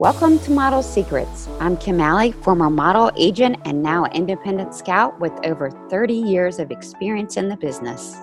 Welcome 0.00 0.38
to 0.38 0.50
Model 0.50 0.82
Secrets. 0.82 1.46
I'm 1.60 1.76
Kim 1.76 2.00
Alley, 2.00 2.32
former 2.32 2.70
model, 2.70 3.10
agent, 3.18 3.58
and 3.66 3.82
now 3.82 4.06
independent 4.06 4.74
scout 4.74 5.20
with 5.20 5.32
over 5.44 5.70
30 5.90 6.14
years 6.14 6.58
of 6.58 6.70
experience 6.70 7.36
in 7.36 7.50
the 7.50 7.56
business. 7.58 8.16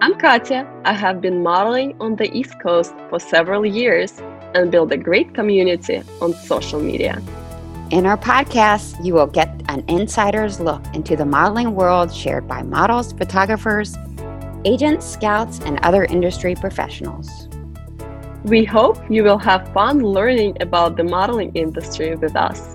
I'm 0.00 0.18
Katya. 0.18 0.66
I 0.86 0.94
have 0.94 1.20
been 1.20 1.42
modeling 1.42 1.94
on 2.00 2.16
the 2.16 2.34
East 2.34 2.58
Coast 2.62 2.94
for 3.10 3.20
several 3.20 3.66
years 3.66 4.22
and 4.54 4.70
built 4.70 4.90
a 4.90 4.96
great 4.96 5.34
community 5.34 6.00
on 6.22 6.32
social 6.32 6.80
media. 6.80 7.22
In 7.90 8.06
our 8.06 8.16
podcast, 8.16 9.04
you 9.04 9.12
will 9.12 9.26
get 9.26 9.50
an 9.68 9.84
insider's 9.86 10.60
look 10.60 10.82
into 10.94 11.14
the 11.14 11.26
modeling 11.26 11.74
world 11.74 12.10
shared 12.10 12.48
by 12.48 12.62
models, 12.62 13.12
photographers, 13.12 13.98
agents, 14.64 15.04
scouts, 15.04 15.60
and 15.60 15.78
other 15.80 16.06
industry 16.06 16.54
professionals. 16.54 17.47
We 18.48 18.64
hope 18.64 18.96
you 19.10 19.24
will 19.24 19.36
have 19.36 19.70
fun 19.74 20.00
learning 20.00 20.56
about 20.62 20.96
the 20.96 21.04
modeling 21.04 21.52
industry 21.54 22.16
with 22.16 22.34
us. 22.34 22.74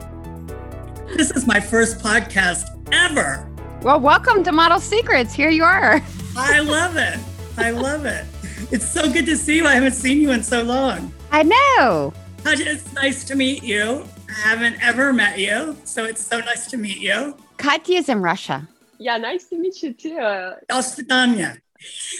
This 1.18 1.32
is 1.32 1.48
my 1.48 1.59
first 1.59 1.98
podcast 1.98 2.66
ever. 2.91 3.49
Well, 3.82 3.99
welcome 3.99 4.44
to 4.44 4.52
Model 4.52 4.80
Secrets. 4.80 5.34
Here 5.34 5.49
you 5.49 5.63
are. 5.63 5.99
I 6.38 6.59
love 6.59 6.96
it. 6.98 7.18
I 7.58 7.72
love 7.72 8.05
it. 8.05 8.23
It's 8.72 8.88
so 8.88 9.12
good 9.12 9.26
to 9.26 9.36
see 9.36 9.55
you. 9.58 9.66
I 9.66 9.73
haven't 9.73 9.94
seen 9.94 10.22
you 10.22 10.30
in 10.30 10.44
so 10.44 10.62
long. 10.62 11.12
I 11.32 11.41
know. 11.41 12.13
It's 12.46 12.94
nice 12.94 13.24
to 13.24 13.35
meet 13.35 13.63
you. 13.63 14.05
I 14.30 14.34
haven't 14.34 14.76
ever 14.80 15.12
met 15.12 15.40
you, 15.40 15.76
so 15.85 16.05
it's 16.05 16.24
so 16.24 16.38
nice 16.38 16.68
to 16.68 16.77
meet 16.77 16.99
you. 16.99 17.35
Katya 17.58 17.98
is 17.98 18.10
in 18.10 18.21
Russia. 18.21 18.70
Yeah, 18.99 19.18
nice 19.18 19.46
to 19.46 19.58
meet 19.58 19.82
you 19.82 19.94
too. 19.94 20.20
Osvidanya. 20.70 21.58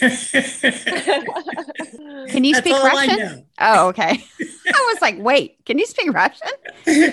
Can 2.28 2.44
you 2.44 2.54
speak 2.54 2.72
Russian? 2.72 3.46
Oh, 3.60 3.88
okay. 3.88 4.24
I 4.40 4.92
was 4.92 5.02
like, 5.02 5.18
wait, 5.18 5.64
can 5.64 5.78
you 5.78 5.86
speak 5.86 6.12
Russian? 6.12 6.48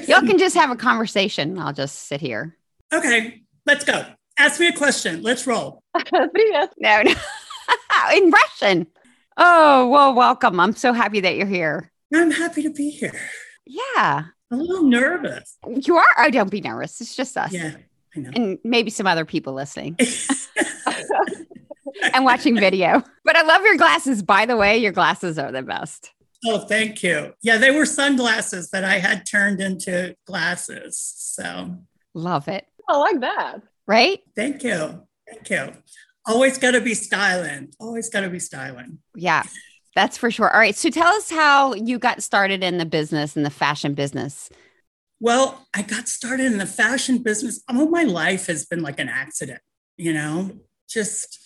Y'all 0.07 0.21
can 0.21 0.37
just 0.37 0.55
have 0.55 0.71
a 0.71 0.75
conversation. 0.75 1.59
I'll 1.59 1.73
just 1.73 2.07
sit 2.07 2.21
here. 2.21 2.57
Okay, 2.93 3.41
let's 3.65 3.83
go. 3.83 4.05
Ask 4.37 4.59
me 4.59 4.67
a 4.67 4.73
question. 4.73 5.21
Let's 5.21 5.45
roll. 5.45 5.83
no, 6.13 6.29
no. 6.77 7.13
in 8.13 8.31
Russian. 8.31 8.87
Oh, 9.37 9.89
well, 9.89 10.13
welcome. 10.13 10.59
I'm 10.59 10.75
so 10.75 10.93
happy 10.93 11.19
that 11.21 11.35
you're 11.35 11.45
here. 11.45 11.91
I'm 12.13 12.31
happy 12.31 12.63
to 12.63 12.71
be 12.71 12.89
here. 12.89 13.13
Yeah. 13.65 14.25
I'm 14.51 14.59
a 14.59 14.63
little 14.63 14.83
nervous. 14.83 15.57
You 15.67 15.97
are? 15.97 16.05
Oh, 16.17 16.29
don't 16.29 16.51
be 16.51 16.61
nervous. 16.61 16.99
It's 16.99 17.15
just 17.15 17.37
us. 17.37 17.53
Yeah, 17.53 17.75
I 18.15 18.19
know. 18.19 18.31
And 18.35 18.59
maybe 18.63 18.89
some 18.89 19.07
other 19.07 19.23
people 19.23 19.53
listening. 19.53 19.97
And 22.01 22.25
watching 22.25 22.55
video. 22.55 23.03
But 23.23 23.35
I 23.35 23.43
love 23.43 23.63
your 23.63 23.77
glasses. 23.77 24.23
By 24.23 24.45
the 24.45 24.57
way, 24.57 24.77
your 24.77 24.91
glasses 24.91 25.37
are 25.37 25.51
the 25.51 25.61
best. 25.61 26.11
Oh, 26.45 26.59
thank 26.59 27.03
you. 27.03 27.33
Yeah, 27.43 27.57
they 27.57 27.71
were 27.71 27.85
sunglasses 27.85 28.71
that 28.71 28.83
I 28.83 28.97
had 28.97 29.25
turned 29.25 29.61
into 29.61 30.15
glasses. 30.25 30.97
So 30.97 31.77
love 32.13 32.47
it. 32.47 32.65
I 32.89 32.97
like 32.97 33.19
that. 33.21 33.61
Right? 33.87 34.21
Thank 34.35 34.63
you. 34.63 35.03
Thank 35.29 35.49
you. 35.49 35.73
Always 36.25 36.57
got 36.57 36.71
to 36.71 36.81
be 36.81 36.93
styling. 36.93 37.73
Always 37.79 38.09
got 38.09 38.21
to 38.21 38.29
be 38.29 38.39
styling. 38.39 38.99
Yeah, 39.15 39.43
that's 39.95 40.17
for 40.17 40.31
sure. 40.31 40.51
All 40.51 40.59
right. 40.59 40.75
So 40.75 40.89
tell 40.89 41.13
us 41.13 41.29
how 41.29 41.73
you 41.73 41.99
got 41.99 42.23
started 42.23 42.63
in 42.63 42.77
the 42.77 42.85
business, 42.85 43.35
in 43.35 43.43
the 43.43 43.49
fashion 43.49 43.93
business. 43.93 44.49
Well, 45.19 45.67
I 45.75 45.83
got 45.83 46.07
started 46.07 46.47
in 46.47 46.57
the 46.57 46.65
fashion 46.65 47.19
business. 47.19 47.61
All 47.69 47.87
my 47.89 48.03
life 48.03 48.47
has 48.47 48.65
been 48.65 48.81
like 48.81 48.99
an 48.99 49.09
accident, 49.09 49.61
you 49.97 50.13
know, 50.13 50.51
just 50.89 51.39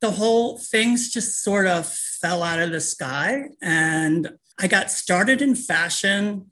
the 0.00 0.10
whole 0.12 0.58
things 0.58 1.10
just 1.10 1.42
sort 1.42 1.66
of 1.66 1.86
fell 2.20 2.42
out 2.42 2.60
of 2.60 2.70
the 2.70 2.80
sky. 2.80 3.48
And 3.60 4.30
I 4.58 4.66
got 4.66 4.90
started 4.90 5.42
in 5.42 5.54
fashion. 5.54 6.50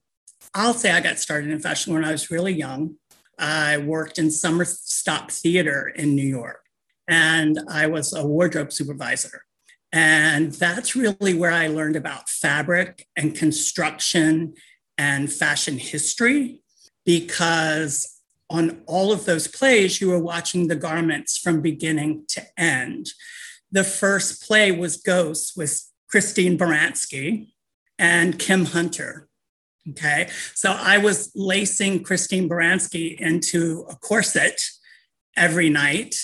I'll 0.54 0.74
say 0.74 0.90
I 0.90 1.00
got 1.00 1.18
started 1.18 1.50
in 1.50 1.60
fashion 1.60 1.94
when 1.94 2.04
I 2.04 2.12
was 2.12 2.30
really 2.30 2.52
young. 2.52 2.96
I 3.38 3.78
worked 3.78 4.18
in 4.18 4.30
summer 4.30 4.64
stock 4.64 5.30
theater 5.30 5.92
in 5.94 6.14
New 6.14 6.26
York, 6.26 6.62
and 7.06 7.60
I 7.68 7.86
was 7.86 8.14
a 8.14 8.26
wardrobe 8.26 8.72
supervisor. 8.72 9.42
And 9.92 10.52
that's 10.52 10.96
really 10.96 11.34
where 11.34 11.52
I 11.52 11.68
learned 11.68 11.96
about 11.96 12.28
fabric 12.28 13.06
and 13.14 13.34
construction 13.34 14.54
and 14.96 15.30
fashion 15.30 15.78
history, 15.78 16.62
because 17.04 18.15
on 18.48 18.82
all 18.86 19.12
of 19.12 19.24
those 19.24 19.48
plays, 19.48 20.00
you 20.00 20.08
were 20.08 20.18
watching 20.18 20.68
the 20.68 20.76
garments 20.76 21.36
from 21.36 21.60
beginning 21.60 22.24
to 22.28 22.42
end. 22.56 23.10
The 23.72 23.84
first 23.84 24.46
play 24.46 24.70
was 24.72 24.96
Ghosts 24.96 25.56
with 25.56 25.82
Christine 26.08 26.56
Baranski 26.56 27.48
and 27.98 28.38
Kim 28.38 28.66
Hunter. 28.66 29.28
Okay, 29.90 30.28
so 30.54 30.72
I 30.72 30.98
was 30.98 31.30
lacing 31.36 32.02
Christine 32.02 32.48
Baranski 32.48 33.18
into 33.20 33.86
a 33.88 33.94
corset 33.94 34.60
every 35.36 35.70
night 35.70 36.16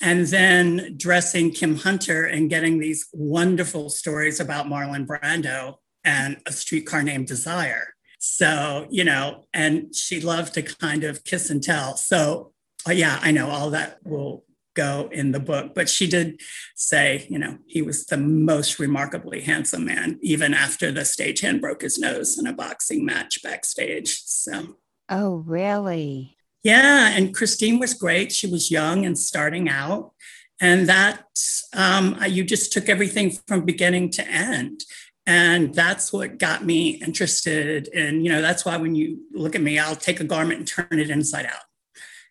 and 0.00 0.26
then 0.26 0.94
dressing 0.98 1.50
Kim 1.50 1.76
Hunter 1.76 2.26
and 2.26 2.50
getting 2.50 2.78
these 2.78 3.06
wonderful 3.14 3.88
stories 3.88 4.40
about 4.40 4.66
Marlon 4.66 5.06
Brando 5.06 5.76
and 6.04 6.36
a 6.46 6.52
streetcar 6.52 7.02
named 7.02 7.26
Desire. 7.26 7.95
So, 8.18 8.86
you 8.90 9.04
know, 9.04 9.44
and 9.52 9.94
she 9.94 10.20
loved 10.20 10.54
to 10.54 10.62
kind 10.62 11.04
of 11.04 11.24
kiss 11.24 11.50
and 11.50 11.62
tell. 11.62 11.96
So, 11.96 12.52
uh, 12.88 12.92
yeah, 12.92 13.18
I 13.22 13.30
know 13.30 13.48
all 13.48 13.70
that 13.70 13.98
will 14.04 14.44
go 14.74 15.08
in 15.10 15.32
the 15.32 15.40
book, 15.40 15.74
but 15.74 15.88
she 15.88 16.06
did 16.06 16.40
say, 16.76 17.26
you 17.28 17.38
know, 17.38 17.58
he 17.66 17.82
was 17.82 18.06
the 18.06 18.16
most 18.16 18.78
remarkably 18.78 19.40
handsome 19.40 19.86
man, 19.86 20.18
even 20.22 20.54
after 20.54 20.92
the 20.92 21.00
stagehand 21.00 21.60
broke 21.60 21.82
his 21.82 21.98
nose 21.98 22.38
in 22.38 22.46
a 22.46 22.52
boxing 22.52 23.04
match 23.04 23.42
backstage. 23.42 24.22
So, 24.24 24.76
oh, 25.08 25.36
really? 25.36 26.36
Yeah. 26.62 27.10
And 27.10 27.34
Christine 27.34 27.78
was 27.78 27.94
great. 27.94 28.32
She 28.32 28.46
was 28.46 28.70
young 28.70 29.06
and 29.06 29.18
starting 29.18 29.68
out. 29.68 30.12
And 30.60 30.88
that 30.88 31.24
um, 31.74 32.18
you 32.26 32.42
just 32.42 32.72
took 32.72 32.88
everything 32.88 33.30
from 33.46 33.64
beginning 33.64 34.10
to 34.12 34.26
end. 34.26 34.80
And 35.26 35.74
that's 35.74 36.12
what 36.12 36.38
got 36.38 36.64
me 36.64 36.90
interested. 36.90 37.88
And, 37.92 38.24
you 38.24 38.30
know, 38.30 38.40
that's 38.40 38.64
why 38.64 38.76
when 38.76 38.94
you 38.94 39.22
look 39.32 39.56
at 39.56 39.60
me, 39.60 39.78
I'll 39.78 39.96
take 39.96 40.20
a 40.20 40.24
garment 40.24 40.60
and 40.60 40.68
turn 40.68 41.00
it 41.00 41.10
inside 41.10 41.46
out. 41.46 41.62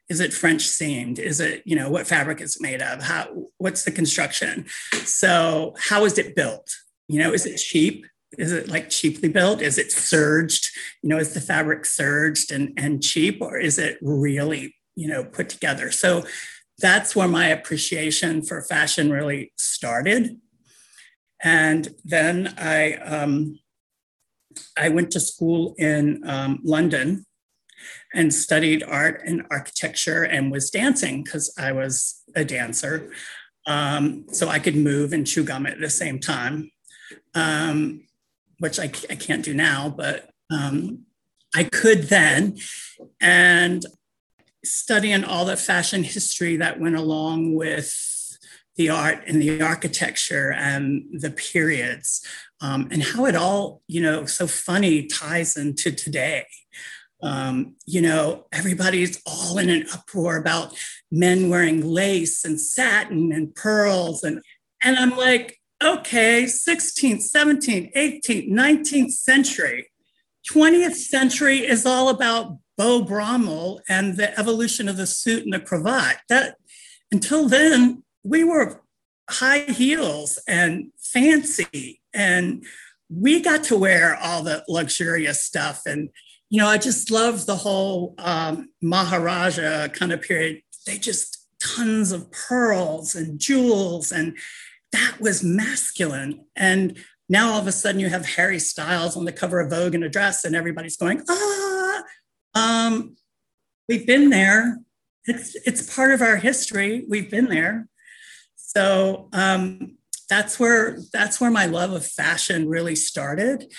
Is 0.07 0.19
it 0.19 0.33
french 0.33 0.67
seamed? 0.67 1.17
Is 1.17 1.39
it 1.39 1.63
you 1.65 1.75
know 1.75 1.89
what 1.89 2.05
fabric 2.07 2.39
is 2.39 2.61
made 2.61 2.81
of? 2.81 3.01
How 3.01 3.47
what's 3.57 3.83
the 3.83 3.91
construction? 3.91 4.65
So 5.03 5.73
how 5.79 6.05
is 6.05 6.17
it 6.17 6.35
built? 6.35 6.75
You 7.07 7.19
know 7.19 7.33
is 7.33 7.45
it 7.45 7.57
cheap? 7.57 8.05
Is 8.37 8.51
it 8.51 8.67
like 8.67 8.89
cheaply 8.89 9.29
built? 9.29 9.61
Is 9.61 9.77
it 9.77 9.91
serged? 9.91 10.69
You 11.01 11.09
know 11.09 11.17
is 11.17 11.33
the 11.33 11.41
fabric 11.41 11.85
serged 11.85 12.51
and 12.51 12.71
and 12.77 13.01
cheap 13.01 13.41
or 13.41 13.57
is 13.57 13.79
it 13.79 13.97
really 14.01 14.75
you 14.95 15.07
know 15.07 15.23
put 15.23 15.49
together? 15.49 15.89
So 15.89 16.23
that's 16.77 17.15
where 17.15 17.27
my 17.27 17.47
appreciation 17.47 18.43
for 18.43 18.61
fashion 18.61 19.09
really 19.09 19.53
started 19.57 20.39
and 21.45 21.95
then 22.03 22.53
i 22.57 22.93
um, 22.95 23.57
i 24.77 24.89
went 24.89 25.11
to 25.11 25.19
school 25.19 25.73
in 25.77 26.21
um, 26.27 26.59
london 26.63 27.25
and 28.13 28.33
studied 28.33 28.83
art 28.83 29.21
and 29.25 29.45
architecture 29.51 30.23
and 30.23 30.51
was 30.51 30.69
dancing 30.69 31.23
because 31.23 31.53
I 31.57 31.71
was 31.73 32.23
a 32.35 32.45
dancer. 32.45 33.11
Um, 33.67 34.25
so 34.31 34.47
I 34.47 34.59
could 34.59 34.75
move 34.75 35.11
and 35.11 35.25
chew 35.25 35.43
gum 35.43 35.65
at 35.65 35.79
the 35.79 35.89
same 35.89 36.19
time, 36.19 36.71
um, 37.33 38.05
which 38.59 38.79
I, 38.79 38.85
I, 39.09 39.15
can't 39.15 39.43
do 39.43 39.53
now, 39.53 39.89
but 39.89 40.29
um, 40.51 41.05
I 41.55 41.63
could 41.63 42.03
then. 42.03 42.57
And 43.19 43.83
studying 44.63 45.23
all 45.23 45.45
the 45.45 45.57
fashion 45.57 46.03
history 46.03 46.57
that 46.57 46.79
went 46.79 46.95
along 46.95 47.55
with 47.55 47.93
the 48.75 48.89
art 48.89 49.23
and 49.27 49.41
the 49.41 49.61
architecture 49.61 50.51
and 50.51 51.05
the 51.11 51.31
periods 51.31 52.25
um, 52.61 52.87
and 52.91 53.03
how 53.03 53.25
it 53.25 53.35
all, 53.35 53.81
you 53.87 54.01
know, 54.01 54.25
so 54.25 54.47
funny 54.47 55.05
ties 55.05 55.55
into 55.57 55.91
today. 55.91 56.45
Um, 57.23 57.75
you 57.85 58.01
know, 58.01 58.45
everybody's 58.51 59.21
all 59.25 59.57
in 59.57 59.69
an 59.69 59.85
uproar 59.93 60.37
about 60.37 60.75
men 61.11 61.49
wearing 61.49 61.85
lace 61.85 62.43
and 62.43 62.59
satin 62.59 63.31
and 63.31 63.55
pearls. 63.55 64.23
And, 64.23 64.41
and 64.83 64.97
I'm 64.97 65.15
like, 65.17 65.59
okay, 65.83 66.43
16th, 66.43 67.23
17th, 67.33 67.93
18th, 67.93 68.51
19th 68.51 69.11
century. 69.11 69.87
20th 70.51 70.95
century 70.95 71.59
is 71.59 71.85
all 71.85 72.09
about 72.09 72.57
Beau 72.77 73.03
Brummell 73.03 73.81
and 73.89 74.17
the 74.17 74.37
evolution 74.37 74.87
of 74.87 74.97
the 74.97 75.07
suit 75.07 75.43
and 75.43 75.53
the 75.53 75.59
cravat. 75.59 76.17
That 76.29 76.55
until 77.11 77.47
then, 77.47 78.03
we 78.25 78.43
were 78.43 78.81
high 79.29 79.59
heels 79.59 80.39
and 80.47 80.91
fancy, 80.97 82.01
and 82.13 82.65
we 83.09 83.39
got 83.41 83.63
to 83.65 83.77
wear 83.77 84.15
all 84.15 84.43
the 84.43 84.63
luxurious 84.67 85.43
stuff 85.43 85.83
and 85.85 86.09
you 86.49 86.61
know, 86.61 86.67
I 86.67 86.77
just 86.77 87.11
love 87.11 87.45
the 87.45 87.55
whole 87.55 88.15
um, 88.17 88.69
Maharaja 88.81 89.87
kind 89.89 90.11
of 90.11 90.21
period. 90.21 90.61
They 90.85 90.97
just 90.97 91.47
tons 91.61 92.11
of 92.11 92.31
pearls 92.31 93.15
and 93.15 93.39
jewels, 93.39 94.11
and 94.11 94.37
that 94.91 95.17
was 95.19 95.43
masculine. 95.43 96.45
And 96.55 96.97
now 97.27 97.53
all 97.53 97.59
of 97.59 97.67
a 97.67 97.71
sudden 97.71 97.99
you 97.99 98.09
have 98.09 98.25
Harry 98.25 98.59
Styles 98.59 99.17
on 99.17 99.25
the 99.25 99.31
cover 99.31 99.59
of 99.59 99.71
Vogue 99.71 99.95
in 99.95 100.03
a 100.03 100.09
dress, 100.09 100.45
and 100.45 100.55
everybody's 100.55 100.97
going, 100.97 101.23
ah, 101.27 102.03
um, 102.53 103.15
we've 103.89 104.05
been 104.05 104.29
there. 104.29 104.79
It's 105.25 105.55
it's 105.65 105.93
part 105.93 106.11
of 106.11 106.21
our 106.21 106.37
history. 106.37 107.03
We've 107.09 107.31
been 107.31 107.49
there. 107.49 107.87
So 108.75 109.29
um, 109.31 109.97
that's 110.29 110.59
where 110.59 110.99
that's 111.13 111.39
where 111.39 111.51
my 111.51 111.65
love 111.65 111.93
of 111.93 112.05
fashion 112.05 112.67
really 112.67 112.95
started. 112.95 113.71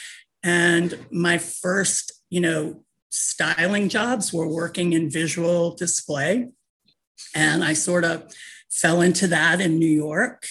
And 0.42 1.06
my 1.10 1.38
first, 1.38 2.12
you 2.30 2.40
know, 2.40 2.82
styling 3.10 3.88
jobs 3.88 4.32
were 4.32 4.48
working 4.48 4.92
in 4.94 5.10
visual 5.10 5.74
display. 5.74 6.48
And 7.34 7.62
I 7.62 7.74
sort 7.74 8.04
of 8.04 8.32
fell 8.70 9.00
into 9.00 9.26
that 9.28 9.60
in 9.60 9.78
New 9.78 9.86
York. 9.86 10.46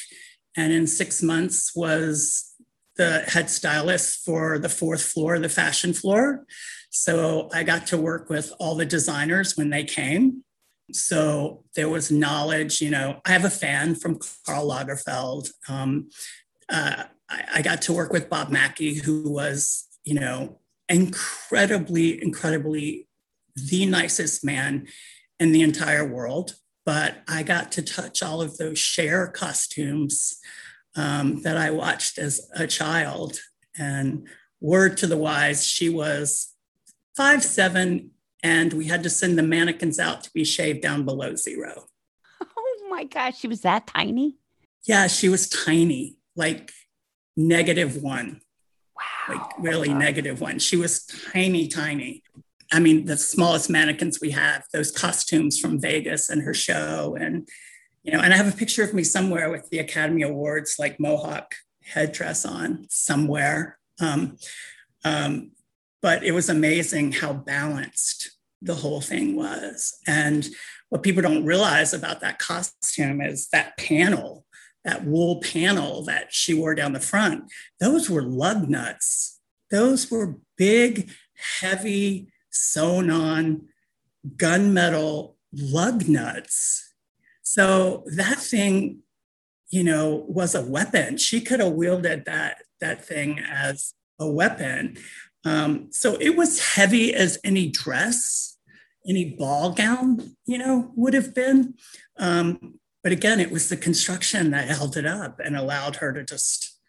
And 0.56 0.72
in 0.72 0.88
six 0.88 1.22
months 1.24 1.76
was 1.76 2.54
the 2.98 3.20
head 3.28 3.50
stylist 3.50 4.24
for 4.24 4.58
the 4.58 4.70
fourth 4.70 5.02
floor, 5.02 5.38
the 5.40 5.50
fashion 5.50 5.94
floor. 5.94 6.46
So 6.92 7.50
I 7.54 7.64
got 7.64 7.88
to 7.88 7.98
work 7.98 8.30
with 8.30 8.54
all 8.60 8.76
the 8.76 8.86
designers 8.86 9.58
when 9.58 9.70
they 9.70 9.84
came. 9.84 10.45
So 10.92 11.64
there 11.76 11.90
was 11.90 12.12
knowledge, 12.12 12.82
you 12.82 12.92
know, 12.92 13.20
I 13.26 13.32
have 13.32 13.46
a 13.46 13.50
fan 13.50 13.96
from 13.96 14.20
Karl 14.46 14.70
Lagerfeld. 14.70 15.50
Um, 15.68 16.10
uh, 16.70 17.06
I, 17.30 17.44
I 17.56 17.62
got 17.62 17.82
to 17.84 17.94
work 17.94 18.14
with 18.14 18.30
Bob 18.30 18.50
Mackie, 18.50 18.96
who 18.96 19.32
was, 19.32 19.88
you 20.04 20.14
know, 20.14 20.60
incredibly, 20.88 22.22
incredibly 22.22 23.08
the 23.56 23.86
nicest 23.86 24.44
man 24.44 24.88
in 25.40 25.52
the 25.52 25.62
entire 25.62 26.06
world. 26.06 26.56
But 26.86 27.24
I 27.28 27.42
got 27.42 27.72
to 27.74 27.82
touch 27.82 28.22
all 28.22 28.42
of 28.42 28.58
those 28.58 28.78
Cher 28.78 29.28
costumes 29.28 30.38
um, 30.96 31.42
that 31.42 31.58
I 31.58 31.72
watched 31.72 32.20
as 32.20 32.48
a 32.54 32.68
child. 32.68 33.40
And 33.78 34.28
word 34.62 34.98
to 34.98 35.08
the 35.08 35.18
wise, 35.18 35.66
she 35.66 35.90
was 35.90 36.54
five 37.18 37.44
seven, 37.44 38.12
and 38.44 38.74
we 38.74 38.86
had 38.86 39.04
to 39.04 39.10
send 39.10 39.38
the 39.38 39.44
mannequins 39.44 40.00
out 40.00 40.24
to 40.24 40.32
be 40.34 40.44
shaved 40.44 40.82
down 40.82 41.06
below 41.06 41.36
zero. 41.36 41.86
Oh 42.42 42.88
my 42.90 43.04
gosh, 43.04 43.40
she 43.40 43.48
was 43.48 43.62
that 43.62 43.88
tiny? 43.88 44.38
Yeah, 44.86 45.08
she 45.08 45.30
was 45.30 45.50
tiny, 45.50 46.18
like 46.36 46.72
negative 47.36 48.02
one. 48.02 48.42
Wow. 48.96 49.36
Like 49.36 49.60
really 49.60 49.90
wow. 49.90 49.98
negative 49.98 50.42
one. 50.42 50.60
She 50.60 50.78
was 50.78 51.06
tiny, 51.06 51.68
tiny. 51.68 52.24
I 52.72 52.80
mean, 52.80 53.06
the 53.06 53.18
smallest 53.18 53.70
mannequins 53.70 54.20
we 54.22 54.32
have, 54.32 54.64
those 54.74 54.92
costumes 54.92 55.60
from 55.60 55.80
Vegas 55.80 56.30
and 56.30 56.42
her 56.44 56.54
show. 56.54 57.18
And 57.20 57.48
you 58.04 58.12
know, 58.12 58.20
and 58.20 58.34
I 58.34 58.38
have 58.38 58.52
a 58.52 58.58
picture 58.58 58.84
of 58.84 58.94
me 58.94 59.04
somewhere 59.04 59.50
with 59.50 59.70
the 59.70 59.80
Academy 59.80 60.22
Awards, 60.22 60.76
like 60.78 61.00
Mohawk 61.00 61.56
headdress 61.84 62.46
on 62.46 62.86
somewhere. 62.90 63.80
Um, 64.00 64.38
um, 65.04 65.52
but 66.06 66.24
it 66.24 66.34
was 66.34 66.50
amazing 66.50 67.12
how 67.12 67.34
balanced 67.34 68.38
the 68.62 68.76
whole 68.76 69.02
thing 69.02 69.36
was. 69.36 69.98
And 70.06 70.48
what 70.90 71.02
people 71.02 71.24
don't 71.24 71.48
realize 71.48 71.96
about 71.96 72.22
that 72.22 72.38
costume 72.38 73.22
is 73.22 73.48
that 73.48 73.76
panel, 73.78 74.46
that 74.84 75.04
wool 75.04 75.42
panel 75.42 76.04
that 76.04 76.32
she 76.32 76.54
wore 76.54 76.76
down 76.76 76.94
the 76.94 77.00
front, 77.00 77.52
those 77.80 78.08
were 78.08 78.22
lug 78.22 78.70
nuts. 78.70 79.40
Those 79.72 80.12
were 80.12 80.38
big, 80.60 81.10
heavy, 81.60 82.32
sewn 82.52 83.10
on 83.10 83.68
gunmetal 84.38 85.34
lug 85.52 86.08
nuts 86.08 86.94
so 87.42 88.04
that 88.16 88.38
thing, 88.38 89.00
you 89.72 89.84
know, 89.84 90.24
was 90.28 90.54
a 90.54 90.62
weapon. 90.62 91.18
She 91.18 91.42
could 91.42 91.62
have 91.62 91.74
wielded 91.74 92.26
that 92.26 92.58
that 92.80 93.04
thing 93.04 93.40
as 93.40 93.96
a 94.20 94.30
weapon. 94.30 94.98
Um, 95.46 95.88
so 95.92 96.18
it 96.20 96.36
was 96.36 96.74
heavy 96.74 97.14
as 97.14 97.38
any 97.44 97.70
dress, 97.70 98.58
any 99.08 99.36
ball 99.36 99.72
gown, 99.72 100.36
you 100.46 100.58
know, 100.58 100.92
would 100.96 101.14
have 101.14 101.36
been. 101.36 101.76
Um, 102.18 102.80
but 103.04 103.12
again, 103.12 103.40
it 103.40 103.52
was 103.52 103.70
the 103.70 103.78
construction 103.78 104.50
that 104.52 104.68
held 104.68 104.98
it 104.98 105.06
up 105.06 105.40
and 105.40 105.56
allowed 105.56 105.98
her 105.98 106.12
to 106.12 106.24
just, 106.24 106.80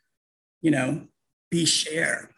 you 0.63 0.71
know, 0.71 1.07
be 1.51 1.67
Cher. 1.67 2.31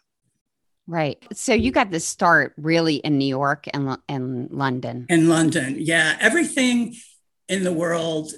Right. 0.85 1.23
So 1.33 1.53
you 1.53 1.71
got 1.71 1.91
the 1.91 1.99
start 1.99 2.53
really 2.57 2.95
in 2.95 3.17
New 3.17 3.27
York 3.27 3.67
and, 3.73 3.97
and 4.09 4.51
London. 4.51 5.05
In 5.07 5.29
London. 5.29 5.77
Yeah. 5.79 6.17
Everything 6.19 6.95
in 7.47 7.63
the 7.63 7.71
world 7.71 8.33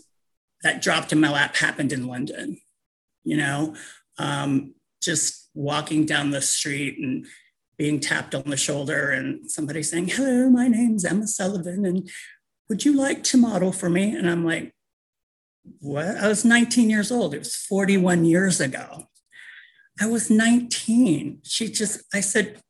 that 0.61 0.81
dropped 0.81 1.11
in 1.11 1.19
my 1.19 1.31
lap 1.31 1.55
happened 1.55 1.91
in 1.91 2.07
London. 2.07 2.59
You 3.23 3.37
know, 3.37 3.75
um, 4.19 4.75
just 5.01 5.49
walking 5.53 6.05
down 6.05 6.29
the 6.29 6.41
street 6.41 6.99
and 6.99 7.25
being 7.81 7.99
tapped 7.99 8.35
on 8.35 8.43
the 8.45 8.55
shoulder 8.55 9.09
and 9.09 9.49
somebody 9.49 9.81
saying, 9.81 10.07
Hello, 10.07 10.47
my 10.51 10.67
name's 10.67 11.03
Emma 11.03 11.25
Sullivan, 11.25 11.83
and 11.83 12.07
would 12.69 12.85
you 12.85 12.95
like 12.95 13.23
to 13.23 13.37
model 13.37 13.71
for 13.71 13.89
me? 13.89 14.15
And 14.15 14.29
I'm 14.29 14.45
like, 14.45 14.71
What? 15.79 16.15
I 16.15 16.27
was 16.27 16.45
19 16.45 16.91
years 16.91 17.11
old. 17.11 17.33
It 17.33 17.39
was 17.39 17.55
41 17.55 18.23
years 18.25 18.61
ago. 18.61 19.05
I 19.99 20.05
was 20.05 20.29
19. 20.29 21.39
She 21.41 21.69
just, 21.69 22.03
I 22.13 22.19
said, 22.19 22.61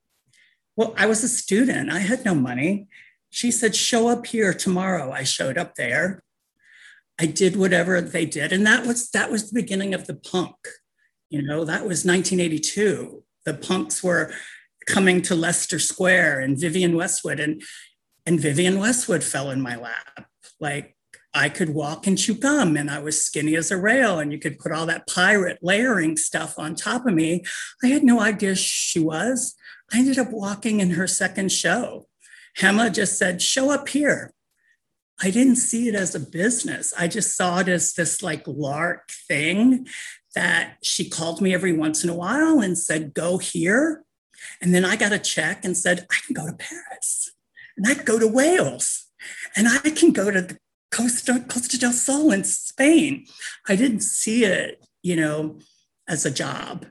Well, 0.78 0.94
I 0.98 1.08
was 1.08 1.26
a 1.26 1.28
student. 1.28 1.92
I 1.92 2.00
had 2.00 2.24
no 2.24 2.34
money. 2.34 2.88
She 3.32 3.52
said, 3.52 3.76
Show 3.76 4.08
up 4.08 4.26
here 4.28 4.54
tomorrow. 4.54 5.12
I 5.12 5.24
showed 5.24 5.58
up 5.58 5.76
there. 5.76 6.24
I 7.20 7.26
did 7.26 7.58
whatever 7.58 8.00
they 8.00 8.26
did. 8.26 8.54
And 8.54 8.66
that 8.66 8.86
was 8.86 9.10
that 9.10 9.30
was 9.30 9.52
the 9.52 9.62
beginning 9.62 9.94
of 9.94 10.08
the 10.08 10.16
punk. 10.16 10.56
You 11.30 11.42
know, 11.42 11.66
that 11.66 11.82
was 11.82 12.06
1982. 12.06 13.26
The 13.46 13.56
punks 13.56 14.02
were 14.02 14.32
coming 14.88 15.22
to 15.24 15.36
Leicester 15.36 15.80
Square 15.80 16.40
and 16.40 16.60
Vivienne 16.60 16.96
Westwood 16.96 17.40
and 17.40 17.62
and 18.26 18.40
Vivienne 18.40 18.80
Westwood 18.80 19.24
fell 19.24 19.50
in 19.50 19.62
my 19.62 19.76
lap. 19.76 20.28
Like 20.60 20.96
I 21.34 21.50
could 21.50 21.70
walk 21.70 22.08
and 22.08 22.18
chew 22.18 22.36
gum 22.36 22.76
and 22.76 22.90
I 22.90 23.00
was 23.00 23.24
skinny 23.24 23.56
as 23.56 23.72
a 23.72 23.78
rail 23.78 24.20
and 24.20 24.32
you 24.32 24.38
could 24.38 24.60
put 24.60 24.72
all 24.72 24.86
that 24.86 25.08
pirate 25.08 25.60
layering 25.62 26.18
stuff 26.18 26.60
on 26.60 26.76
top 26.76 27.08
of 27.08 27.14
me. 27.14 27.44
I 27.84 27.88
had 27.88 28.04
no 28.04 28.20
idea 28.20 28.56
she 28.56 29.00
was. 29.00 29.56
I 29.92 30.00
ended 30.00 30.20
up 30.20 30.32
walking 30.32 30.80
in 30.80 30.92
her 30.92 31.08
second 31.08 31.52
show. 31.52 32.08
Hema 32.60 32.94
just 32.94 33.18
said, 33.18 33.42
show 33.42 33.72
up 33.72 33.90
here. 33.90 34.34
I 35.24 35.32
didn't 35.32 35.58
see 35.58 35.88
it 35.88 35.96
as 35.96 36.16
a 36.16 36.20
business. 36.20 36.94
I 36.98 37.08
just 37.08 37.36
saw 37.36 37.60
it 37.60 37.68
as 37.70 37.94
this 37.94 38.22
like 38.22 38.44
lark 38.48 39.10
thing 39.28 39.88
that 40.36 40.78
she 40.84 41.10
called 41.10 41.42
me 41.42 41.54
every 41.54 41.74
once 41.74 42.04
in 42.04 42.10
a 42.10 42.16
while 42.16 42.60
and 42.60 42.78
said, 42.78 43.14
go 43.14 43.38
here. 43.38 44.04
And 44.62 44.74
then 44.74 44.86
I 44.86 44.96
got 44.96 45.12
a 45.12 45.20
check 45.20 45.64
and 45.64 45.76
said, 45.76 46.06
I 46.12 46.18
can 46.26 46.34
go 46.34 46.48
to 46.48 46.54
Paris 46.54 47.32
and 47.78 47.88
I 47.88 47.96
can 47.96 48.06
go 48.06 48.20
to 48.20 48.28
Wales 48.28 49.08
and 49.56 49.68
I 49.68 49.90
can 49.90 50.12
go 50.12 50.32
to 50.32 50.42
the 50.42 50.58
Costa, 50.92 51.46
Costa 51.48 51.80
del 51.80 51.94
Sol 51.94 52.32
in 52.32 52.44
Spain. 52.44 53.26
I 53.68 53.76
didn't 53.76 54.02
see 54.02 54.44
it, 54.44 54.86
you 55.02 55.16
know, 55.16 55.60
as 56.08 56.26
a 56.26 56.32
job. 56.32 56.86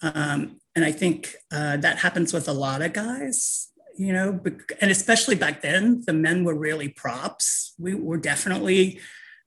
Um, 0.00 0.58
and 0.74 0.84
I 0.84 0.92
think 0.92 1.34
uh, 1.52 1.76
that 1.78 1.98
happens 1.98 2.32
with 2.32 2.48
a 2.48 2.52
lot 2.52 2.82
of 2.82 2.92
guys 2.92 3.72
you 3.96 4.12
know, 4.12 4.40
and 4.80 4.90
especially 4.90 5.34
back 5.34 5.62
then, 5.62 6.02
the 6.06 6.12
men 6.12 6.44
were 6.44 6.54
really 6.54 6.88
props. 6.88 7.74
We 7.78 7.94
were 7.94 8.16
definitely 8.16 9.00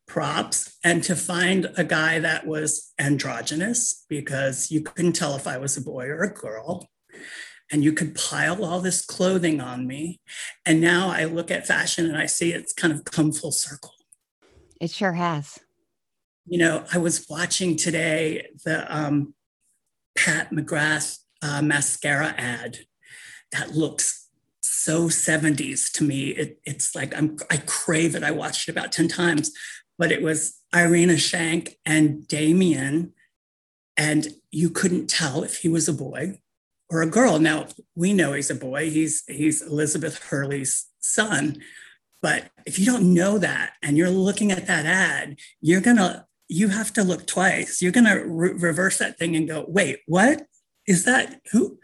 props. 0.08 0.78
And 0.84 1.04
to 1.04 1.16
find 1.16 1.72
a 1.78 1.84
guy 1.84 2.20
that 2.20 2.46
was 2.46 2.94
androgynous, 3.00 4.06
because 4.08 4.72
you 4.72 4.82
couldn't 4.82 5.14
tell 5.14 5.36
if 5.36 5.48
I 5.48 5.58
was 5.58 5.78
a 5.78 5.82
boy 5.82 6.08
or 6.08 6.24
a 6.24 6.34
girl, 6.34 6.88
and 7.72 7.84
you 7.84 7.94
could 7.94 8.16
pile 8.16 8.64
all 8.64 8.80
this 8.80 9.04
clothing 9.04 9.60
on 9.60 9.88
me. 9.88 10.20
And 10.66 10.82
now 10.82 11.10
I 11.10 11.26
look 11.26 11.50
at 11.50 11.68
fashion 11.68 12.06
and 12.06 12.18
I 12.18 12.26
see 12.26 12.54
it's 12.54 12.74
kind 12.74 12.94
of 12.94 13.06
come 13.06 13.32
full 13.32 13.52
circle. 13.52 13.94
It 14.80 14.92
sure 14.92 15.14
has. 15.14 15.60
You 16.46 16.60
know, 16.60 16.86
I 16.94 17.00
was 17.00 17.26
watching 17.30 17.76
today 17.76 18.48
the 18.64 18.86
um, 18.96 19.34
Pat 20.16 20.52
McGrath 20.52 21.20
uh, 21.42 21.62
mascara 21.62 22.36
ad 22.38 22.80
that 23.52 23.72
looks 23.72 24.30
so 24.62 25.08
70s 25.08 25.92
to 25.94 26.04
me. 26.04 26.30
It, 26.30 26.60
it's 26.64 26.96
like 26.96 27.16
I'm, 27.18 27.38
I 27.50 27.58
crave 27.66 28.16
it. 28.16 28.24
I 28.24 28.32
watched 28.32 28.68
it 28.68 28.72
about 28.72 28.92
10 28.92 29.08
times, 29.08 29.52
but 29.98 30.12
it 30.12 30.22
was 30.22 30.62
Irina 30.76 31.14
Shayk 31.14 31.76
and 31.86 32.28
Damian. 32.28 33.14
and 33.98 34.28
you 34.52 34.70
couldn't 34.70 35.10
tell 35.10 35.44
if 35.44 35.58
he 35.58 35.70
was 35.70 35.88
a 35.88 35.94
boy 35.94 36.40
or 36.90 37.02
a 37.02 37.08
girl. 37.08 37.40
Now 37.40 37.68
we 37.96 38.14
know 38.14 38.34
he's 38.34 38.52
a 38.52 38.56
boy. 38.56 38.90
He's 38.90 39.24
he's 39.28 39.62
Elizabeth 39.62 40.24
Hurley's 40.24 40.88
son. 41.00 41.58
But 42.22 42.50
if 42.66 42.80
you 42.80 42.86
don't 42.86 43.14
know 43.14 43.38
that 43.38 43.74
and 43.84 43.98
you're 43.98 44.10
looking 44.10 44.52
at 44.52 44.68
that 44.68 44.86
ad, 44.86 45.38
you're 45.62 45.82
gonna 45.82 46.26
you 46.48 46.70
have 46.70 46.94
to 46.94 47.04
look 47.04 47.28
twice. 47.28 47.82
You're 47.82 47.92
gonna 47.92 48.26
re- 48.26 48.54
reverse 48.54 48.98
that 49.00 49.18
thing 49.18 49.36
and 49.36 49.48
go, 49.48 49.66
wait, 49.68 50.00
what 50.08 50.46
is 50.88 51.06
that? 51.06 51.42
Who? 51.52 51.80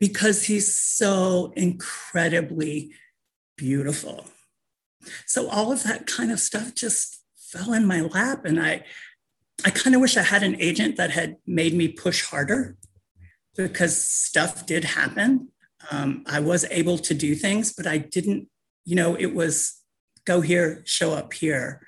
because 0.00 0.44
he's 0.44 0.74
so 0.74 1.52
incredibly 1.54 2.92
beautiful. 3.56 4.24
So 5.26 5.48
all 5.48 5.70
of 5.70 5.84
that 5.84 6.06
kind 6.06 6.32
of 6.32 6.40
stuff 6.40 6.74
just 6.74 7.22
fell 7.36 7.72
in 7.74 7.86
my 7.86 8.00
lap 8.00 8.44
and 8.44 8.60
I 8.60 8.84
I 9.62 9.68
kind 9.68 9.94
of 9.94 10.00
wish 10.00 10.16
I 10.16 10.22
had 10.22 10.42
an 10.42 10.58
agent 10.58 10.96
that 10.96 11.10
had 11.10 11.36
made 11.46 11.74
me 11.74 11.88
push 11.88 12.24
harder 12.24 12.76
because 13.56 14.06
stuff 14.06 14.66
did 14.66 14.84
happen. 14.84 15.48
Um, 15.90 16.24
I 16.26 16.40
was 16.40 16.64
able 16.70 16.98
to 16.98 17.14
do 17.14 17.34
things, 17.34 17.72
but 17.72 17.86
I 17.86 17.98
didn't, 17.98 18.48
you 18.84 18.94
know, 18.94 19.14
it 19.14 19.34
was 19.34 19.80
go 20.24 20.40
here, 20.40 20.82
show 20.86 21.12
up 21.12 21.32
here. 21.32 21.80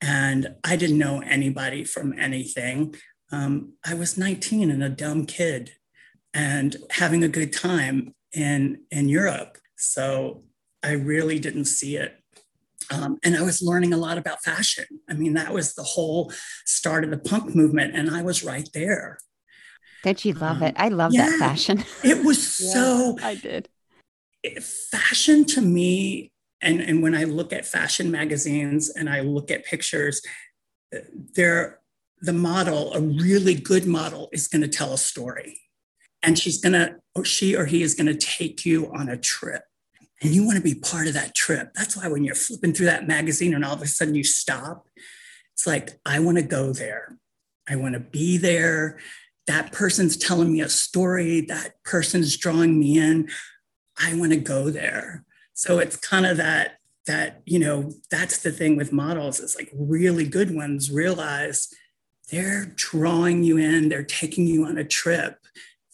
And 0.00 0.54
I 0.64 0.76
didn't 0.76 0.98
know 0.98 1.20
anybody 1.20 1.84
from 1.84 2.16
anything. 2.18 2.94
Um, 3.32 3.74
I 3.84 3.94
was 3.94 4.18
19 4.18 4.70
and 4.70 4.82
a 4.82 4.88
dumb 4.88 5.26
kid 5.26 5.72
and 6.34 6.76
having 6.90 7.24
a 7.24 7.28
good 7.28 7.52
time 7.52 8.14
in, 8.32 8.82
in 8.90 9.08
Europe. 9.08 9.58
So 9.76 10.44
I 10.82 10.92
really 10.92 11.38
didn't 11.38 11.64
see 11.64 11.96
it. 11.96 12.18
Um, 12.90 13.18
and 13.24 13.36
I 13.36 13.42
was 13.42 13.62
learning 13.62 13.92
a 13.92 13.98
lot 13.98 14.18
about 14.18 14.42
fashion. 14.42 14.86
I 15.08 15.14
mean, 15.14 15.34
that 15.34 15.52
was 15.52 15.74
the 15.74 15.82
whole 15.82 16.32
start 16.64 17.04
of 17.04 17.10
the 17.10 17.18
punk 17.18 17.54
movement, 17.54 17.94
and 17.94 18.10
I 18.10 18.22
was 18.22 18.42
right 18.42 18.68
there. 18.72 19.18
Did 20.02 20.24
you 20.24 20.32
love 20.34 20.58
um, 20.58 20.64
it? 20.64 20.74
I 20.76 20.88
love 20.88 21.12
yeah, 21.12 21.28
that 21.28 21.38
fashion. 21.38 21.84
it 22.04 22.24
was 22.24 22.60
yeah, 22.60 22.72
so. 22.72 23.16
I 23.22 23.34
did. 23.34 23.68
It, 24.42 24.62
fashion 24.62 25.44
to 25.46 25.60
me, 25.60 26.32
and, 26.60 26.80
and 26.80 27.02
when 27.02 27.14
I 27.14 27.24
look 27.24 27.52
at 27.52 27.66
fashion 27.66 28.10
magazines 28.10 28.90
and 28.90 29.08
I 29.10 29.20
look 29.20 29.50
at 29.50 29.64
pictures, 29.64 30.22
they're 31.34 31.80
the 32.20 32.32
model, 32.32 32.92
a 32.94 33.00
really 33.00 33.54
good 33.54 33.86
model, 33.86 34.28
is 34.32 34.48
going 34.48 34.62
to 34.62 34.68
tell 34.68 34.92
a 34.92 34.98
story. 34.98 35.60
And 36.22 36.38
she's 36.38 36.60
going 36.60 36.72
to, 36.72 36.96
or 37.14 37.24
she 37.24 37.56
or 37.56 37.66
he 37.66 37.82
is 37.82 37.94
going 37.94 38.06
to 38.06 38.14
take 38.14 38.66
you 38.66 38.92
on 38.92 39.08
a 39.08 39.16
trip. 39.16 39.62
And 40.20 40.34
you 40.34 40.44
want 40.44 40.56
to 40.56 40.62
be 40.62 40.74
part 40.74 41.06
of 41.06 41.14
that 41.14 41.36
trip. 41.36 41.72
That's 41.74 41.96
why 41.96 42.08
when 42.08 42.24
you're 42.24 42.34
flipping 42.34 42.72
through 42.72 42.86
that 42.86 43.06
magazine 43.06 43.54
and 43.54 43.64
all 43.64 43.74
of 43.74 43.82
a 43.82 43.86
sudden 43.86 44.16
you 44.16 44.24
stop, 44.24 44.88
it's 45.54 45.66
like, 45.66 46.00
I 46.04 46.18
want 46.18 46.38
to 46.38 46.42
go 46.42 46.72
there. 46.72 47.18
I 47.68 47.76
want 47.76 47.94
to 47.94 48.00
be 48.00 48.36
there. 48.36 48.98
That 49.48 49.72
person's 49.72 50.16
telling 50.16 50.52
me 50.52 50.60
a 50.60 50.68
story. 50.68 51.40
That 51.40 51.82
person's 51.82 52.36
drawing 52.36 52.78
me 52.78 52.98
in. 52.98 53.28
I 53.98 54.14
want 54.14 54.32
to 54.32 54.38
go 54.38 54.70
there. 54.70 55.24
So 55.54 55.80
it's 55.80 55.96
kind 55.96 56.24
of 56.24 56.36
that, 56.36 56.78
that, 57.06 57.42
you 57.46 57.58
know, 57.58 57.90
that's 58.10 58.38
the 58.38 58.52
thing 58.52 58.76
with 58.76 58.92
models. 58.92 59.40
It's 59.40 59.56
like 59.56 59.70
really 59.74 60.28
good 60.28 60.54
ones 60.54 60.92
realize 60.92 61.68
they're 62.30 62.66
drawing 62.76 63.42
you 63.42 63.56
in, 63.56 63.88
they're 63.88 64.04
taking 64.04 64.46
you 64.46 64.66
on 64.66 64.78
a 64.78 64.84
trip. 64.84 65.38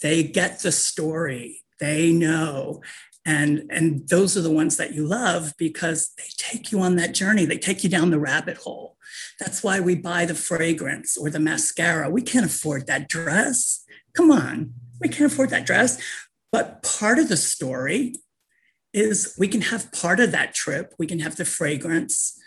They 0.02 0.24
get 0.24 0.60
the 0.60 0.72
story, 0.72 1.62
they 1.80 2.12
know. 2.12 2.82
And, 3.26 3.66
and 3.70 4.06
those 4.08 4.36
are 4.36 4.42
the 4.42 4.50
ones 4.50 4.76
that 4.76 4.92
you 4.92 5.06
love 5.06 5.54
because 5.56 6.12
they 6.18 6.24
take 6.36 6.70
you 6.70 6.80
on 6.80 6.96
that 6.96 7.14
journey. 7.14 7.46
They 7.46 7.58
take 7.58 7.82
you 7.82 7.88
down 7.90 8.10
the 8.10 8.20
rabbit 8.20 8.58
hole. 8.58 8.96
That's 9.40 9.62
why 9.62 9.80
we 9.80 9.94
buy 9.94 10.26
the 10.26 10.34
fragrance 10.34 11.16
or 11.16 11.30
the 11.30 11.40
mascara. 11.40 12.10
We 12.10 12.22
can't 12.22 12.46
afford 12.46 12.86
that 12.86 13.08
dress. 13.08 13.84
Come 14.14 14.30
on, 14.30 14.74
we 15.00 15.08
can't 15.08 15.32
afford 15.32 15.50
that 15.50 15.66
dress. 15.66 16.00
But 16.52 16.82
part 16.82 17.18
of 17.18 17.28
the 17.28 17.36
story 17.36 18.16
is 18.92 19.34
we 19.38 19.48
can 19.48 19.62
have 19.62 19.90
part 19.92 20.20
of 20.20 20.30
that 20.32 20.54
trip. 20.54 20.94
We 20.98 21.06
can 21.06 21.18
have 21.20 21.36
the 21.36 21.44
fragrance 21.44 22.38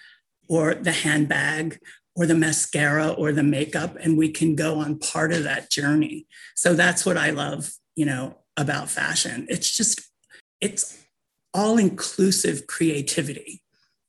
or 0.48 0.76
the 0.76 0.92
handbag 0.92 1.80
or 2.18 2.26
the 2.26 2.36
mascara 2.36 3.10
or 3.10 3.32
the 3.32 3.44
makeup 3.44 3.96
and 4.02 4.18
we 4.18 4.30
can 4.30 4.56
go 4.56 4.80
on 4.80 4.98
part 4.98 5.32
of 5.32 5.44
that 5.44 5.70
journey 5.70 6.26
so 6.56 6.74
that's 6.74 7.06
what 7.06 7.16
i 7.16 7.30
love 7.30 7.72
you 7.96 8.06
know 8.06 8.36
about 8.58 8.90
fashion 8.90 9.46
it's 9.50 9.72
just 9.76 10.02
it's 10.62 11.06
all 11.54 11.78
inclusive 11.78 12.68
creativity 12.68 13.64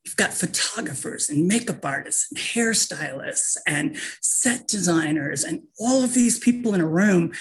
you've 0.04 0.16
got 0.16 0.32
photographers 0.32 1.28
and 1.28 1.46
makeup 1.46 1.84
artists 1.84 2.28
and 2.30 2.40
hairstylists 2.40 3.56
and 3.66 3.96
set 4.20 4.66
designers 4.66 5.44
and 5.44 5.62
all 5.78 6.02
of 6.02 6.14
these 6.14 6.38
people 6.38 6.74
in 6.74 6.80
a 6.80 6.86
room 6.86 7.32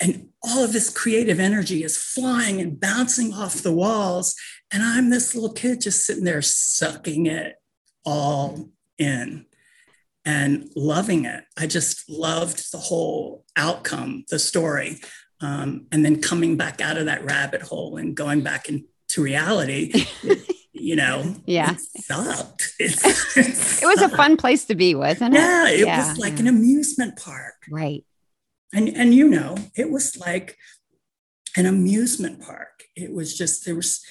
and 0.00 0.28
all 0.42 0.64
of 0.64 0.72
this 0.72 0.90
creative 0.90 1.38
energy 1.38 1.84
is 1.84 1.96
flying 1.96 2.60
and 2.60 2.80
bouncing 2.80 3.32
off 3.32 3.62
the 3.62 3.72
walls 3.72 4.34
and 4.72 4.82
i'm 4.82 5.10
this 5.10 5.34
little 5.34 5.52
kid 5.52 5.80
just 5.80 6.04
sitting 6.04 6.24
there 6.24 6.42
sucking 6.42 7.26
it 7.26 7.56
all 8.04 8.70
in 8.98 9.46
and 10.24 10.70
loving 10.74 11.24
it. 11.26 11.44
I 11.58 11.66
just 11.66 12.08
loved 12.08 12.72
the 12.72 12.78
whole 12.78 13.44
outcome, 13.56 14.24
the 14.30 14.38
story. 14.38 15.00
Um, 15.44 15.86
and 15.92 16.02
then 16.02 16.22
coming 16.22 16.56
back 16.56 16.80
out 16.80 16.96
of 16.96 17.04
that 17.04 17.22
rabbit 17.22 17.60
hole 17.60 17.98
and 17.98 18.16
going 18.16 18.40
back 18.40 18.70
into 18.70 18.86
reality, 19.18 20.06
you 20.72 20.96
know, 20.96 21.36
yeah, 21.44 21.72
it 21.72 21.80
sucked. 21.80 22.72
It, 22.80 22.92
it, 23.82 23.86
was 23.86 24.00
a 24.00 24.08
fun 24.08 24.36
place 24.38 24.64
to 24.64 24.74
be, 24.74 24.94
wasn't 24.94 25.34
it? 25.34 25.38
Yeah, 25.38 25.68
it 25.68 25.80
yeah, 25.80 26.08
was 26.08 26.18
like 26.18 26.34
yeah. 26.34 26.40
an 26.40 26.46
amusement 26.48 27.16
park. 27.18 27.54
Right. 27.70 28.04
And, 28.72 28.88
and, 28.88 29.14
you 29.14 29.28
know, 29.28 29.56
it 29.76 29.90
was 29.90 30.16
like 30.16 30.56
an 31.56 31.66
amusement 31.66 32.40
park. 32.40 32.84
It 32.96 33.12
was 33.12 33.36
just, 33.36 33.66
there 33.66 33.76
was, 33.76 34.02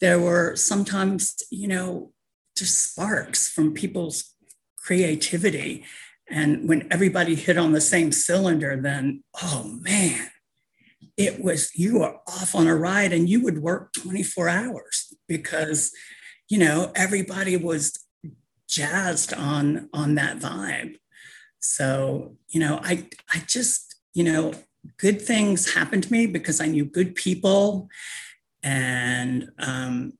there 0.00 0.18
were 0.18 0.56
sometimes, 0.56 1.36
you 1.50 1.68
know, 1.68 2.12
just 2.56 2.90
sparks 2.92 3.48
from 3.48 3.72
people's 3.72 4.34
creativity. 4.76 5.84
And 6.28 6.68
when 6.68 6.88
everybody 6.90 7.36
hit 7.36 7.56
on 7.56 7.72
the 7.72 7.80
same 7.80 8.10
cylinder, 8.10 8.76
then, 8.76 9.22
oh 9.42 9.78
man, 9.80 10.31
it 11.16 11.42
was, 11.42 11.74
you 11.74 12.00
were 12.00 12.16
off 12.26 12.54
on 12.54 12.66
a 12.66 12.76
ride 12.76 13.12
and 13.12 13.28
you 13.28 13.42
would 13.42 13.58
work 13.58 13.92
24 13.94 14.48
hours 14.48 15.14
because, 15.28 15.92
you 16.48 16.58
know, 16.58 16.90
everybody 16.94 17.56
was 17.56 17.98
jazzed 18.68 19.32
on, 19.34 19.88
on 19.92 20.14
that 20.14 20.38
vibe. 20.38 20.96
So, 21.60 22.36
you 22.48 22.60
know, 22.60 22.80
I, 22.82 23.06
I 23.32 23.42
just, 23.46 23.96
you 24.14 24.24
know, 24.24 24.52
good 24.98 25.20
things 25.22 25.74
happened 25.74 26.04
to 26.04 26.12
me 26.12 26.26
because 26.26 26.60
I 26.60 26.66
knew 26.66 26.84
good 26.84 27.14
people. 27.14 27.88
And, 28.62 29.50
um, 29.58 30.14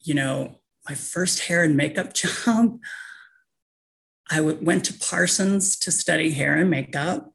you 0.00 0.14
know, 0.14 0.60
my 0.88 0.94
first 0.94 1.40
hair 1.40 1.64
and 1.64 1.76
makeup 1.76 2.14
job, 2.14 2.78
I 4.30 4.40
went 4.40 4.84
to 4.86 4.94
Parsons 4.94 5.78
to 5.80 5.92
study 5.92 6.30
hair 6.30 6.56
and 6.56 6.70
makeup 6.70 7.32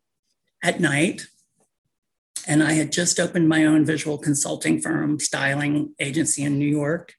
at 0.63 0.80
night. 0.80 1.27
And 2.48 2.63
I 2.63 2.74
had 2.74 2.91
just 2.91 3.19
opened 3.19 3.48
my 3.48 3.65
own 3.65 3.86
visual 3.86 4.17
consulting 4.17 4.81
firm, 4.81 5.19
styling 5.19 5.93
agency 6.00 6.43
in 6.43 6.57
New 6.57 6.67
York. 6.67 7.13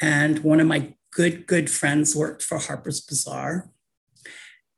And 0.00 0.40
one 0.40 0.60
of 0.60 0.66
my 0.66 0.94
good, 1.12 1.46
good 1.46 1.70
friends 1.70 2.14
worked 2.14 2.42
for 2.42 2.58
Harper's 2.58 3.00
Bazaar. 3.00 3.70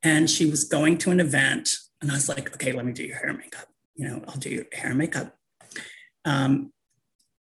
And 0.01 0.29
she 0.29 0.49
was 0.49 0.63
going 0.63 0.97
to 0.99 1.11
an 1.11 1.19
event. 1.19 1.75
And 2.01 2.11
I 2.11 2.15
was 2.15 2.29
like, 2.29 2.53
okay, 2.55 2.71
let 2.71 2.85
me 2.85 2.93
do 2.93 3.03
your 3.03 3.17
hair 3.17 3.29
and 3.29 3.39
makeup. 3.39 3.67
You 3.95 4.07
know, 4.07 4.23
I'll 4.27 4.35
do 4.35 4.49
your 4.49 4.65
hair 4.73 4.89
and 4.89 4.97
makeup. 4.97 5.35
Um, 6.25 6.71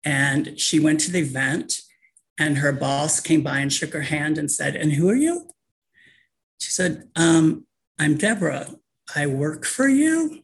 and 0.04 0.58
she 0.58 0.80
went 0.80 1.00
to 1.00 1.10
the 1.10 1.20
event, 1.20 1.80
and 2.38 2.58
her 2.58 2.72
boss 2.72 3.20
came 3.20 3.42
by 3.42 3.58
and 3.58 3.72
shook 3.72 3.92
her 3.92 4.02
hand 4.02 4.38
and 4.38 4.50
said, 4.50 4.74
And 4.74 4.92
who 4.92 5.08
are 5.10 5.14
you? 5.14 5.50
She 6.60 6.70
said, 6.70 7.08
um, 7.16 7.66
I'm 7.98 8.16
Deborah. 8.16 8.76
I 9.14 9.26
work 9.26 9.64
for 9.64 9.88
you. 9.88 10.42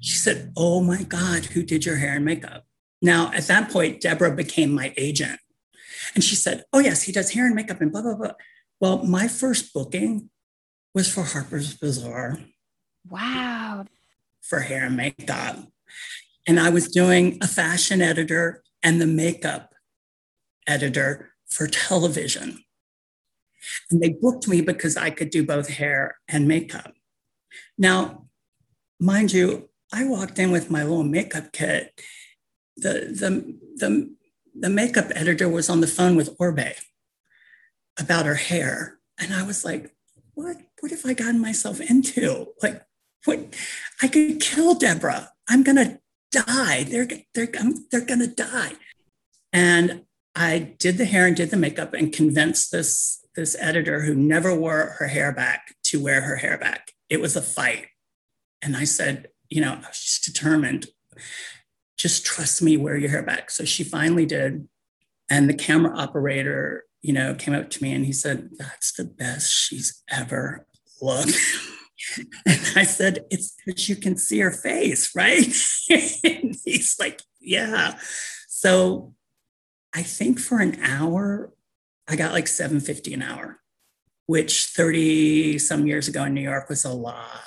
She 0.00 0.16
said, 0.16 0.52
Oh 0.56 0.82
my 0.82 1.02
God, 1.02 1.46
who 1.46 1.62
did 1.62 1.84
your 1.84 1.96
hair 1.96 2.16
and 2.16 2.24
makeup? 2.24 2.64
Now, 3.02 3.30
at 3.32 3.46
that 3.46 3.70
point, 3.70 4.00
Deborah 4.00 4.34
became 4.34 4.72
my 4.72 4.92
agent. 4.96 5.38
And 6.14 6.24
she 6.24 6.34
said, 6.34 6.64
Oh, 6.72 6.78
yes, 6.78 7.02
he 7.02 7.12
does 7.12 7.32
hair 7.32 7.46
and 7.46 7.54
makeup 7.54 7.80
and 7.80 7.92
blah, 7.92 8.02
blah, 8.02 8.14
blah. 8.14 8.32
Well, 8.80 9.04
my 9.04 9.28
first 9.28 9.72
booking 9.72 10.30
was 10.94 11.12
for 11.12 11.22
Harper's 11.22 11.74
Bazaar. 11.74 12.38
Wow. 13.08 13.84
For 14.42 14.60
hair 14.60 14.86
and 14.86 14.96
makeup. 14.96 15.58
And 16.46 16.60
I 16.60 16.70
was 16.70 16.88
doing 16.88 17.38
a 17.42 17.48
fashion 17.48 18.00
editor 18.00 18.62
and 18.82 19.00
the 19.00 19.06
makeup 19.06 19.74
editor 20.66 21.32
for 21.48 21.66
television. 21.66 22.62
And 23.90 24.00
they 24.00 24.10
booked 24.10 24.46
me 24.46 24.60
because 24.60 24.96
I 24.96 25.10
could 25.10 25.30
do 25.30 25.44
both 25.44 25.68
hair 25.68 26.18
and 26.28 26.46
makeup. 26.46 26.92
Now, 27.76 28.28
mind 29.00 29.32
you, 29.32 29.68
I 29.92 30.04
walked 30.04 30.38
in 30.38 30.50
with 30.50 30.70
my 30.70 30.82
little 30.82 31.04
makeup 31.04 31.52
kit. 31.52 32.00
The, 32.76 32.90
the, 32.90 33.58
the, 33.76 34.14
the 34.58 34.68
makeup 34.68 35.06
editor 35.14 35.48
was 35.48 35.70
on 35.70 35.80
the 35.80 35.86
phone 35.86 36.16
with 36.16 36.36
Oribe 36.38 36.74
about 37.98 38.26
her 38.26 38.34
hair. 38.34 38.98
And 39.18 39.32
I 39.32 39.44
was 39.44 39.64
like, 39.64 39.94
what, 40.34 40.56
what 40.80 40.90
have 40.90 41.06
I 41.06 41.14
gotten 41.14 41.40
myself 41.40 41.80
into? 41.80 42.48
Like, 42.62 42.82
what? 43.24 43.54
I 44.02 44.08
could 44.08 44.40
kill 44.40 44.74
Deborah. 44.74 45.30
I'm 45.48 45.62
going 45.62 45.76
to 45.76 46.00
die. 46.30 46.84
They're, 46.84 47.08
they're, 47.34 47.48
they're 47.90 48.04
going 48.04 48.20
to 48.20 48.26
die. 48.26 48.72
And 49.52 50.02
I 50.34 50.74
did 50.78 50.98
the 50.98 51.06
hair 51.06 51.26
and 51.26 51.34
did 51.34 51.50
the 51.50 51.56
makeup 51.56 51.94
and 51.94 52.12
convinced 52.12 52.70
this 52.70 53.26
this 53.36 53.56
editor 53.60 54.00
who 54.00 54.14
never 54.14 54.54
wore 54.54 54.96
her 54.98 55.06
hair 55.08 55.30
back 55.30 55.74
to 55.84 56.02
wear 56.02 56.22
her 56.22 56.36
hair 56.36 56.58
back. 56.58 56.92
It 57.08 57.20
was 57.20 57.36
a 57.36 57.42
fight. 57.42 57.86
And 58.62 58.76
I 58.76 58.84
said, 58.84 59.28
you 59.48 59.60
know, 59.60 59.72
I 59.72 59.88
was 59.88 60.00
just 60.00 60.24
determined, 60.24 60.86
just 61.96 62.24
trust 62.24 62.62
me, 62.62 62.76
wear 62.76 62.96
your 62.96 63.10
hair 63.10 63.22
back. 63.22 63.50
So 63.50 63.64
she 63.64 63.84
finally 63.84 64.26
did. 64.26 64.68
And 65.28 65.48
the 65.48 65.54
camera 65.54 65.96
operator, 65.96 66.84
you 67.02 67.12
know, 67.12 67.34
came 67.34 67.54
up 67.54 67.70
to 67.70 67.82
me 67.82 67.92
and 67.92 68.04
he 68.04 68.12
said, 68.12 68.50
that's 68.58 68.92
the 68.92 69.04
best 69.04 69.52
she's 69.52 70.02
ever 70.10 70.66
looked. 71.00 71.32
And 72.46 72.60
I 72.76 72.84
said, 72.84 73.24
It's 73.30 73.56
because 73.64 73.88
you 73.88 73.96
can 73.96 74.16
see 74.16 74.38
her 74.40 74.50
face, 74.50 75.16
right? 75.16 75.44
he's 75.88 76.96
like, 77.00 77.22
Yeah. 77.40 77.98
So 78.48 79.14
I 79.94 80.02
think 80.02 80.38
for 80.38 80.60
an 80.60 80.78
hour, 80.82 81.52
I 82.06 82.16
got 82.16 82.32
like 82.32 82.48
750 82.48 83.14
an 83.14 83.22
hour, 83.22 83.60
which 84.26 84.66
30 84.66 85.58
some 85.58 85.86
years 85.86 86.06
ago 86.06 86.24
in 86.24 86.34
New 86.34 86.42
York 86.42 86.68
was 86.68 86.84
a 86.84 86.92
lot 86.92 87.45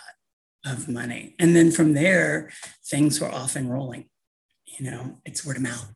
of 0.66 0.88
money. 0.88 1.36
And 1.40 1.56
then 1.56 1.72
from 1.72 1.94
there, 1.94 2.52
things 2.86 3.20
were 3.22 3.32
off 3.32 3.56
and 3.56 3.72
rolling. 3.72 4.10
You 4.66 4.92
know, 4.92 5.18
it's 5.26 5.46
word 5.46 5.58
of 5.58 5.64
mouth. 5.64 5.94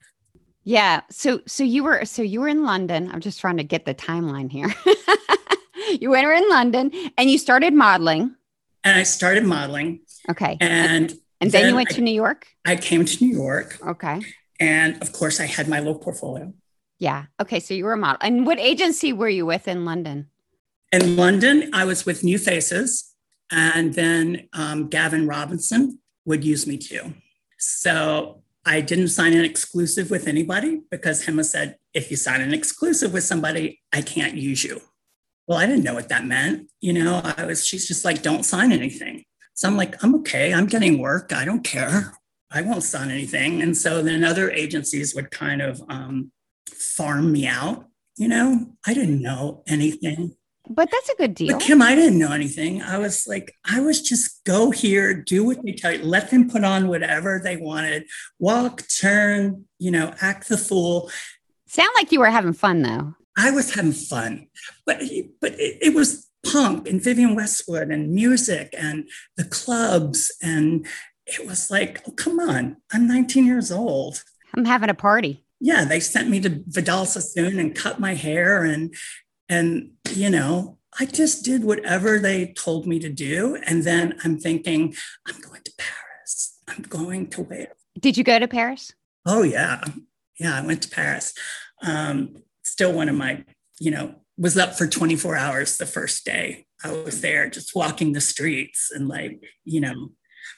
Yeah. 0.64 1.02
So 1.10 1.42
so 1.46 1.64
you 1.64 1.84
were 1.84 2.06
so 2.06 2.22
you 2.22 2.42
were 2.42 2.48
in 2.48 2.64
London. 2.64 3.10
I'm 3.12 3.20
just 3.20 3.40
trying 3.40 3.58
to 3.58 3.64
get 3.64 3.86
the 3.86 3.94
timeline 3.94 4.52
here. 4.52 4.74
you 6.00 6.10
were 6.10 6.34
in 6.34 6.50
London 6.50 6.92
and 7.18 7.30
you 7.30 7.38
started 7.38 7.74
modeling. 7.74 8.36
And 8.84 8.98
I 8.98 9.04
started 9.04 9.46
modeling. 9.46 10.02
Okay. 10.30 10.58
And 10.62 11.12
and 11.42 11.52
then, 11.52 11.62
then 11.64 11.70
you 11.70 11.76
went 11.76 11.92
I, 11.92 11.96
to 11.96 12.02
New 12.02 12.14
York? 12.14 12.48
I 12.66 12.78
came 12.78 13.04
to 13.04 13.26
New 13.26 13.36
York. 13.36 13.78
Okay. 13.86 14.22
And 14.60 15.02
of 15.02 15.12
course 15.12 15.42
I 15.42 15.46
had 15.46 15.68
my 15.68 15.80
little 15.80 16.00
portfolio. 16.00 16.54
Yeah. 16.98 17.26
Okay. 17.42 17.60
So 17.60 17.74
you 17.74 17.84
were 17.84 17.94
a 17.94 17.98
model. 17.98 18.20
And 18.22 18.48
what 18.48 18.60
agency 18.60 19.12
were 19.12 19.30
you 19.30 19.46
with 19.46 19.68
in 19.68 19.84
London? 19.84 20.30
In 20.94 21.18
London, 21.18 21.72
I 21.74 21.86
was 21.86 22.06
with 22.06 22.24
New 22.24 22.38
Faces. 22.38 23.13
And 23.56 23.94
then 23.94 24.50
um, 24.54 24.88
Gavin 24.88 25.28
Robinson 25.28 26.00
would 26.26 26.44
use 26.44 26.66
me 26.66 26.78
too. 26.78 27.14
So 27.60 28.42
I 28.66 28.82
didn't 28.82 29.10
sign 29.10 29.34
an 29.34 29.46
exclusive 29.46 30.10
with 30.10 30.28
anybody 30.28 30.82
because 30.90 31.26
Hema 31.26 31.46
said, 31.46 31.78
if 31.94 32.10
you 32.10 32.18
sign 32.18 32.42
an 32.42 32.54
exclusive 32.54 33.14
with 33.14 33.24
somebody, 33.24 33.80
I 33.94 34.02
can't 34.02 34.36
use 34.36 34.64
you. 34.64 34.82
Well, 35.46 35.60
I 35.60 35.68
didn't 35.68 35.84
know 35.84 35.94
what 35.94 36.10
that 36.10 36.26
meant. 36.26 36.70
You 36.82 36.94
know, 36.94 37.22
I 37.24 37.46
was, 37.46 37.66
she's 37.66 37.88
just 37.88 38.04
like, 38.04 38.24
don't 38.24 38.44
sign 38.44 38.72
anything. 38.72 39.24
So 39.54 39.68
I'm 39.68 39.78
like, 39.78 40.04
I'm 40.04 40.16
okay. 40.16 40.52
I'm 40.52 40.66
getting 40.66 40.98
work. 40.98 41.32
I 41.32 41.46
don't 41.46 41.64
care. 41.64 42.18
I 42.50 42.62
won't 42.62 42.84
sign 42.84 43.12
anything. 43.12 43.62
And 43.62 43.78
so 43.78 44.02
then 44.02 44.24
other 44.24 44.50
agencies 44.50 45.14
would 45.14 45.30
kind 45.30 45.62
of 45.62 45.80
um, 45.90 46.32
farm 46.72 47.32
me 47.32 47.46
out. 47.46 47.86
You 48.18 48.30
know, 48.30 48.74
I 48.88 48.96
didn't 48.96 49.22
know 49.22 49.64
anything. 49.68 50.36
But 50.70 50.90
that's 50.92 51.10
a 51.10 51.16
good 51.16 51.36
deal. 51.36 51.58
But 51.58 51.62
Kim, 51.62 51.82
I 51.82 51.94
didn't 51.94 52.20
know 52.20 52.32
anything. 52.32 52.82
I 52.82 52.98
was 52.98 53.28
like, 53.28 53.54
I 53.66 53.82
was 53.82 54.02
just 54.02 54.44
go 54.46 54.72
here, 54.72 55.14
do 55.14 55.44
what 55.44 55.64
they 55.64 55.74
tell 55.74 55.92
you, 55.92 56.04
let 56.04 56.32
them 56.32 56.50
put 56.50 56.64
on 56.64 56.88
whatever 56.88 57.42
they 57.44 57.58
wanted, 57.58 58.06
walk, 58.40 58.84
turn, 58.88 59.66
you 59.78 59.92
know, 59.92 60.14
act 60.22 60.48
the 60.48 60.58
fool. 60.58 61.12
Sound 61.68 61.90
like 61.96 62.12
you 62.12 62.20
were 62.20 62.30
having 62.30 62.54
fun 62.54 62.82
though. 62.82 63.14
I 63.36 63.52
was 63.52 63.74
having 63.74 63.92
fun, 63.94 64.48
but 64.86 65.02
but 65.42 65.54
it, 65.60 65.80
it 65.82 65.94
was 65.96 66.30
punk 66.46 66.88
and 66.88 67.02
Vivienne 67.02 67.36
Westwood 67.36 67.90
and 67.90 68.14
music 68.14 68.74
and 68.78 69.10
the 69.38 69.46
clubs 69.46 70.32
and 70.42 70.86
it 71.26 71.48
was 71.48 71.72
like, 71.72 72.02
oh 72.08 72.12
come 72.12 72.40
on, 72.40 72.78
I'm 72.92 73.08
19 73.08 73.46
years 73.46 73.72
old. 73.72 74.24
I'm 74.54 74.66
having 74.66 74.90
a 74.90 74.94
party. 74.94 75.44
Yeah, 75.60 75.86
they 75.86 76.02
sent 76.02 76.30
me 76.30 76.42
to 76.42 76.62
Vidal 76.68 77.06
Sassoon 77.06 77.58
and 77.58 77.74
cut 77.74 78.00
my 78.00 78.14
hair 78.16 78.66
and 78.66 78.94
and, 79.54 79.92
you 80.10 80.32
know, 80.32 80.80
I 81.00 81.06
just 81.06 81.46
did 81.46 81.64
whatever 81.64 82.18
they 82.18 82.54
told 82.54 82.88
me 82.88 82.98
to 83.00 83.10
do. 83.10 83.56
And 83.68 83.84
then 83.84 84.18
I'm 84.24 84.40
thinking, 84.40 84.96
I'm 85.28 85.40
going 85.42 85.62
to 85.62 85.72
Paris. 85.78 86.60
I'm 86.68 86.82
going 86.84 87.28
to 87.30 87.44
where? 87.44 87.74
Did 88.00 88.18
you 88.18 88.24
go 88.24 88.40
to 88.40 88.48
Paris? 88.48 88.94
Oh, 89.28 89.44
yeah. 89.44 89.84
Yeah, 90.40 90.58
I 90.58 90.66
went 90.66 90.82
to 90.84 90.90
Paris. 90.90 91.36
Um, 91.84 92.38
still 92.64 92.94
one 92.94 93.10
of 93.10 93.16
my, 93.16 93.44
you 93.80 93.92
know, 93.92 94.16
was 94.38 94.58
up 94.58 94.76
for 94.76 94.88
24 94.88 95.36
hours 95.36 95.78
the 95.78 95.86
first 95.86 96.26
day 96.26 96.66
I 96.84 96.92
was 96.92 97.22
there, 97.22 97.48
just 97.48 97.76
walking 97.76 98.14
the 98.14 98.22
streets 98.22 98.92
and 98.92 99.08
like, 99.08 99.44
you 99.66 99.82
know, 99.82 100.10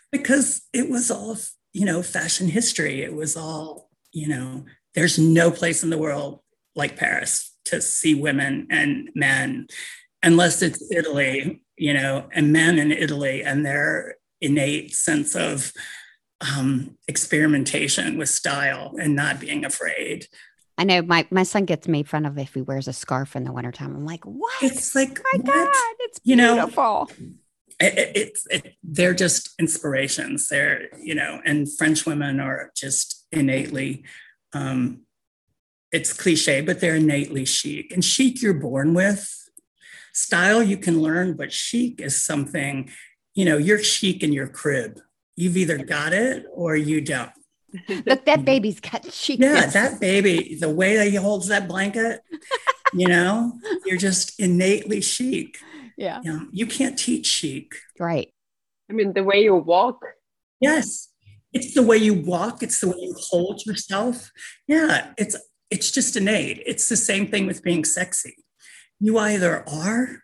because 0.10 0.62
it 0.72 0.90
was 0.90 1.12
all, 1.12 1.38
you 1.74 1.86
know, 1.86 2.02
fashion 2.02 2.48
history. 2.48 3.04
It 3.04 3.14
was 3.14 3.36
all, 3.36 3.90
you 4.14 4.30
know, 4.30 4.66
there's 4.94 5.20
no 5.20 5.52
place 5.52 5.84
in 5.84 5.90
the 5.90 5.98
world 5.98 6.40
like 6.76 6.96
Paris 6.96 7.55
to 7.66 7.82
see 7.82 8.16
women 8.16 8.68
and 8.70 9.10
men, 9.16 9.68
unless 10.24 10.62
it's 10.62 10.92
Italy, 10.92 11.64
you 11.78 11.94
know, 11.94 12.28
and 12.32 12.52
men 12.54 12.80
in 12.80 12.92
Italy 12.92 13.44
and 13.44 13.66
their 13.66 14.16
innate 14.42 14.94
sense 14.94 15.36
of 15.36 15.72
um, 16.42 16.98
experimentation 17.08 18.18
with 18.18 18.30
style 18.30 18.96
and 19.00 19.16
not 19.16 19.40
being 19.40 19.66
afraid. 19.66 20.28
I 20.78 20.84
know 20.84 21.02
my, 21.02 21.26
my 21.32 21.44
son 21.44 21.66
gets 21.66 21.88
made 21.88 22.10
fun 22.10 22.26
of 22.26 22.38
if 22.38 22.54
he 22.54 22.62
wears 22.62 22.88
a 22.88 22.94
scarf 22.94 23.36
in 23.36 23.46
the 23.46 23.54
wintertime. 23.54 23.96
I'm 23.96 24.06
like, 24.06 24.26
what? 24.26 24.54
It's 24.62 24.94
like, 24.94 25.20
my 25.34 25.40
what? 25.40 25.46
God, 25.46 25.96
it's 26.00 26.20
you 26.24 26.36
beautiful. 26.36 26.84
Know, 26.84 27.08
it, 27.80 28.12
it's 28.16 28.48
it, 28.50 28.76
they're 28.84 29.14
just 29.14 29.54
inspirations. 29.60 30.48
They're 30.48 30.90
you 30.98 31.16
know, 31.16 31.42
and 31.46 31.72
French 31.78 32.06
women 32.06 32.40
are 32.40 32.72
just 32.76 33.26
innately 33.32 34.04
um, 34.54 35.02
it's 35.96 36.12
cliche, 36.12 36.60
but 36.60 36.82
they're 36.82 36.98
innately 36.98 37.46
chic. 37.46 37.94
And 37.94 38.04
chic 38.04 38.42
you're 38.42 38.54
born 38.54 38.94
with. 38.94 39.32
Style 40.14 40.62
you 40.62 40.78
can 40.78 41.02
learn, 41.02 41.38
but 41.38 41.54
chic 41.54 42.02
is 42.02 42.22
something, 42.22 42.92
you 43.34 43.46
know, 43.46 43.58
you're 43.58 43.80
chic 43.80 44.22
in 44.22 44.34
your 44.34 44.48
crib. 44.48 45.00
You've 45.38 45.56
either 45.56 45.78
got 45.78 46.12
it 46.12 46.46
or 46.52 46.76
you 46.76 47.00
don't. 47.00 47.32
Look, 48.06 48.26
that 48.26 48.44
baby's 48.44 48.82
got 48.82 49.06
chic. 49.12 49.40
Yeah, 49.40 49.68
that 49.68 50.02
baby, 50.02 50.58
the 50.60 50.70
way 50.70 50.98
that 50.98 51.08
he 51.08 51.16
holds 51.16 51.48
that 51.48 51.68
blanket, 51.68 52.22
you 52.94 53.08
know, 53.08 53.54
you're 53.86 53.98
just 53.98 54.38
innately 54.38 55.00
chic. 55.00 55.58
Yeah. 55.98 56.20
You, 56.24 56.34
know, 56.34 56.48
you 56.52 56.66
can't 56.68 57.00
teach 57.00 57.26
chic. 57.26 57.74
Right. 57.98 58.34
I 58.90 58.94
mean, 58.94 59.14
the 59.14 59.24
way 59.24 59.44
you 59.44 59.56
walk. 59.56 60.04
Yes. 60.60 61.08
It's 61.54 61.74
the 61.74 61.84
way 61.84 61.98
you 61.98 62.14
walk, 62.14 62.64
it's 62.64 62.82
the 62.82 62.90
way 62.90 62.98
you 63.00 63.16
hold 63.18 63.66
yourself. 63.66 64.30
Yeah, 64.68 65.14
it's 65.18 65.38
it's 65.70 65.92
just 65.92 66.16
innate. 66.16 66.62
It's 66.66 66.90
the 66.90 66.98
same 66.98 67.28
thing 67.28 67.48
with 67.48 67.64
being 67.64 67.86
sexy. 67.86 68.36
You 69.00 69.18
either 69.18 69.68
are 69.68 70.24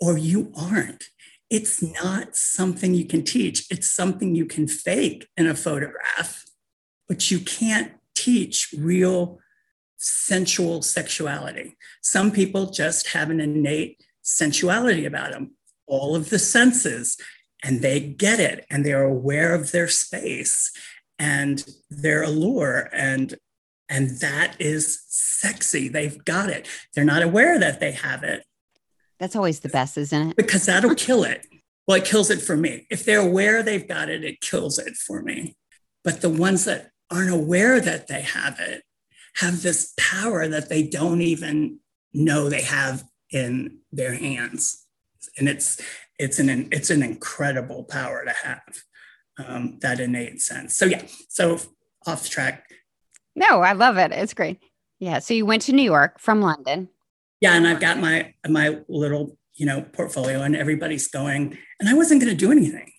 or 0.00 0.16
you 0.18 0.52
aren't. 0.56 1.04
It's 1.48 1.82
not 1.82 2.36
something 2.36 2.94
you 2.94 3.04
can 3.04 3.24
teach, 3.24 3.66
it's 3.70 3.90
something 3.90 4.34
you 4.34 4.46
can 4.46 4.68
fake 4.68 5.28
in 5.36 5.48
a 5.48 5.54
photograph, 5.54 6.44
but 7.08 7.30
you 7.30 7.40
can't 7.40 7.92
teach 8.14 8.72
real 8.78 9.40
sensual 9.98 10.80
sexuality. 10.82 11.76
Some 12.02 12.30
people 12.30 12.70
just 12.70 13.08
have 13.08 13.30
an 13.30 13.40
innate 13.40 14.00
sensuality 14.22 15.04
about 15.04 15.32
them, 15.32 15.56
all 15.86 16.14
of 16.14 16.30
the 16.30 16.38
senses, 16.38 17.18
and 17.62 17.82
they 17.82 18.00
get 18.00 18.40
it 18.40 18.64
and 18.70 18.86
they're 18.86 19.02
aware 19.04 19.54
of 19.54 19.72
their 19.72 19.88
space 19.88 20.70
and 21.18 21.64
their 21.90 22.22
allure 22.22 22.88
and 22.92 23.34
and 23.90 24.10
that 24.20 24.54
is 24.60 25.02
sexy. 25.08 25.88
They've 25.88 26.24
got 26.24 26.48
it. 26.48 26.68
They're 26.94 27.04
not 27.04 27.22
aware 27.22 27.58
that 27.58 27.80
they 27.80 27.92
have 27.92 28.22
it. 28.22 28.44
That's 29.18 29.36
always 29.36 29.60
the 29.60 29.68
best, 29.68 29.98
isn't 29.98 30.30
it? 30.30 30.36
Because 30.36 30.64
that'll 30.64 30.94
kill 30.94 31.24
it. 31.24 31.46
Well, 31.86 31.98
it 31.98 32.04
kills 32.04 32.30
it 32.30 32.40
for 32.40 32.56
me. 32.56 32.86
If 32.88 33.04
they're 33.04 33.20
aware 33.20 33.62
they've 33.62 33.86
got 33.86 34.08
it, 34.08 34.24
it 34.24 34.40
kills 34.40 34.78
it 34.78 34.94
for 34.94 35.20
me. 35.20 35.56
But 36.04 36.20
the 36.20 36.30
ones 36.30 36.64
that 36.64 36.92
aren't 37.10 37.34
aware 37.34 37.80
that 37.80 38.06
they 38.06 38.22
have 38.22 38.60
it 38.60 38.84
have 39.36 39.62
this 39.62 39.92
power 39.98 40.46
that 40.46 40.68
they 40.68 40.84
don't 40.84 41.20
even 41.20 41.80
know 42.14 42.48
they 42.48 42.62
have 42.62 43.04
in 43.30 43.78
their 43.92 44.14
hands. 44.14 44.86
And 45.36 45.48
it's 45.48 45.80
it's 46.18 46.38
an 46.38 46.68
it's 46.70 46.90
an 46.90 47.02
incredible 47.02 47.84
power 47.84 48.24
to 48.24 48.32
have 48.32 48.82
um, 49.44 49.78
that 49.80 50.00
innate 50.00 50.40
sense. 50.40 50.76
So 50.76 50.86
yeah. 50.86 51.02
So 51.28 51.58
off 52.06 52.28
track 52.30 52.69
no, 53.34 53.60
I 53.62 53.72
love 53.72 53.96
it. 53.96 54.12
It's 54.12 54.34
great. 54.34 54.58
Yeah. 54.98 55.18
So 55.18 55.34
you 55.34 55.46
went 55.46 55.62
to 55.62 55.72
New 55.72 55.82
York 55.82 56.20
from 56.20 56.42
London. 56.42 56.88
Yeah, 57.40 57.54
and 57.54 57.66
I've 57.66 57.80
got 57.80 57.98
my 57.98 58.34
my 58.46 58.80
little 58.88 59.38
you 59.54 59.66
know 59.66 59.82
portfolio, 59.82 60.42
and 60.42 60.54
everybody's 60.54 61.08
going, 61.08 61.56
and 61.78 61.88
I 61.88 61.94
wasn't 61.94 62.20
going 62.20 62.32
to 62.32 62.36
do 62.36 62.52
anything. 62.52 62.92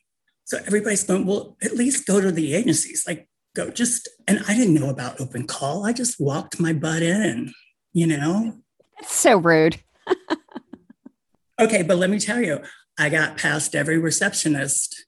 So 0.45 0.57
everybody's 0.65 1.03
going, 1.03 1.25
well, 1.25 1.55
at 1.63 1.75
least 1.75 2.07
go 2.07 2.19
to 2.19 2.31
the 2.31 2.53
agencies, 2.53 3.03
like 3.07 3.29
go 3.55 3.69
just. 3.69 4.09
And 4.27 4.39
I 4.47 4.55
didn't 4.55 4.73
know 4.73 4.89
about 4.89 5.21
open 5.21 5.45
call. 5.45 5.85
I 5.85 5.93
just 5.93 6.19
walked 6.19 6.59
my 6.59 6.73
butt 6.73 7.03
in, 7.03 7.53
you 7.93 8.07
know. 8.07 8.57
That's 8.99 9.13
so 9.13 9.37
rude. 9.37 9.77
okay, 11.59 11.83
but 11.83 11.97
let 11.97 12.09
me 12.09 12.19
tell 12.19 12.41
you, 12.41 12.61
I 12.97 13.09
got 13.09 13.37
past 13.37 13.75
every 13.75 13.97
receptionist 13.97 15.05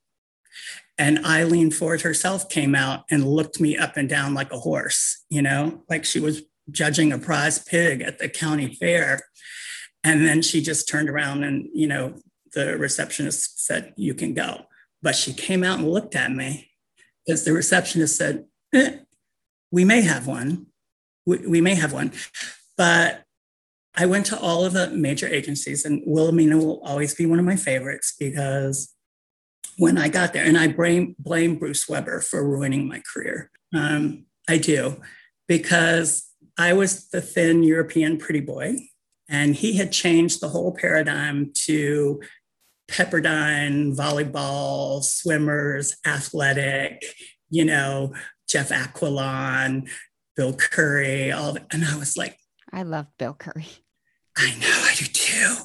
and 0.97 1.25
Eileen 1.25 1.71
Ford 1.71 2.01
herself 2.01 2.49
came 2.49 2.75
out 2.75 3.05
and 3.09 3.27
looked 3.27 3.59
me 3.59 3.77
up 3.77 3.97
and 3.97 4.07
down 4.07 4.33
like 4.33 4.51
a 4.51 4.59
horse, 4.59 5.23
you 5.29 5.41
know, 5.41 5.83
like 5.89 6.05
she 6.05 6.19
was 6.19 6.43
judging 6.69 7.11
a 7.11 7.17
prize 7.17 7.59
pig 7.59 8.01
at 8.01 8.19
the 8.19 8.29
county 8.29 8.75
fair. 8.75 9.21
And 10.03 10.25
then 10.25 10.41
she 10.41 10.61
just 10.61 10.87
turned 10.87 11.09
around 11.09 11.43
and, 11.43 11.67
you 11.73 11.87
know, 11.87 12.15
the 12.53 12.77
receptionist 12.77 13.65
said, 13.65 13.93
You 13.97 14.13
can 14.13 14.33
go. 14.33 14.65
But 15.01 15.15
she 15.15 15.33
came 15.33 15.63
out 15.63 15.79
and 15.79 15.89
looked 15.89 16.15
at 16.15 16.31
me 16.31 16.69
because 17.25 17.43
the 17.43 17.53
receptionist 17.53 18.15
said, 18.15 18.45
eh, 18.73 18.97
We 19.71 19.85
may 19.85 20.01
have 20.01 20.27
one. 20.27 20.67
We, 21.25 21.37
we 21.47 21.61
may 21.61 21.75
have 21.75 21.93
one. 21.93 22.11
But 22.77 23.23
I 23.95 24.05
went 24.05 24.25
to 24.27 24.39
all 24.39 24.65
of 24.65 24.73
the 24.73 24.89
major 24.89 25.27
agencies, 25.27 25.85
and 25.85 26.01
Wilhelmina 26.05 26.57
will 26.57 26.81
always 26.83 27.13
be 27.13 27.25
one 27.25 27.39
of 27.39 27.45
my 27.45 27.55
favorites 27.55 28.15
because 28.19 28.93
when 29.77 29.97
I 29.97 30.09
got 30.09 30.33
there, 30.33 30.45
and 30.45 30.57
I 30.57 30.67
blame, 30.67 31.15
blame 31.19 31.57
Bruce 31.57 31.87
Weber 31.87 32.21
for 32.21 32.47
ruining 32.47 32.87
my 32.87 33.01
career. 33.11 33.49
Um, 33.73 34.25
I 34.47 34.57
do, 34.57 35.01
because 35.47 36.29
I 36.57 36.73
was 36.73 37.09
the 37.09 37.21
thin 37.21 37.63
European 37.63 38.17
pretty 38.17 38.41
boy, 38.41 38.75
and 39.29 39.55
he 39.55 39.77
had 39.77 39.91
changed 39.91 40.41
the 40.41 40.49
whole 40.49 40.73
paradigm 40.73 41.51
to 41.65 42.21
Pepperdine, 42.89 43.95
volleyball, 43.95 45.03
swimmers, 45.03 45.95
athletic, 46.05 47.03
you 47.49 47.65
know, 47.65 48.13
Jeff 48.47 48.69
Aquilon, 48.69 49.89
Bill 50.35 50.53
Curry, 50.53 51.31
all 51.31 51.51
of, 51.51 51.57
and 51.71 51.85
I 51.85 51.97
was 51.97 52.17
like, 52.17 52.37
I 52.71 52.83
love 52.83 53.07
Bill 53.17 53.33
Curry. 53.33 53.67
I 54.37 54.53
know, 54.59 54.67
I 54.67 54.93
do 54.97 55.05
too. 55.05 55.55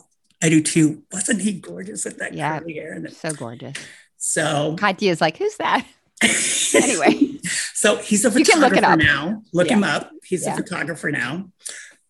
I 0.42 0.48
do 0.48 0.62
too. 0.62 1.02
Wasn't 1.12 1.40
he 1.40 1.52
gorgeous 1.52 2.04
with 2.04 2.18
that 2.18 2.34
yeah, 2.34 2.58
curly 2.60 2.74
hair? 2.74 2.92
And 2.92 3.12
so 3.12 3.32
gorgeous. 3.32 3.76
So 4.16 4.76
Katya 4.78 5.10
is 5.12 5.20
like, 5.20 5.36
who's 5.36 5.56
that? 5.56 5.86
anyway, 6.74 7.38
so 7.74 7.96
he's 7.96 8.24
a 8.24 8.30
photographer 8.30 8.74
look 8.74 8.98
now. 8.98 9.42
Look 9.52 9.68
Yeah. 9.68 9.76
him 9.76 9.84
up. 9.84 10.10
He's 10.24 10.44
Yeah. 10.44 10.54
a 10.54 10.56
photographer 10.56 11.10
now. 11.10 11.50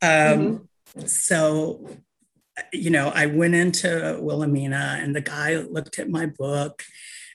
Um, 0.02 0.68
Mm-hmm. 0.96 1.06
So, 1.06 1.86
you 2.72 2.90
know, 2.90 3.12
I 3.14 3.26
went 3.26 3.54
into 3.54 4.18
Wilhelmina 4.20 4.98
and 5.00 5.14
the 5.14 5.20
guy 5.20 5.56
looked 5.56 5.98
at 5.98 6.08
my 6.08 6.26
book. 6.26 6.82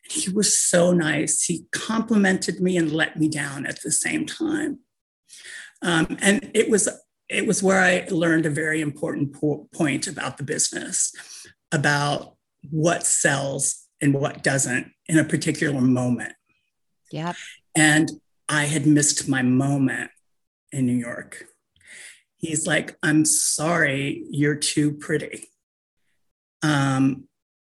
He 0.10 0.29
was 0.29 0.58
so 0.58 0.91
nice. 0.91 1.45
He 1.45 1.65
complimented 1.71 2.60
me 2.60 2.75
and 2.77 2.91
let 2.91 3.17
me 3.17 3.29
down 3.29 3.65
at 3.65 3.82
the 3.84 3.91
same 3.91 4.25
time. 4.25 4.79
Um, 5.82 6.17
and 6.21 6.51
it 6.53 6.69
was 6.69 6.89
it 7.29 7.47
was 7.47 7.63
where 7.63 7.81
I 7.81 8.07
learned 8.09 8.45
a 8.45 8.49
very 8.49 8.81
important 8.81 9.33
po- 9.33 9.67
point 9.73 10.07
about 10.07 10.38
the 10.38 10.43
business, 10.43 11.13
about 11.71 12.36
what 12.69 13.05
sells 13.05 13.88
and 14.01 14.13
what 14.13 14.43
doesn't 14.43 14.91
in 15.07 15.17
a 15.17 15.23
particular 15.23 15.81
moment. 15.81 16.33
yep. 17.12 17.36
And 17.75 18.09
I 18.49 18.65
had 18.65 18.86
missed 18.86 19.27
my 19.27 19.41
moment 19.41 20.12
in 20.71 20.86
New 20.86 20.97
York. 20.97 21.45
He's 22.36 22.67
like, 22.67 22.97
I'm 23.01 23.25
sorry, 23.25 24.25
you're 24.29 24.55
too 24.55 24.93
pretty. 24.93 25.47
Um, 26.62 27.27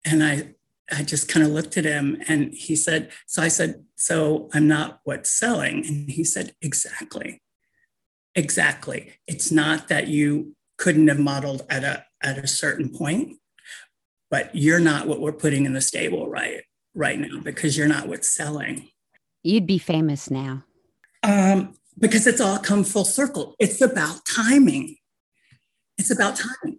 and 0.05 0.23
I, 0.23 0.55
I 0.93 1.03
just 1.03 1.29
kind 1.29 1.45
of 1.45 1.53
looked 1.53 1.77
at 1.77 1.85
him 1.85 2.23
and 2.29 2.53
he 2.55 2.77
said, 2.77 3.11
So 3.27 3.43
I 3.43 3.49
said, 3.49 3.85
So 3.97 4.49
I'm 4.53 4.69
not 4.69 5.01
what's 5.05 5.31
selling. 5.31 5.85
And 5.87 6.11
he 6.11 6.25
said, 6.25 6.55
Exactly. 6.63 7.43
Exactly. 8.35 9.13
It's 9.27 9.51
not 9.51 9.89
that 9.89 10.09
you 10.09 10.55
couldn't 10.79 11.09
have 11.09 11.19
modeled 11.19 11.67
at 11.69 11.85
a 11.85 12.05
at 12.23 12.39
a 12.39 12.47
certain 12.47 12.91
point, 12.91 13.37
but 14.31 14.55
you're 14.55 14.81
not 14.81 15.07
what 15.07 15.21
we're 15.21 15.33
putting 15.33 15.67
in 15.67 15.73
the 15.73 15.81
stable 15.81 16.29
right 16.29 16.63
right 16.95 17.19
now 17.19 17.41
because 17.43 17.77
you're 17.77 17.89
not 17.89 18.09
what's 18.09 18.29
selling. 18.29 18.89
You'd 19.43 19.67
be 19.67 19.79
famous 19.79 20.31
now. 20.31 20.65
Um, 21.23 21.75
because 21.99 22.27
it's 22.27 22.41
all 22.41 22.59
come 22.59 22.85
full 22.85 23.05
circle. 23.05 23.55
It's 23.59 23.81
about 23.81 24.25
timing. 24.25 24.97
It's 25.99 26.11
about 26.11 26.37
timing. 26.37 26.79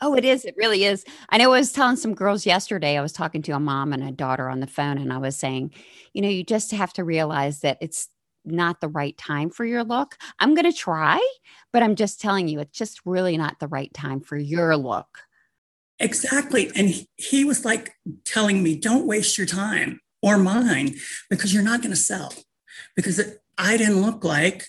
Oh, 0.00 0.14
it 0.14 0.24
is. 0.24 0.44
It 0.44 0.54
really 0.56 0.84
is. 0.84 1.04
I 1.28 1.38
know 1.38 1.52
I 1.52 1.58
was 1.58 1.72
telling 1.72 1.96
some 1.96 2.14
girls 2.14 2.46
yesterday, 2.46 2.96
I 2.96 3.02
was 3.02 3.12
talking 3.12 3.42
to 3.42 3.52
a 3.52 3.60
mom 3.60 3.92
and 3.92 4.02
a 4.02 4.12
daughter 4.12 4.48
on 4.48 4.60
the 4.60 4.66
phone, 4.66 4.98
and 4.98 5.12
I 5.12 5.18
was 5.18 5.36
saying, 5.36 5.72
you 6.12 6.22
know, 6.22 6.28
you 6.28 6.42
just 6.42 6.70
have 6.70 6.92
to 6.94 7.04
realize 7.04 7.60
that 7.60 7.78
it's 7.80 8.08
not 8.44 8.80
the 8.80 8.88
right 8.88 9.16
time 9.16 9.50
for 9.50 9.64
your 9.64 9.84
look. 9.84 10.16
I'm 10.38 10.54
going 10.54 10.70
to 10.70 10.76
try, 10.76 11.20
but 11.72 11.82
I'm 11.82 11.94
just 11.94 12.20
telling 12.20 12.48
you, 12.48 12.60
it's 12.60 12.76
just 12.76 13.00
really 13.04 13.36
not 13.36 13.58
the 13.60 13.68
right 13.68 13.92
time 13.92 14.20
for 14.20 14.36
your 14.36 14.76
look. 14.76 15.20
Exactly. 16.00 16.70
And 16.74 17.06
he, 17.16 17.44
was 17.44 17.64
like 17.64 17.92
telling 18.24 18.62
me, 18.62 18.76
don't 18.76 19.06
waste 19.06 19.38
your 19.38 19.46
time 19.46 20.00
or 20.22 20.38
mine 20.38 20.96
because 21.30 21.54
you're 21.54 21.62
not 21.62 21.82
going 21.82 21.92
to 21.92 21.96
sell. 21.96 22.32
Because 22.96 23.18
it, 23.18 23.42
I 23.56 23.76
didn't 23.76 24.02
look 24.02 24.24
like, 24.24 24.66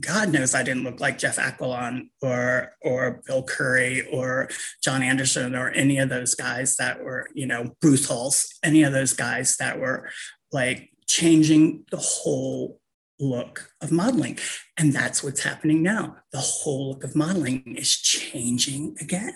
God 0.00 0.32
knows 0.32 0.54
I 0.54 0.62
didn't 0.62 0.84
look 0.84 1.00
like 1.00 1.18
Jeff 1.18 1.38
Aquilon 1.38 2.10
or 2.22 2.72
or 2.82 3.22
Bill 3.26 3.42
Curry 3.42 4.06
or 4.12 4.48
John 4.82 5.02
Anderson 5.02 5.56
or 5.56 5.70
any 5.70 5.98
of 5.98 6.08
those 6.08 6.36
guys 6.36 6.76
that 6.76 7.02
were, 7.02 7.28
you 7.34 7.46
know, 7.46 7.74
Bruce 7.80 8.06
Hulse, 8.06 8.46
any 8.62 8.84
of 8.84 8.92
those 8.92 9.12
guys 9.12 9.56
that 9.56 9.80
were 9.80 10.08
like 10.52 10.90
changing 11.06 11.84
the 11.90 11.96
whole 11.96 12.80
look 13.20 13.70
of 13.80 13.90
modeling. 13.90 14.38
And 14.76 14.92
that's 14.92 15.22
what's 15.22 15.42
happening 15.42 15.82
now. 15.82 16.16
The 16.32 16.38
whole 16.38 16.90
look 16.90 17.04
of 17.04 17.16
modeling 17.16 17.76
is 17.76 17.96
changing 17.96 18.96
again. 19.00 19.34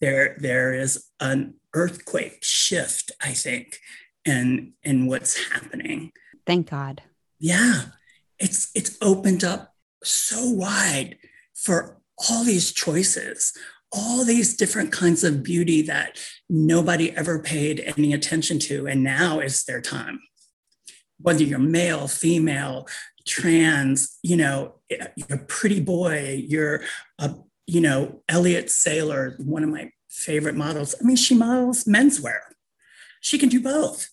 There, 0.00 0.36
there 0.38 0.74
is 0.74 1.06
an 1.20 1.54
earthquake 1.74 2.38
shift, 2.42 3.12
I 3.20 3.32
think, 3.32 3.78
in, 4.24 4.74
in 4.82 5.06
what's 5.06 5.50
happening. 5.52 6.12
Thank 6.46 6.70
God. 6.70 7.02
Yeah, 7.38 7.82
it's 8.38 8.70
it's 8.74 8.96
opened 9.00 9.44
up 9.44 9.74
so 10.02 10.48
wide 10.50 11.18
for 11.54 12.00
all 12.28 12.44
these 12.44 12.72
choices, 12.72 13.52
all 13.92 14.24
these 14.24 14.56
different 14.56 14.92
kinds 14.92 15.24
of 15.24 15.42
beauty 15.42 15.82
that 15.82 16.18
nobody 16.48 17.16
ever 17.16 17.38
paid 17.38 17.92
any 17.96 18.12
attention 18.12 18.58
to, 18.60 18.86
and 18.86 19.02
now 19.02 19.40
is 19.40 19.64
their 19.64 19.80
time. 19.80 20.20
Whether 21.20 21.44
you're 21.44 21.58
male, 21.58 22.08
female, 22.08 22.86
trans, 23.26 24.18
you 24.22 24.36
know, 24.36 24.74
you're 24.88 25.38
a 25.38 25.44
pretty 25.46 25.80
boy, 25.80 26.42
you're 26.46 26.82
a, 27.18 27.34
you 27.66 27.80
know, 27.80 28.22
Elliott 28.28 28.70
Sailors, 28.70 29.38
one 29.38 29.62
of 29.62 29.70
my 29.70 29.92
favorite 30.08 30.56
models. 30.56 30.94
I 31.00 31.04
mean, 31.04 31.16
she 31.16 31.34
models 31.34 31.84
menswear. 31.84 32.38
She 33.20 33.38
can 33.38 33.48
do 33.48 33.60
both. 33.60 34.08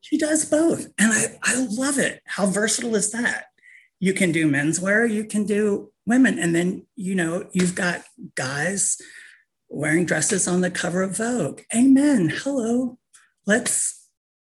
She 0.00 0.18
does 0.18 0.44
both. 0.44 0.86
And 0.98 1.12
I, 1.12 1.38
I 1.42 1.66
love 1.70 1.98
it. 1.98 2.20
How 2.26 2.46
versatile 2.46 2.94
is 2.94 3.10
that? 3.12 3.46
You 4.00 4.12
can 4.12 4.30
do 4.30 4.50
menswear, 4.50 5.10
you 5.10 5.24
can 5.24 5.44
do 5.44 5.90
women. 6.06 6.38
And 6.38 6.54
then, 6.54 6.86
you 6.94 7.14
know, 7.14 7.48
you've 7.52 7.74
got 7.74 8.02
guys 8.34 8.96
wearing 9.68 10.06
dresses 10.06 10.46
on 10.46 10.60
the 10.60 10.70
cover 10.70 11.02
of 11.02 11.16
Vogue. 11.16 11.62
Amen. 11.74 12.30
Hello. 12.34 12.98
Let's 13.46 13.97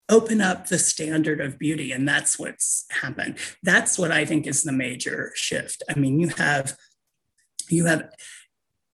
open 0.10 0.42
up 0.42 0.68
the 0.68 0.78
standard 0.78 1.40
of 1.40 1.58
beauty. 1.58 1.92
And 1.92 2.08
that's 2.08 2.38
what's 2.38 2.86
happened. 3.02 3.38
That's 3.62 3.98
what 3.98 4.12
I 4.12 4.26
think 4.26 4.48
is 4.48 4.64
the 4.64 4.72
major 4.72 5.32
shift. 5.36 5.84
I 5.90 5.98
mean, 5.98 6.20
you 6.20 6.30
have 6.30 6.76
you 7.70 7.86
have 7.86 8.10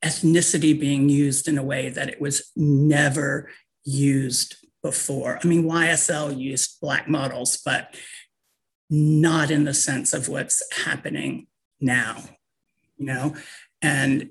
ethnicity 0.03 0.79
being 0.79 1.09
used 1.09 1.47
in 1.47 1.57
a 1.57 1.63
way 1.63 1.89
that 1.89 2.09
it 2.09 2.21
was 2.21 2.51
never 2.55 3.49
used 3.83 4.57
before. 4.83 5.39
I 5.41 5.47
mean, 5.47 5.63
YSL 5.63 6.37
used 6.37 6.79
black 6.79 7.09
models, 7.09 7.57
but 7.57 7.95
not 8.89 9.51
in 9.51 9.63
the 9.63 9.73
sense 9.73 10.13
of 10.13 10.29
what's 10.29 10.61
happening 10.85 11.47
now, 11.79 12.23
you 12.97 13.05
know? 13.05 13.35
And, 13.81 14.29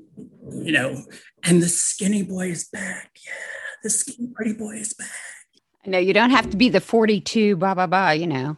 you 0.51 0.73
know, 0.73 1.03
and 1.45 1.63
the 1.63 1.69
skinny 1.69 2.23
boy 2.23 2.51
is 2.51 2.69
back. 2.69 3.11
Yeah, 3.25 3.33
the 3.83 3.91
skinny 3.91 4.29
pretty 4.35 4.55
boy 4.55 4.77
is 4.77 4.95
back. 4.95 5.09
Know 5.87 5.99
you 5.99 6.13
don't 6.13 6.31
have 6.31 6.51
to 6.51 6.57
be 6.57 6.69
the 6.69 6.81
42, 6.81 7.57
blah, 7.57 7.75
blah, 7.75 7.87
blah, 7.87 8.11
you 8.11 8.27
know. 8.27 8.57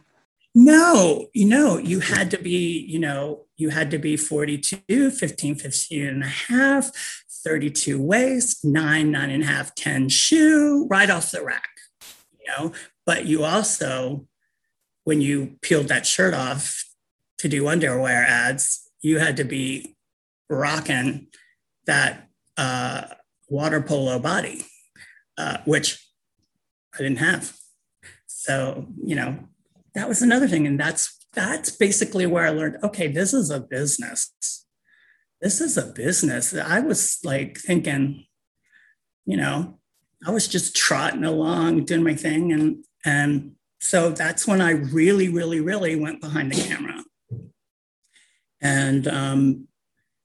No, 0.55 1.27
you 1.33 1.45
know, 1.45 1.77
you 1.77 1.99
had 1.99 2.31
to 2.31 2.37
be, 2.37 2.79
you 2.79 2.99
know, 2.99 3.45
you 3.57 3.69
had 3.69 3.91
to 3.91 3.99
be 3.99 4.17
42, 4.17 5.11
15, 5.11 5.55
15 5.55 6.07
and 6.07 6.23
a 6.23 6.27
half, 6.27 6.91
32 7.43 8.01
waist, 8.01 8.65
nine, 8.65 9.11
nine 9.11 9.29
and 9.29 9.43
a 9.43 9.45
half, 9.45 9.75
10 9.75 10.09
shoe, 10.09 10.87
right 10.89 11.09
off 11.09 11.31
the 11.31 11.43
rack, 11.43 11.69
you 12.39 12.45
know. 12.47 12.73
But 13.05 13.25
you 13.25 13.43
also, 13.43 14.27
when 15.03 15.21
you 15.21 15.57
peeled 15.61 15.87
that 15.89 16.05
shirt 16.05 16.33
off 16.33 16.83
to 17.37 17.47
do 17.47 17.67
underwear 17.67 18.25
ads, 18.25 18.89
you 19.01 19.19
had 19.19 19.37
to 19.37 19.43
be 19.43 19.95
rocking 20.49 21.27
that 21.85 22.27
uh, 22.57 23.03
water 23.47 23.81
polo 23.81 24.19
body, 24.19 24.65
uh, 25.37 25.57
which 25.65 26.08
I 26.99 27.03
didn't 27.03 27.19
have. 27.19 27.55
So, 28.27 28.87
you 29.03 29.15
know, 29.15 29.39
that 29.95 30.07
was 30.07 30.21
another 30.21 30.47
thing. 30.47 30.67
And 30.67 30.79
that's 30.79 31.15
that's 31.33 31.69
basically 31.69 32.25
where 32.25 32.45
I 32.45 32.49
learned, 32.49 32.77
okay, 32.83 33.07
this 33.07 33.33
is 33.33 33.49
a 33.49 33.59
business. 33.59 34.65
This 35.41 35.61
is 35.61 35.77
a 35.77 35.85
business. 35.85 36.53
I 36.53 36.79
was 36.79 37.19
like 37.23 37.57
thinking, 37.57 38.25
you 39.25 39.37
know, 39.37 39.79
I 40.25 40.31
was 40.31 40.47
just 40.47 40.75
trotting 40.75 41.23
along, 41.23 41.85
doing 41.85 42.03
my 42.03 42.15
thing. 42.15 42.51
And 42.51 42.83
and 43.05 43.51
so 43.79 44.09
that's 44.09 44.45
when 44.45 44.59
I 44.59 44.71
really, 44.71 45.29
really, 45.29 45.61
really 45.61 45.95
went 45.95 46.19
behind 46.19 46.51
the 46.51 46.61
camera 46.61 47.03
and 48.61 49.07
um, 49.07 49.67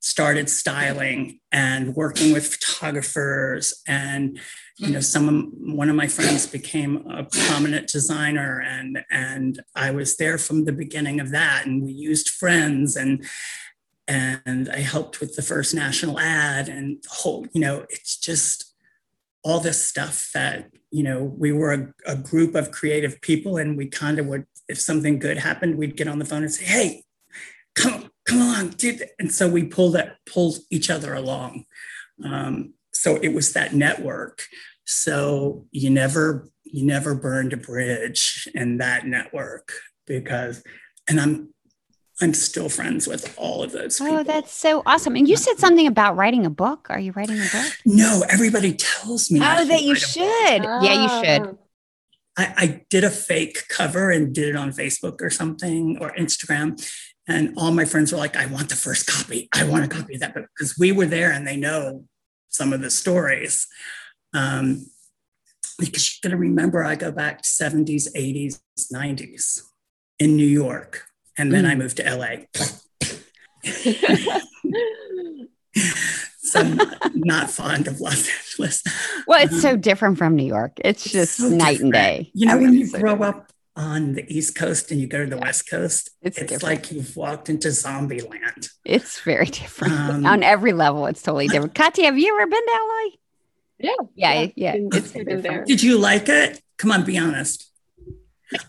started 0.00 0.50
styling 0.50 1.38
and 1.52 1.94
working 1.94 2.32
with 2.32 2.54
photographers 2.54 3.82
and 3.86 4.40
you 4.76 4.90
know 4.90 5.00
some 5.00 5.28
of, 5.28 5.74
one 5.76 5.88
of 5.88 5.96
my 5.96 6.08
friends 6.08 6.46
became 6.46 7.06
a 7.08 7.24
prominent 7.24 7.88
designer 7.88 8.60
and 8.60 9.04
and 9.10 9.62
I 9.74 9.92
was 9.92 10.16
there 10.16 10.36
from 10.36 10.64
the 10.64 10.72
beginning 10.72 11.20
of 11.20 11.30
that 11.30 11.66
and 11.66 11.82
we 11.82 11.92
used 11.92 12.28
friends 12.28 12.96
and 12.96 13.24
and 14.06 14.68
I 14.68 14.80
helped 14.80 15.20
with 15.20 15.36
the 15.36 15.42
first 15.42 15.74
national 15.74 16.18
ad 16.18 16.68
and 16.68 17.02
whole, 17.08 17.46
you 17.52 17.60
know, 17.60 17.86
it's 17.88 18.16
just 18.16 18.74
all 19.42 19.60
this 19.60 19.86
stuff 19.86 20.30
that, 20.34 20.70
you 20.90 21.02
know, 21.02 21.22
we 21.22 21.52
were 21.52 21.72
a, 21.72 22.12
a 22.12 22.16
group 22.16 22.54
of 22.54 22.70
creative 22.70 23.20
people 23.20 23.56
and 23.56 23.76
we 23.76 23.86
kind 23.86 24.18
of 24.18 24.26
would, 24.26 24.46
if 24.68 24.80
something 24.80 25.18
good 25.18 25.38
happened, 25.38 25.76
we'd 25.76 25.96
get 25.96 26.08
on 26.08 26.18
the 26.18 26.24
phone 26.24 26.42
and 26.42 26.52
say, 26.52 26.64
hey, 26.64 27.04
come, 27.74 28.10
come 28.26 28.40
along, 28.40 28.70
dude. 28.70 29.08
And 29.18 29.32
so 29.32 29.48
we 29.48 29.64
pulled 29.64 29.94
that, 29.94 30.16
pulled 30.26 30.58
each 30.70 30.90
other 30.90 31.14
along. 31.14 31.64
Um, 32.24 32.74
so 32.94 33.16
it 33.16 33.34
was 33.34 33.52
that 33.52 33.74
network. 33.74 34.46
So 34.86 35.66
you 35.70 35.90
never, 35.90 36.48
you 36.64 36.86
never 36.86 37.14
burned 37.14 37.52
a 37.52 37.56
bridge 37.56 38.48
in 38.54 38.78
that 38.78 39.06
network 39.06 39.72
because, 40.06 40.62
and 41.08 41.20
I'm 41.20 41.54
I'm 42.20 42.32
still 42.32 42.68
friends 42.68 43.08
with 43.08 43.34
all 43.36 43.62
of 43.62 43.72
those. 43.72 44.00
Oh, 44.00 44.04
people. 44.04 44.18
Oh, 44.18 44.22
that's 44.22 44.52
so 44.52 44.82
awesome! 44.86 45.16
And 45.16 45.28
you 45.28 45.36
said 45.36 45.58
something 45.58 45.86
about 45.86 46.16
writing 46.16 46.46
a 46.46 46.50
book. 46.50 46.86
Are 46.88 46.98
you 46.98 47.12
writing 47.12 47.38
a 47.38 47.48
book? 47.50 47.72
No, 47.84 48.22
everybody 48.28 48.74
tells 48.74 49.30
me. 49.30 49.40
Oh, 49.42 49.64
that 49.64 49.82
you 49.82 49.96
should. 49.96 50.24
Yeah, 50.24 51.02
you 51.02 51.08
should. 51.24 51.42
Oh. 51.48 51.58
I, 52.36 52.54
I 52.56 52.84
did 52.90 53.04
a 53.04 53.10
fake 53.10 53.68
cover 53.68 54.10
and 54.10 54.34
did 54.34 54.48
it 54.48 54.56
on 54.56 54.70
Facebook 54.70 55.20
or 55.22 55.30
something 55.30 55.98
or 56.00 56.12
Instagram, 56.12 56.80
and 57.26 57.52
all 57.56 57.72
my 57.72 57.84
friends 57.84 58.12
were 58.12 58.18
like, 58.18 58.36
"I 58.36 58.46
want 58.46 58.68
the 58.68 58.76
first 58.76 59.08
copy. 59.08 59.48
I 59.52 59.64
want 59.64 59.84
a 59.84 59.88
copy 59.88 60.14
of 60.14 60.20
that 60.20 60.34
book," 60.34 60.46
because 60.56 60.78
we 60.78 60.92
were 60.92 61.06
there 61.06 61.32
and 61.32 61.44
they 61.44 61.56
know 61.56 62.04
some 62.54 62.72
of 62.72 62.80
the 62.80 62.90
stories. 62.90 63.66
Um, 64.32 64.86
because 65.78 66.20
you're 66.22 66.30
going 66.30 66.38
to 66.38 66.40
remember, 66.40 66.84
I 66.84 66.94
go 66.94 67.10
back 67.10 67.42
to 67.42 67.48
70s, 67.48 68.06
80s, 68.16 68.60
90s 68.92 69.62
in 70.20 70.36
New 70.36 70.46
York 70.46 71.08
and 71.36 71.52
then 71.52 71.64
mm. 71.64 71.70
I 71.70 71.74
moved 71.74 71.96
to 71.96 72.04
LA. 72.04 72.44
so 76.38 76.60
I'm 76.60 76.78
not 77.14 77.50
fond 77.50 77.88
of 77.88 78.00
Los 78.00 78.28
Angeles. 78.28 78.84
Well, 79.26 79.42
it's 79.42 79.54
um, 79.54 79.60
so 79.60 79.76
different 79.76 80.18
from 80.18 80.36
New 80.36 80.46
York. 80.46 80.78
It's 80.84 81.02
just 81.04 81.38
so 81.38 81.48
night 81.48 81.72
different. 81.72 81.82
and 81.82 81.92
day. 81.92 82.30
You 82.34 82.46
know, 82.46 82.58
when 82.58 82.74
you 82.74 82.86
so 82.86 83.00
grow 83.00 83.14
different. 83.14 83.36
up 83.36 83.52
on 83.76 84.12
the 84.12 84.24
East 84.34 84.54
Coast 84.54 84.90
and 84.90 85.00
you 85.00 85.06
go 85.06 85.24
to 85.24 85.30
the 85.30 85.36
yeah. 85.36 85.42
West 85.42 85.68
Coast, 85.68 86.10
it's, 86.22 86.38
it's 86.38 86.62
like 86.62 86.92
you've 86.92 87.16
walked 87.16 87.48
into 87.48 87.70
zombie 87.70 88.20
land. 88.20 88.68
It's 88.84 89.20
very 89.20 89.46
different 89.46 89.94
um, 89.94 90.26
on 90.26 90.42
every 90.42 90.72
level. 90.72 91.06
It's 91.06 91.22
totally 91.22 91.48
different. 91.48 91.74
Katya, 91.74 92.04
have 92.04 92.18
you 92.18 92.34
ever 92.34 92.50
been 92.50 92.66
to 92.66 92.72
LA? 92.72 93.10
Yeah. 93.78 93.90
Yeah. 94.14 94.32
Yeah. 94.56 94.74
yeah. 94.74 94.88
It's 94.92 95.12
been 95.12 95.42
there. 95.42 95.64
Did 95.64 95.82
you 95.82 95.98
like 95.98 96.28
it? 96.28 96.60
Come 96.78 96.92
on, 96.92 97.04
be 97.04 97.18
honest. 97.18 97.70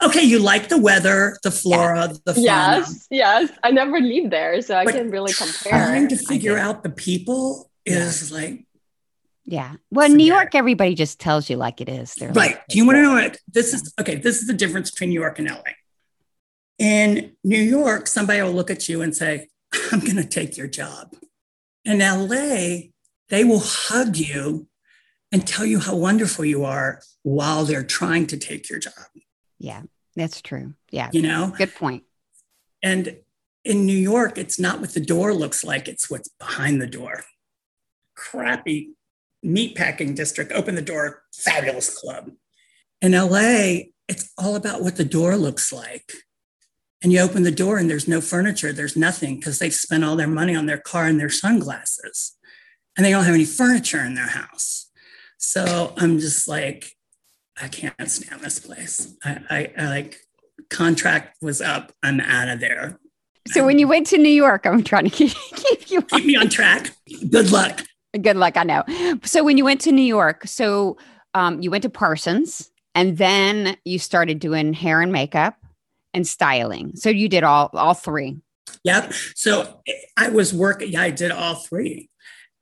Okay, 0.02 0.24
you 0.24 0.40
like 0.40 0.70
the 0.70 0.80
weather, 0.80 1.38
the 1.44 1.52
flora, 1.52 2.08
the 2.26 2.34
fauna. 2.34 2.46
Yes, 2.46 3.08
yes. 3.12 3.52
I 3.64 3.72
never 3.72 4.00
leave 4.00 4.32
there, 4.32 4.60
so 4.62 4.76
I 4.76 4.86
but 4.86 4.96
can 4.96 5.12
really 5.12 5.34
compare. 5.34 5.72
Trying 5.72 6.08
to 6.08 6.18
figure 6.18 6.58
out 6.58 6.82
the 6.82 6.90
people 6.90 7.70
is 7.86 8.32
yeah. 8.32 8.38
like 8.38 8.65
yeah. 9.46 9.76
Well, 9.92 10.10
New 10.10 10.26
York, 10.26 10.56
everybody 10.56 10.96
just 10.96 11.20
tells 11.20 11.50
you 11.50 11.56
like 11.58 11.80
it 11.80 11.90
is. 11.90 12.16
They're 12.16 12.30
right. 12.30 12.52
Like, 12.52 12.68
Do 12.68 12.78
you 12.78 12.86
want 12.86 12.98
to 12.98 13.02
know 13.04 13.14
what 13.14 13.38
this 13.48 13.74
is? 13.74 13.94
Okay, 14.00 14.16
this 14.16 14.42
is 14.42 14.48
the 14.48 14.54
difference 14.54 14.90
between 14.92 15.12
New 15.12 15.20
York 15.20 15.38
and 15.40 15.50
LA. 15.50 15.62
In 16.80 17.34
New 17.44 17.62
York, 17.62 18.08
somebody 18.08 18.42
will 18.42 18.52
look 18.52 18.72
at 18.72 18.90
you 18.90 19.02
and 19.02 19.16
say, 19.16 19.48
I'm 19.92 20.00
going 20.00 20.16
to 20.16 20.26
take 20.26 20.58
your 20.58 20.68
job. 20.68 21.16
In 21.86 22.00
LA, 22.00 22.90
they 23.30 23.44
will 23.44 23.62
hug 23.62 24.18
you 24.18 24.68
and 25.32 25.46
tell 25.48 25.66
you 25.66 25.80
how 25.80 25.96
wonderful 25.96 26.44
you 26.44 26.66
are 26.66 27.02
while 27.22 27.66
they're 27.66 27.84
trying 27.84 28.28
to 28.28 28.38
take 28.38 28.70
your 28.70 28.80
job. 28.80 28.94
Yeah, 29.60 29.84
that's 30.16 30.42
true. 30.42 30.74
Yeah. 30.90 31.10
You 31.14 31.22
know, 31.22 31.54
good 31.56 31.76
point. 31.76 32.04
And 32.82 33.18
in 33.64 33.86
New 33.86 33.98
York, 33.98 34.38
it's 34.38 34.60
not 34.60 34.80
what 34.80 34.94
the 34.94 35.00
door 35.00 35.34
looks 35.34 35.64
like, 35.64 35.88
it's 35.88 36.10
what's 36.10 36.30
behind 36.40 36.82
the 36.82 36.88
door. 36.88 37.24
Crappy 38.16 38.95
meatpacking 39.46 40.16
district, 40.16 40.52
open 40.52 40.76
the 40.76 40.82
door, 40.82 41.24
fabulous 41.34 41.96
club. 41.98 42.32
In 43.02 43.12
LA, 43.12 43.90
it's 44.08 44.32
all 44.38 44.56
about 44.56 44.82
what 44.82 44.96
the 44.96 45.06
door 45.06 45.36
looks 45.36 45.72
like. 45.72 46.12
And 47.04 47.12
you 47.12 47.20
open 47.20 47.44
the 47.44 47.52
door 47.52 47.78
and 47.78 47.90
there's 47.90 48.08
no 48.08 48.22
furniture, 48.22 48.74
there's 48.74 48.98
nothing 48.98 49.36
because 49.36 49.60
they've 49.60 49.74
spent 49.74 50.04
all 50.04 50.16
their 50.16 50.28
money 50.28 50.56
on 50.56 50.66
their 50.66 50.78
car 50.78 51.06
and 51.06 51.20
their 51.20 51.30
sunglasses. 51.30 52.36
And 52.98 53.06
they 53.06 53.12
don't 53.12 53.26
have 53.26 53.36
any 53.36 53.46
furniture 53.46 54.00
in 54.00 54.16
their 54.16 54.30
house. 54.30 54.90
So 55.38 55.94
I'm 55.98 56.20
just 56.20 56.48
like, 56.48 56.92
I 57.62 57.68
can't 57.68 58.10
stand 58.10 58.42
this 58.42 58.60
place. 58.60 59.16
I, 59.24 59.40
I, 59.50 59.74
I 59.78 59.90
like 59.90 60.18
contract 60.70 61.38
was 61.42 61.62
up. 61.62 61.92
I'm 62.02 62.20
out 62.20 62.48
of 62.48 62.60
there. 62.60 63.00
So 63.48 63.66
when 63.66 63.78
you 63.78 63.88
went 63.88 64.08
to 64.08 64.18
New 64.18 64.30
York, 64.30 64.66
I'm 64.66 64.84
trying 64.84 65.04
to 65.04 65.10
keep, 65.10 65.34
keep 65.56 65.92
you 65.92 66.02
keep 66.02 66.26
me 66.26 66.36
on 66.36 66.50
track. 66.50 66.92
Good 67.30 67.52
luck. 67.52 67.84
Good 68.22 68.38
luck. 68.38 68.58
I 68.58 68.64
know. 68.64 68.84
So 69.24 69.44
when 69.44 69.58
you 69.58 69.66
went 69.66 69.82
to 69.82 69.92
New 69.92 70.02
York, 70.02 70.48
so 70.48 70.98
um, 71.34 71.62
you 71.62 71.70
went 71.70 71.84
to 71.84 71.90
Parsons, 71.90 72.72
and 72.94 73.18
then 73.18 73.76
you 73.84 74.00
started 74.00 74.40
doing 74.40 74.74
hair 74.74 75.02
and 75.02 75.12
makeup 75.12 75.58
and 76.14 76.26
styling. 76.26 76.96
So 76.96 77.10
you 77.10 77.28
did 77.28 77.44
all 77.44 77.70
all 77.74 77.94
three. 77.94 78.38
Yep. 78.84 79.14
So 79.36 79.82
I 80.16 80.30
was 80.30 80.54
working. 80.54 80.92
Yeah, 80.92 81.02
I 81.02 81.10
did 81.10 81.32
all 81.32 81.56
three, 81.56 82.10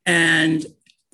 and 0.04 0.66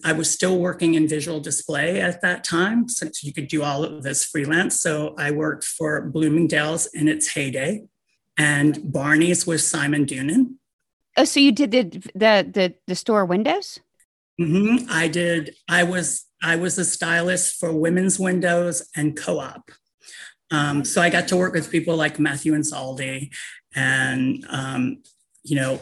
I 0.05 0.15
was 0.15 0.31
still 0.31 0.59
working 0.59 0.95
in 0.95 1.07
visual 1.07 1.41
display 1.41 2.01
at 2.01 2.23
that 2.23 2.43
time, 2.45 2.89
since 2.89 3.23
you 3.23 3.35
could 3.35 3.49
do 3.49 3.63
all 3.63 3.85
of 3.85 4.03
this 4.03 4.25
freelance. 4.25 4.81
So 4.81 5.15
I 5.19 5.31
worked 5.31 5.65
for 5.65 6.01
Bloomingdale's 6.01 6.87
in 6.87 7.09
its 7.09 7.29
heyday, 7.29 7.83
and 8.39 8.81
Barney's 8.91 9.47
was 9.47 9.67
Simon 9.67 10.07
Doonan. 10.07 10.55
Oh, 11.17 11.25
so 11.25 11.41
you 11.41 11.53
did 11.53 11.73
the 11.73 11.83
the 12.15 12.51
the, 12.51 12.75
the 12.87 12.95
store 12.95 13.27
windows? 13.27 13.81
Mm-hmm. 14.41 14.87
I 14.91 15.09
did. 15.09 15.55
I 15.69 15.83
was 15.83 16.27
I 16.43 16.57
was 16.57 16.79
a 16.79 16.85
stylist 16.85 17.61
for 17.61 17.73
women's 17.73 18.19
windows 18.19 18.89
and 18.97 19.17
co-op. 19.17 19.71
Um, 20.51 20.85
so 20.85 21.03
I 21.03 21.11
got 21.11 21.29
to 21.29 21.37
work 21.37 21.53
with 21.53 21.71
people 21.71 21.95
like 21.97 22.19
Matthew 22.19 22.55
and 22.55 22.65
Saldi, 22.65 23.31
and 23.75 24.45
um, 24.49 25.03
you 25.43 25.57
know 25.57 25.81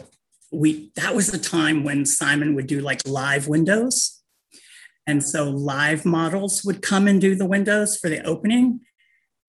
we 0.51 0.91
that 0.95 1.15
was 1.15 1.27
the 1.27 1.39
time 1.39 1.83
when 1.83 2.05
Simon 2.05 2.55
would 2.55 2.67
do 2.67 2.81
like 2.81 3.07
live 3.07 3.47
windows. 3.47 4.19
And 5.07 5.23
so 5.23 5.49
live 5.49 6.05
models 6.05 6.63
would 6.63 6.83
come 6.83 7.07
and 7.07 7.19
do 7.19 7.33
the 7.33 7.47
windows 7.47 7.97
for 7.97 8.09
the 8.09 8.23
opening. 8.23 8.81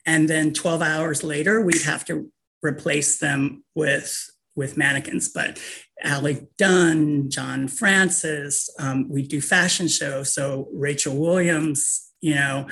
And 0.07 0.27
then 0.27 0.55
12 0.55 0.81
hours 0.81 1.23
later, 1.23 1.61
we'd 1.61 1.83
have 1.83 2.03
to 2.07 2.33
replace 2.63 3.19
them 3.19 3.63
with, 3.75 4.31
with 4.57 4.79
mannequins. 4.79 5.29
But 5.29 5.61
Alec 6.03 6.57
Dunn, 6.57 7.31
John 7.31 7.69
Francis, 7.69 8.69
um, 8.79 9.09
we 9.09 9.23
do 9.23 9.41
fashion 9.41 9.89
shows. 9.89 10.33
So 10.33 10.69
Rachel 10.73 11.17
Williams, 11.17 12.11
you 12.21 12.35
know, 12.35 12.67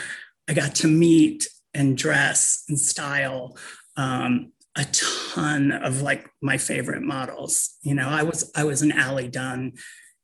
I 0.49 0.55
got 0.55 0.75
to 0.77 0.87
meet 0.87 1.47
and 1.75 1.97
dress 1.97 2.65
and 2.69 2.79
style 2.79 3.57
um, 3.97 4.53
a 4.77 4.85
ton 4.93 5.73
of 5.73 6.03
like 6.03 6.29
my 6.41 6.57
favorite 6.57 7.03
models. 7.03 7.77
You 7.83 7.95
know, 7.95 8.09
I 8.09 8.23
was 8.23 8.51
I 8.55 8.65
was 8.65 8.83
an 8.83 8.93
Allie 8.93 9.29
Dunn 9.29 9.73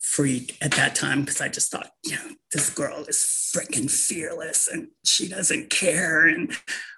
freak 0.01 0.57
at 0.61 0.73
that 0.73 0.95
time 0.95 1.23
because 1.23 1.41
I 1.41 1.49
just 1.49 1.73
thought, 1.73 1.91
you 2.05 2.17
know, 2.17 2.31
this 2.53 2.71
girl 2.71 3.05
is 3.05 3.53
freaking 3.55 3.91
fearless 3.91 4.69
and 4.69 4.89
she 5.05 5.29
doesn't 5.29 5.71
care 5.71 6.27
and 6.27 6.53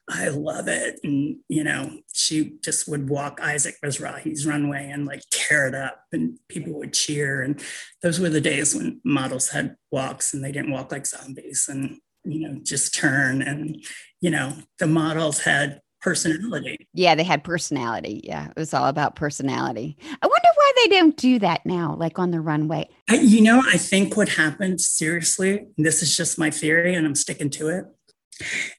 I 0.08 0.28
love 0.28 0.68
it. 0.68 1.00
And 1.02 1.38
you 1.48 1.64
know, 1.64 1.98
she 2.14 2.54
just 2.62 2.88
would 2.88 3.08
walk 3.08 3.40
Isaac 3.42 3.76
Mizrahi's 3.82 4.46
runway 4.46 4.88
and 4.90 5.06
like 5.06 5.22
tear 5.30 5.66
it 5.66 5.74
up 5.74 6.00
and 6.12 6.38
people 6.48 6.74
would 6.74 6.92
cheer. 6.92 7.42
And 7.42 7.60
those 8.02 8.20
were 8.20 8.28
the 8.28 8.40
days 8.40 8.74
when 8.74 9.00
models 9.04 9.48
had 9.48 9.76
walks 9.90 10.32
and 10.32 10.44
they 10.44 10.52
didn't 10.52 10.72
walk 10.72 10.92
like 10.92 11.06
zombies 11.06 11.66
and 11.68 11.98
you 12.24 12.48
know 12.48 12.58
just 12.62 12.94
turn 12.94 13.40
and 13.40 13.84
you 14.20 14.30
know 14.30 14.52
the 14.78 14.86
models 14.86 15.40
had 15.40 15.80
personality. 16.00 16.86
Yeah, 16.94 17.16
they 17.16 17.24
had 17.24 17.42
personality. 17.42 18.20
Yeah, 18.22 18.48
it 18.48 18.56
was 18.56 18.72
all 18.72 18.86
about 18.86 19.16
personality. 19.16 19.96
I 20.00 20.26
wonder 20.26 20.48
why 20.54 20.72
they 20.76 20.88
don't 20.88 21.16
do 21.16 21.40
that 21.40 21.66
now, 21.66 21.96
like 21.98 22.20
on 22.20 22.30
the 22.30 22.40
runway. 22.40 22.88
I, 23.10 23.16
you 23.16 23.40
know, 23.40 23.60
I 23.72 23.76
think 23.76 24.16
what 24.16 24.28
happened, 24.28 24.80
seriously, 24.80 25.66
this 25.76 26.02
is 26.02 26.16
just 26.16 26.38
my 26.38 26.50
theory 26.50 26.94
and 26.94 27.06
I'm 27.06 27.16
sticking 27.16 27.50
to 27.50 27.68
it, 27.70 27.84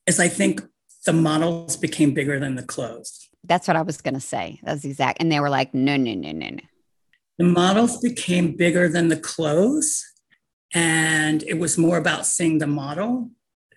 is 0.06 0.22
I 0.22 0.30
think 0.30 0.62
the 1.08 1.14
models 1.14 1.78
became 1.78 2.14
bigger 2.14 2.38
than 2.38 2.56
the 2.56 2.64
clothes. 2.64 3.30
That's 3.46 3.66
what 3.66 3.78
I 3.78 3.82
was 3.82 4.02
going 4.02 4.14
to 4.14 4.20
say. 4.20 4.60
That's 4.62 4.84
exact. 4.84 5.22
And 5.22 5.32
they 5.32 5.40
were 5.40 5.50
like, 5.50 5.74
no, 5.74 5.96
no, 5.96 6.14
no, 6.14 6.34
no, 6.34 6.50
no. 6.50 6.64
The 7.38 7.46
models 7.46 8.02
became 8.02 8.58
bigger 8.58 8.90
than 8.90 9.08
the 9.08 9.16
clothes. 9.16 10.04
And 10.74 11.44
it 11.44 11.60
was 11.60 11.78
more 11.78 11.98
about 11.98 12.26
seeing 12.26 12.58
the 12.58 12.68
model 12.68 13.32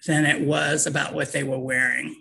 than 0.09 0.27
it 0.27 0.45
was 0.45 0.89
about 0.89 1.15
what 1.15 1.31
they 1.31 1.45
were 1.45 1.59
wearing. 1.59 2.17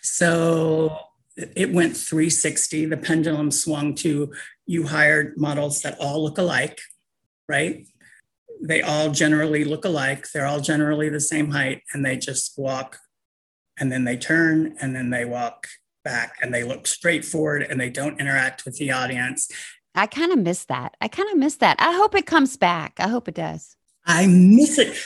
So 0.00 0.96
it 1.36 1.72
went 1.72 1.96
360. 1.96 2.86
The 2.86 2.96
pendulum 2.96 3.50
swung 3.50 3.96
to 3.96 4.32
you 4.64 4.86
hired 4.86 5.36
models 5.36 5.82
that 5.82 5.98
all 5.98 6.22
look 6.22 6.38
alike, 6.38 6.78
right? 7.48 7.84
They 8.62 8.80
all 8.80 9.10
generally 9.10 9.64
look 9.64 9.84
alike. 9.84 10.30
They're 10.30 10.46
all 10.46 10.60
generally 10.60 11.08
the 11.08 11.20
same 11.20 11.50
height, 11.50 11.82
and 11.92 12.04
they 12.04 12.16
just 12.16 12.54
walk 12.56 12.98
and 13.80 13.90
then 13.90 14.04
they 14.04 14.16
turn 14.16 14.76
and 14.80 14.94
then 14.94 15.10
they 15.10 15.24
walk 15.24 15.66
back 16.04 16.36
and 16.40 16.54
they 16.54 16.62
look 16.62 16.86
straight 16.86 17.24
forward 17.24 17.62
and 17.62 17.80
they 17.80 17.90
don't 17.90 18.20
interact 18.20 18.64
with 18.64 18.76
the 18.76 18.92
audience 18.92 19.50
I 19.94 20.06
kind 20.06 20.32
of 20.32 20.38
miss 20.38 20.64
that. 20.66 20.96
I 21.00 21.08
kind 21.08 21.28
of 21.30 21.38
miss 21.38 21.56
that. 21.56 21.76
I 21.80 21.92
hope 21.92 22.14
it 22.14 22.26
comes 22.26 22.56
back. 22.56 22.94
I 22.98 23.08
hope 23.08 23.28
it 23.28 23.34
does. 23.34 23.76
I 24.06 24.26
miss 24.26 24.78
it 24.78 24.96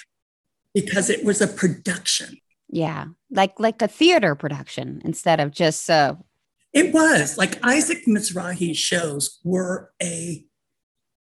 because 0.75 1.11
it 1.11 1.25
was 1.25 1.41
a 1.41 1.49
production. 1.49 2.39
Yeah, 2.69 3.07
like 3.31 3.59
like 3.59 3.81
a 3.83 3.89
theater 3.89 4.35
production 4.35 5.01
instead 5.05 5.41
of 5.41 5.53
just 5.53 5.89
uh 5.89 6.17
It 6.73 6.93
was 6.93 7.39
like 7.39 7.65
Isaac 7.65 8.07
Mizrahi's 8.07 8.79
shows 8.79 9.39
were 9.45 9.93
a 10.03 10.45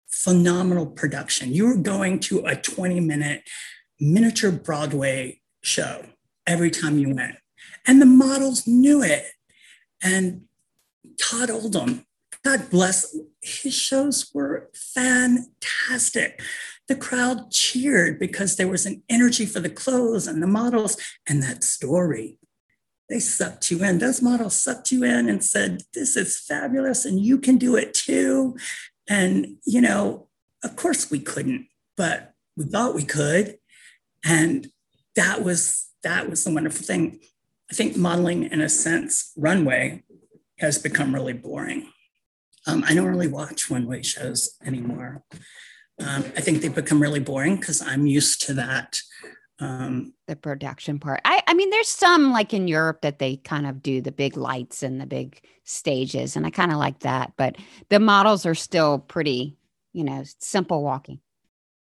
phenomenal 0.09 0.87
production. 0.87 1.53
You 1.53 1.67
were 1.67 1.77
going 1.77 2.21
to 2.21 2.45
a 2.47 2.57
20 2.57 3.01
minute 3.01 3.49
miniature 4.01 4.53
Broadway 4.53 5.41
show 5.63 6.05
every 6.47 6.71
time 6.71 6.99
you 6.99 7.15
went. 7.15 7.37
And 7.87 8.01
the 8.01 8.07
models 8.07 8.67
knew 8.67 9.03
it. 9.03 9.25
And 10.03 10.43
Todd 11.21 11.51
Oldham, 11.51 12.07
God 12.45 12.71
bless, 12.71 13.17
his 13.41 13.75
shows 13.75 14.31
were 14.35 14.71
fantastic. 14.75 16.43
The 16.89 16.97
crowd 16.97 17.51
cheered 17.51 18.19
because 18.19 18.57
there 18.57 18.69
was 18.69 18.85
an 18.85 19.03
energy 19.09 19.47
for 19.47 19.61
the 19.61 19.71
clothes 19.71 20.27
and 20.27 20.43
the 20.43 20.47
models 20.47 20.97
and 21.27 21.43
that 21.43 21.65
story. 21.65 22.39
They 23.09 23.21
sucked 23.21 23.71
you 23.71 23.83
in. 23.85 23.99
Those 23.99 24.23
models 24.23 24.55
sucked 24.55 24.93
you 24.93 25.05
in 25.05 25.29
and 25.29 25.45
said, 25.45 25.83
This 25.93 26.17
is 26.17 26.41
fabulous 26.41 27.05
and 27.05 27.21
you 27.21 27.39
can 27.39 27.59
do 27.59 27.77
it 27.77 27.95
too. 27.95 28.57
And, 29.09 29.57
you 29.65 29.81
know, 29.81 30.29
of 30.63 30.77
course 30.77 31.11
we 31.11 31.19
couldn't, 31.19 31.69
but 31.97 32.35
we 32.57 32.65
thought 32.65 32.95
we 32.95 33.05
could. 33.05 33.59
And 34.25 34.69
that 35.17 35.43
was 35.43 35.91
that 36.03 36.29
was 36.29 36.45
the 36.45 36.53
wonderful 36.53 36.85
thing. 36.85 37.21
I 37.75 37.77
think 37.77 37.97
modeling, 37.97 38.45
in 38.45 38.61
a 38.61 38.69
sense, 38.69 39.33
runway 39.37 40.05
has 40.61 40.79
become 40.79 41.13
really 41.13 41.33
boring. 41.33 41.91
Um, 42.69 42.85
I 42.87 42.95
don't 42.95 43.09
really 43.09 43.27
watch 43.27 43.69
runway 43.69 44.03
shows 44.03 44.57
anymore. 44.65 45.25
Um, 45.99 46.25
I 46.37 46.41
think 46.41 46.63
they've 46.63 46.73
become 46.73 47.03
really 47.03 47.19
boring 47.19 47.57
because 47.57 47.83
I'm 47.83 48.07
used 48.07 48.43
to 48.43 48.55
that. 48.55 49.01
Um, 49.59 50.15
the 50.29 50.37
production 50.37 51.01
part. 51.01 51.21
I, 51.25 51.43
I 51.49 51.55
mean, 51.55 51.71
there's 51.71 51.89
some 51.89 52.31
like 52.31 52.55
in 52.55 52.69
Europe 52.69 53.01
that 53.01 53.19
they 53.19 53.39
kind 53.39 53.67
of 53.67 53.83
do 53.83 54.01
the 54.01 54.13
big 54.13 54.37
lights 54.37 54.85
and 54.85 55.01
the 55.01 55.07
big 55.07 55.45
stages, 55.65 56.37
and 56.37 56.47
I 56.47 56.51
kind 56.51 56.71
of 56.71 56.79
like 56.79 57.01
that. 57.01 57.33
But 57.37 57.57
the 57.89 57.99
models 57.99 58.47
are 58.47 58.55
still 58.55 59.01
pretty, 59.01 59.57
you 59.93 60.05
know, 60.05 60.23
simple 60.39 60.81
walking. 60.81 61.19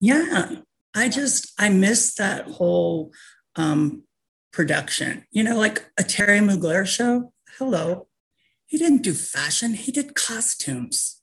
Yeah, 0.02 0.56
I 0.96 1.10
just 1.10 1.54
I 1.60 1.70
miss 1.70 2.16
that 2.16 2.48
whole 2.48 3.12
um, 3.56 4.02
production. 4.54 5.26
You 5.32 5.44
know, 5.44 5.58
like 5.58 5.86
a 6.00 6.04
Thierry 6.04 6.40
Mugler 6.40 6.86
show. 6.86 7.34
Hello, 7.58 8.08
he 8.66 8.78
didn't 8.78 9.02
do 9.02 9.14
fashion; 9.14 9.74
he 9.74 9.92
did 9.92 10.16
costumes. 10.16 11.20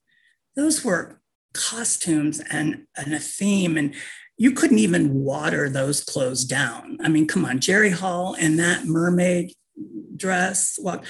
Those 0.56 0.84
were 0.84 1.20
costumes 1.54 2.40
and, 2.50 2.86
and 2.96 3.14
a 3.14 3.18
theme, 3.18 3.76
and 3.76 3.94
you 4.36 4.52
couldn't 4.52 4.78
even 4.78 5.14
water 5.14 5.68
those 5.68 6.02
clothes 6.02 6.44
down. 6.44 6.98
I 7.02 7.08
mean, 7.08 7.26
come 7.26 7.44
on, 7.44 7.60
Jerry 7.60 7.90
Hall 7.90 8.34
in 8.34 8.56
that 8.56 8.84
mermaid 8.84 9.54
dress. 10.16 10.78
Well, 10.80 11.02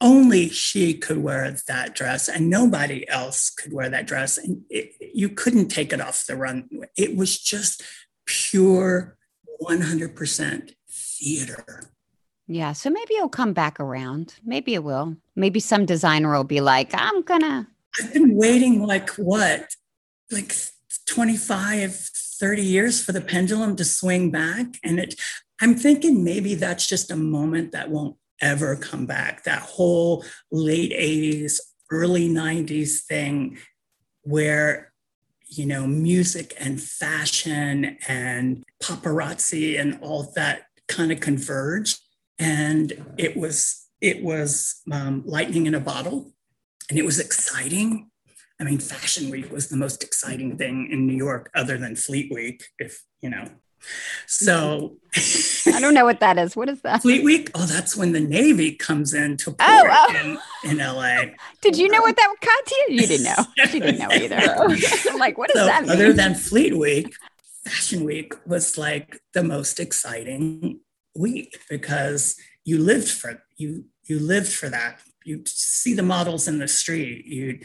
only 0.00 0.48
she 0.50 0.94
could 0.94 1.18
wear 1.18 1.56
that 1.66 1.94
dress, 1.94 2.28
and 2.28 2.50
nobody 2.50 3.08
else 3.08 3.50
could 3.50 3.72
wear 3.72 3.88
that 3.88 4.06
dress. 4.06 4.38
And 4.38 4.62
it, 4.68 4.92
you 5.14 5.28
couldn't 5.28 5.68
take 5.68 5.92
it 5.92 6.00
off 6.00 6.26
the 6.26 6.36
run. 6.36 6.68
It 6.96 7.16
was 7.16 7.38
just 7.38 7.82
pure 8.26 9.16
100% 9.62 10.72
theater. 11.24 11.64
Yeah. 12.46 12.72
So 12.72 12.90
maybe 12.90 13.14
it'll 13.14 13.28
come 13.28 13.54
back 13.54 13.80
around. 13.80 14.34
Maybe 14.44 14.74
it 14.74 14.84
will. 14.84 15.16
Maybe 15.34 15.60
some 15.60 15.86
designer 15.86 16.32
will 16.32 16.44
be 16.44 16.60
like, 16.60 16.90
I'm 16.92 17.22
going 17.22 17.40
to. 17.40 17.66
I've 17.98 18.12
been 18.12 18.34
waiting 18.34 18.82
like 18.82 19.10
what? 19.10 19.74
Like 20.30 20.54
25, 21.08 21.94
30 21.94 22.62
years 22.62 23.02
for 23.02 23.12
the 23.12 23.20
pendulum 23.20 23.76
to 23.76 23.84
swing 23.84 24.30
back. 24.30 24.66
And 24.82 24.98
it, 24.98 25.14
I'm 25.60 25.74
thinking 25.74 26.22
maybe 26.22 26.54
that's 26.54 26.86
just 26.86 27.10
a 27.10 27.16
moment 27.16 27.72
that 27.72 27.90
won't 27.90 28.16
ever 28.42 28.76
come 28.76 29.06
back. 29.06 29.44
That 29.44 29.62
whole 29.62 30.24
late 30.50 30.92
80s, 30.92 31.60
early 31.90 32.28
90s 32.28 33.04
thing 33.08 33.58
where 34.22 34.92
you 35.56 35.66
know, 35.66 35.86
music 35.86 36.54
and 36.58 36.82
fashion 36.82 37.96
and 38.08 38.64
paparazzi 38.82 39.78
and 39.78 39.98
all 40.02 40.32
that 40.34 40.62
kind 40.88 41.12
of 41.12 41.20
converged. 41.20 42.00
And 42.38 42.92
it 43.16 43.36
was 43.36 43.84
it 44.00 44.22
was 44.22 44.82
um, 44.92 45.22
lightning 45.24 45.66
in 45.66 45.74
a 45.74 45.80
bottle, 45.80 46.32
and 46.90 46.98
it 46.98 47.04
was 47.04 47.18
exciting. 47.18 48.10
I 48.60 48.64
mean, 48.64 48.78
Fashion 48.78 49.30
Week 49.30 49.50
was 49.50 49.68
the 49.68 49.76
most 49.76 50.02
exciting 50.02 50.58
thing 50.58 50.90
in 50.92 51.06
New 51.06 51.16
York, 51.16 51.50
other 51.54 51.78
than 51.78 51.96
Fleet 51.96 52.32
Week, 52.32 52.64
if 52.78 53.02
you 53.22 53.30
know. 53.30 53.48
So 54.26 54.96
I 55.66 55.80
don't 55.80 55.94
know 55.94 56.04
what 56.04 56.20
that 56.20 56.38
is. 56.38 56.56
What 56.56 56.68
is 56.68 56.80
that? 56.82 57.02
Fleet 57.02 57.24
Week? 57.24 57.50
Oh, 57.54 57.66
that's 57.66 57.96
when 57.96 58.12
the 58.12 58.20
Navy 58.20 58.74
comes 58.74 59.14
in 59.14 59.36
to 59.38 59.50
port 59.50 59.60
oh, 59.60 59.88
oh. 59.90 60.38
In, 60.64 60.70
in 60.70 60.78
LA. 60.78 61.34
Did 61.60 61.76
you 61.76 61.88
know 61.88 62.00
what 62.00 62.16
that 62.16 62.28
was, 62.28 62.38
Katya? 62.40 63.00
You 63.00 63.06
didn't 63.06 63.24
know. 63.24 63.44
She 63.70 63.80
didn't 63.80 63.98
know 63.98 64.10
either. 64.10 64.36
I'm 65.10 65.18
like, 65.18 65.38
what 65.38 65.50
does 65.50 65.60
so, 65.60 65.66
that 65.66 65.82
mean? 65.82 65.92
Other 65.92 66.12
than 66.12 66.34
Fleet 66.34 66.76
Week, 66.76 67.14
Fashion 67.66 68.04
Week 68.04 68.34
was 68.46 68.76
like 68.76 69.20
the 69.32 69.42
most 69.42 69.80
exciting 69.80 70.80
week 71.16 71.58
because 71.70 72.36
you 72.64 72.78
lived 72.78 73.10
for 73.10 73.42
you 73.56 73.84
you 74.04 74.18
lived 74.18 74.52
for 74.52 74.68
that. 74.68 75.00
You 75.24 75.42
see 75.46 75.94
the 75.94 76.02
models 76.02 76.46
in 76.46 76.58
the 76.58 76.68
street. 76.68 77.24
You 77.26 77.60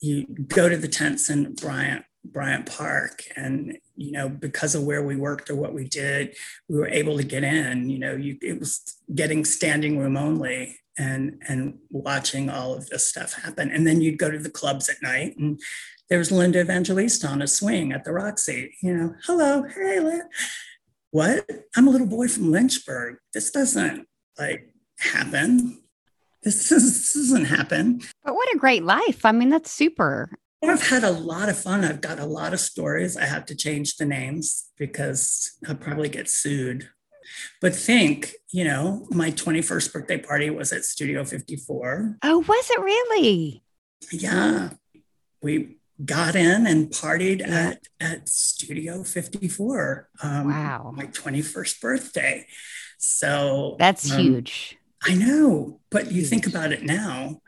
you 0.00 0.26
go 0.26 0.68
to 0.68 0.76
the 0.76 0.88
tents 0.88 1.30
in 1.30 1.54
Bryant 1.54 2.04
Bryant 2.24 2.66
Park 2.66 3.24
and 3.36 3.78
you 3.96 4.12
know 4.12 4.28
because 4.28 4.74
of 4.74 4.84
where 4.84 5.02
we 5.02 5.16
worked 5.16 5.50
or 5.50 5.56
what 5.56 5.74
we 5.74 5.84
did 5.84 6.34
we 6.68 6.78
were 6.78 6.88
able 6.88 7.18
to 7.18 7.22
get 7.22 7.44
in 7.44 7.90
you 7.90 7.98
know 7.98 8.16
you 8.16 8.38
it 8.40 8.58
was 8.58 8.96
getting 9.14 9.44
standing 9.44 9.98
room 9.98 10.16
only 10.16 10.78
and 10.96 11.42
and 11.48 11.78
watching 11.90 12.48
all 12.48 12.74
of 12.74 12.86
this 12.88 13.06
stuff 13.06 13.34
happen 13.34 13.70
and 13.70 13.86
then 13.86 14.00
you'd 14.00 14.18
go 14.18 14.30
to 14.30 14.38
the 14.38 14.50
clubs 14.50 14.88
at 14.88 15.02
night 15.02 15.36
and 15.36 15.60
there 16.08 16.18
was 16.18 16.30
Linda 16.30 16.60
Evangelista 16.60 17.26
on 17.26 17.42
a 17.42 17.46
swing 17.46 17.92
at 17.92 18.04
the 18.04 18.12
Roxy 18.12 18.74
you 18.82 18.96
know 18.96 19.14
hello 19.24 19.62
hey 19.62 20.00
Linda. 20.00 20.24
what 21.10 21.48
I'm 21.76 21.88
a 21.88 21.90
little 21.90 22.06
boy 22.06 22.28
from 22.28 22.50
Lynchburg 22.50 23.16
this 23.32 23.50
doesn't 23.50 24.06
like 24.38 24.70
happen 24.98 25.82
this, 26.42 26.70
is, 26.70 26.82
this 26.82 27.14
doesn't 27.14 27.46
happen 27.46 28.00
but 28.24 28.34
what 28.34 28.54
a 28.54 28.58
great 28.58 28.84
life 28.84 29.24
I 29.24 29.32
mean 29.32 29.50
that's 29.50 29.70
super 29.70 30.30
I've 30.70 30.88
had 30.88 31.04
a 31.04 31.10
lot 31.10 31.48
of 31.48 31.58
fun. 31.58 31.84
I've 31.84 32.00
got 32.00 32.18
a 32.18 32.26
lot 32.26 32.54
of 32.54 32.60
stories. 32.60 33.16
I 33.16 33.26
have 33.26 33.46
to 33.46 33.54
change 33.54 33.96
the 33.96 34.06
names 34.06 34.70
because 34.78 35.58
I'll 35.68 35.74
probably 35.74 36.08
get 36.08 36.30
sued. 36.30 36.88
But 37.60 37.74
think, 37.74 38.32
you 38.50 38.64
know, 38.64 39.06
my 39.10 39.30
21st 39.30 39.92
birthday 39.92 40.18
party 40.18 40.50
was 40.50 40.72
at 40.72 40.84
Studio 40.84 41.24
54. 41.24 42.18
Oh, 42.22 42.38
was 42.38 42.70
it 42.70 42.80
really? 42.80 43.62
Yeah. 44.12 44.70
We 45.42 45.78
got 46.04 46.34
in 46.34 46.66
and 46.66 46.90
partied 46.90 47.40
yeah. 47.40 47.72
at, 47.72 47.88
at 48.00 48.28
Studio 48.28 49.04
54. 49.04 50.08
Um, 50.22 50.48
wow. 50.48 50.92
My 50.94 51.06
21st 51.06 51.80
birthday. 51.80 52.46
So 52.98 53.76
that's 53.78 54.10
um, 54.10 54.20
huge. 54.20 54.76
I 55.02 55.14
know. 55.14 55.80
But 55.90 56.06
you 56.06 56.20
huge. 56.20 56.30
think 56.30 56.46
about 56.46 56.72
it 56.72 56.82
now, 56.82 57.40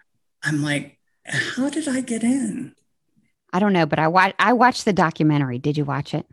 I'm 0.43 0.63
like, 0.63 0.99
how 1.27 1.71
did 1.71 1.89
I 1.89 2.01
get 2.01 2.23
in? 2.23 2.75
I 3.53 3.59
don't 3.59 3.73
know, 3.73 3.87
but 3.87 3.99
I 3.99 4.09
watched 4.09 4.35
I 4.39 4.53
watched 4.53 4.85
the 4.85 4.93
documentary. 4.93 5.59
Did 5.59 5.79
you 5.79 5.85
watch 5.85 6.15
it? 6.15 6.27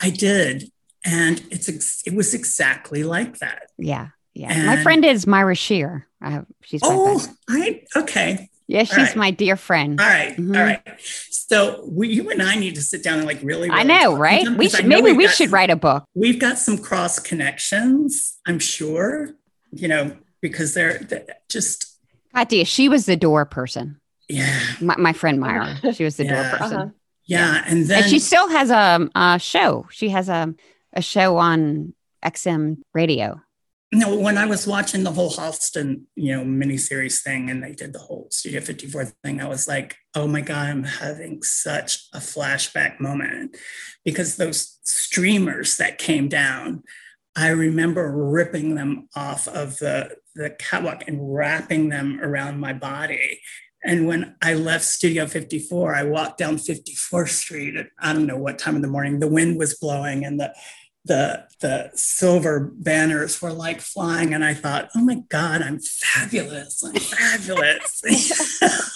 I 0.00 0.10
did, 0.10 0.70
and 1.04 1.42
it's 1.50 1.68
ex- 1.68 2.02
it 2.06 2.14
was 2.14 2.34
exactly 2.34 3.02
like 3.02 3.38
that. 3.38 3.70
Yeah, 3.78 4.08
yeah. 4.32 4.52
And 4.52 4.66
my 4.66 4.82
friend 4.82 5.04
is 5.04 5.26
Myra 5.26 5.56
Scheer. 5.56 6.06
Have, 6.20 6.46
she's 6.62 6.82
oh, 6.84 7.20
I 7.48 7.82
okay. 7.96 8.48
Yeah, 8.68 8.82
she's 8.82 8.96
right. 8.96 9.16
my 9.16 9.30
dear 9.30 9.56
friend. 9.56 10.00
All 10.00 10.06
right, 10.06 10.32
mm-hmm. 10.32 10.56
all 10.56 10.62
right. 10.62 10.82
So 10.98 11.84
we, 11.88 12.08
you 12.08 12.30
and 12.30 12.42
I 12.42 12.56
need 12.56 12.74
to 12.74 12.82
sit 12.82 13.04
down 13.04 13.18
and 13.18 13.26
like 13.26 13.40
really. 13.42 13.68
really 13.68 13.80
I 13.80 13.84
know, 13.84 14.16
right? 14.16 14.48
We 14.48 14.68
should 14.68 14.86
maybe 14.86 15.12
we 15.12 15.28
should 15.28 15.48
some, 15.48 15.54
write 15.54 15.70
a 15.70 15.76
book. 15.76 16.04
We've 16.14 16.40
got 16.40 16.58
some 16.58 16.78
cross 16.78 17.20
connections, 17.20 18.38
I'm 18.46 18.58
sure. 18.58 19.36
You 19.70 19.88
know, 19.88 20.16
because 20.40 20.74
they're, 20.74 20.98
they're 20.98 21.26
just. 21.48 21.98
Katya, 22.34 22.64
she 22.64 22.88
was 22.88 23.06
the 23.06 23.16
door 23.16 23.44
person. 23.44 24.00
Yeah. 24.28 24.60
My, 24.80 24.96
my 24.96 25.12
friend 25.12 25.40
Myra. 25.40 25.76
She 25.92 26.04
was 26.04 26.16
the 26.16 26.24
yeah. 26.24 26.50
door 26.50 26.58
person. 26.58 26.76
Uh-huh. 26.76 26.90
Yeah. 27.24 27.54
yeah. 27.54 27.64
And 27.66 27.86
then 27.86 28.02
and 28.02 28.10
she 28.10 28.18
still 28.18 28.48
has 28.48 28.70
a, 28.70 29.08
a 29.14 29.38
show. 29.38 29.86
She 29.90 30.08
has 30.10 30.28
a, 30.28 30.54
a 30.92 31.02
show 31.02 31.36
on 31.36 31.94
XM 32.24 32.78
radio. 32.92 33.40
No, 33.92 34.16
when 34.16 34.36
I 34.36 34.46
was 34.46 34.66
watching 34.66 35.04
the 35.04 35.12
whole 35.12 35.30
Halston, 35.30 36.02
you 36.16 36.36
know, 36.36 36.44
miniseries 36.44 37.22
thing 37.22 37.48
and 37.48 37.62
they 37.62 37.72
did 37.72 37.92
the 37.92 38.00
whole 38.00 38.26
Studio 38.32 38.60
54 38.60 39.12
thing, 39.22 39.40
I 39.40 39.46
was 39.48 39.68
like, 39.68 39.96
oh 40.14 40.26
my 40.26 40.40
God, 40.40 40.66
I'm 40.66 40.82
having 40.82 41.42
such 41.42 42.08
a 42.12 42.18
flashback 42.18 42.98
moment 42.98 43.56
because 44.04 44.36
those 44.36 44.80
streamers 44.82 45.76
that 45.76 45.98
came 45.98 46.28
down, 46.28 46.82
I 47.36 47.48
remember 47.50 48.10
ripping 48.10 48.74
them 48.74 49.08
off 49.14 49.46
of 49.46 49.78
the, 49.78 50.16
the 50.34 50.50
catwalk 50.50 51.04
and 51.06 51.34
wrapping 51.34 51.88
them 51.88 52.18
around 52.20 52.58
my 52.58 52.72
body 52.72 53.40
And 53.86 54.08
when 54.08 54.34
I 54.42 54.54
left 54.54 54.84
Studio 54.84 55.26
54, 55.26 55.94
I 55.94 56.02
walked 56.02 56.38
down 56.38 56.56
54th 56.56 57.28
Street 57.28 57.76
at 57.76 57.86
I 58.00 58.12
don't 58.12 58.26
know 58.26 58.36
what 58.36 58.58
time 58.58 58.74
of 58.74 58.82
the 58.82 58.88
morning. 58.88 59.20
The 59.20 59.28
wind 59.28 59.58
was 59.58 59.78
blowing 59.78 60.24
and 60.24 60.40
the 60.40 60.52
the 61.06 61.44
the 61.60 61.90
silver 61.94 62.72
banners 62.74 63.40
were 63.40 63.52
like 63.52 63.80
flying 63.80 64.34
and 64.34 64.44
i 64.44 64.52
thought 64.52 64.88
oh 64.94 65.00
my 65.00 65.16
god 65.28 65.62
i'm 65.62 65.78
fabulous 65.78 66.82
i'm 66.84 66.94
fabulous. 66.94 68.02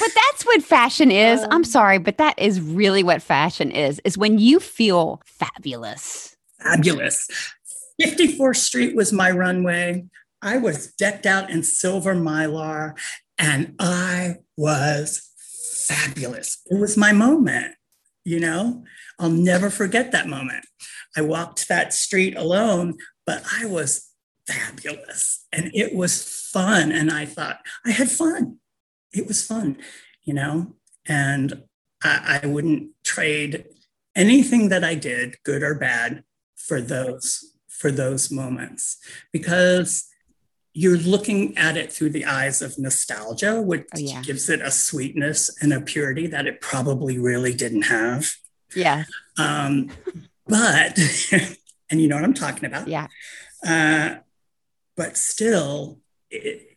But 0.00 0.10
that's 0.14 0.46
what 0.46 0.62
fashion 0.62 1.10
is. 1.10 1.42
I'm 1.44 1.52
um, 1.52 1.64
sorry 1.64 1.98
but 1.98 2.18
that 2.18 2.38
is 2.38 2.60
really 2.60 3.02
what 3.02 3.22
fashion 3.22 3.70
is 3.70 4.00
is 4.04 4.16
when 4.16 4.38
you 4.38 4.60
feel 4.60 5.20
fabulous. 5.24 6.36
Fabulous. 6.62 7.28
54th 8.00 8.56
street 8.56 8.94
was 8.94 9.12
my 9.12 9.30
runway. 9.30 10.04
I 10.40 10.58
was 10.58 10.92
decked 10.92 11.26
out 11.26 11.50
in 11.50 11.62
silver 11.62 12.14
mylar 12.14 12.98
and 13.38 13.74
i 13.78 14.36
was 14.56 15.30
fabulous. 15.86 16.58
It 16.66 16.78
was 16.78 16.96
my 16.96 17.12
moment 17.12 17.74
you 18.28 18.38
know? 18.38 18.84
I'll 19.18 19.30
never 19.30 19.70
forget 19.70 20.12
that 20.12 20.28
moment 20.28 20.64
I 21.18 21.22
walked 21.22 21.66
that 21.68 21.92
street 21.92 22.36
alone, 22.36 22.96
but 23.26 23.42
I 23.60 23.66
was 23.66 24.08
fabulous 24.46 25.44
and 25.52 25.72
it 25.74 25.92
was 25.92 26.48
fun. 26.52 26.92
And 26.92 27.10
I 27.10 27.24
thought 27.24 27.58
I 27.84 27.90
had 27.90 28.08
fun. 28.08 28.58
It 29.12 29.26
was 29.26 29.44
fun, 29.44 29.78
you 30.22 30.32
know, 30.32 30.76
and 31.06 31.64
I, 32.04 32.40
I 32.42 32.46
wouldn't 32.46 32.90
trade 33.04 33.64
anything 34.14 34.68
that 34.68 34.84
I 34.84 34.94
did, 34.94 35.36
good 35.44 35.64
or 35.64 35.74
bad, 35.74 36.22
for 36.56 36.80
those 36.80 37.52
for 37.68 37.90
those 37.90 38.30
moments 38.30 38.98
because 39.32 40.08
you're 40.74 40.98
looking 40.98 41.56
at 41.56 41.76
it 41.76 41.92
through 41.92 42.10
the 42.10 42.26
eyes 42.26 42.62
of 42.62 42.78
nostalgia, 42.78 43.60
which 43.60 43.86
oh, 43.96 43.98
yeah. 43.98 44.22
gives 44.22 44.48
it 44.48 44.60
a 44.60 44.70
sweetness 44.70 45.50
and 45.60 45.72
a 45.72 45.80
purity 45.80 46.28
that 46.28 46.46
it 46.46 46.60
probably 46.60 47.18
really 47.18 47.54
didn't 47.54 47.82
have. 47.82 48.30
Yeah. 48.76 49.04
Um, 49.38 49.90
but, 50.48 50.98
and 51.90 52.00
you 52.00 52.08
know 52.08 52.16
what 52.16 52.24
I'm 52.24 52.34
talking 52.34 52.64
about. 52.64 52.88
Yeah. 52.88 53.08
Uh, 53.66 54.16
but 54.96 55.16
still, 55.16 56.00
it, 56.30 56.76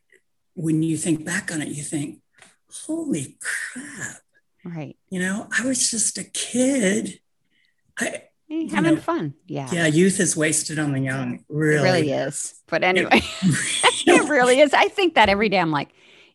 when 0.56 0.84
you 0.84 0.98
think 0.98 1.26
back 1.26 1.52
on 1.52 1.62
it, 1.62 1.70
you 1.70 1.84
think, 1.84 2.20
holy 2.86 3.38
crap. 3.42 4.22
Right. 4.64 4.96
You 5.10 5.20
know, 5.20 5.48
I 5.58 5.66
was 5.66 5.90
just 5.90 6.18
a 6.18 6.24
kid. 6.24 7.20
I, 8.00 8.24
having 8.50 8.96
know, 8.96 9.02
fun. 9.02 9.34
Yeah. 9.48 9.70
Yeah. 9.72 9.88
Youth 9.88 10.20
is 10.20 10.36
wasted 10.36 10.78
on 10.78 10.92
the 10.92 11.00
young. 11.00 11.44
Really. 11.50 11.78
It 11.78 11.84
really 11.84 12.12
is. 12.12 12.62
But 12.68 12.84
anyway, 12.84 13.10
it, 13.14 14.04
it 14.08 14.30
really 14.30 14.60
is. 14.60 14.74
I 14.74 14.88
think 14.88 15.16
that 15.16 15.30
every 15.30 15.50
day 15.50 15.60
I'm 15.60 15.72
like, 15.72 15.90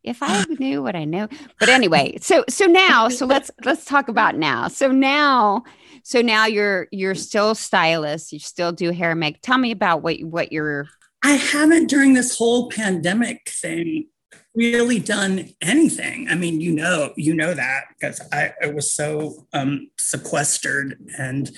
if 0.06 0.22
I 0.22 0.44
knew 0.58 0.82
what 0.82 0.96
I 0.96 1.04
know. 1.04 1.28
But 1.58 1.68
anyway, 1.68 2.18
so 2.20 2.44
so 2.48 2.66
now, 2.66 3.08
so 3.08 3.26
let's 3.26 3.50
let's 3.64 3.84
talk 3.84 4.08
about 4.08 4.36
now. 4.36 4.68
So 4.68 4.88
now 4.88 5.64
so 6.06 6.22
now 6.22 6.46
you're 6.46 6.86
you're 6.92 7.16
still 7.16 7.56
stylist. 7.56 8.32
You 8.32 8.38
still 8.38 8.70
do 8.70 8.92
hair 8.92 9.10
and 9.10 9.18
make. 9.18 9.42
Tell 9.42 9.58
me 9.58 9.72
about 9.72 10.02
what 10.02 10.20
what 10.22 10.52
you're. 10.52 10.86
I 11.24 11.32
haven't 11.32 11.88
during 11.88 12.14
this 12.14 12.38
whole 12.38 12.70
pandemic 12.70 13.48
thing 13.48 14.06
really 14.54 15.00
done 15.00 15.50
anything. 15.60 16.28
I 16.30 16.36
mean, 16.36 16.60
you 16.60 16.72
know, 16.72 17.12
you 17.16 17.34
know 17.34 17.54
that 17.54 17.86
because 17.88 18.20
I, 18.32 18.54
I 18.62 18.68
was 18.68 18.92
so 18.92 19.48
um, 19.52 19.90
sequestered, 19.98 20.96
and 21.18 21.50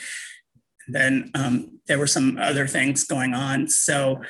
then 0.89 1.31
um, 1.35 1.81
there 1.87 1.99
were 1.99 2.07
some 2.07 2.39
other 2.39 2.67
things 2.67 3.05
going 3.05 3.35
on. 3.35 3.69
So 3.69 4.23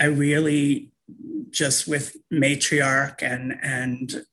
I 0.00 0.06
really 0.06 0.90
just 1.50 1.88
with 1.88 2.16
matriarch 2.32 3.22
and 3.22 3.58
and 3.62 4.24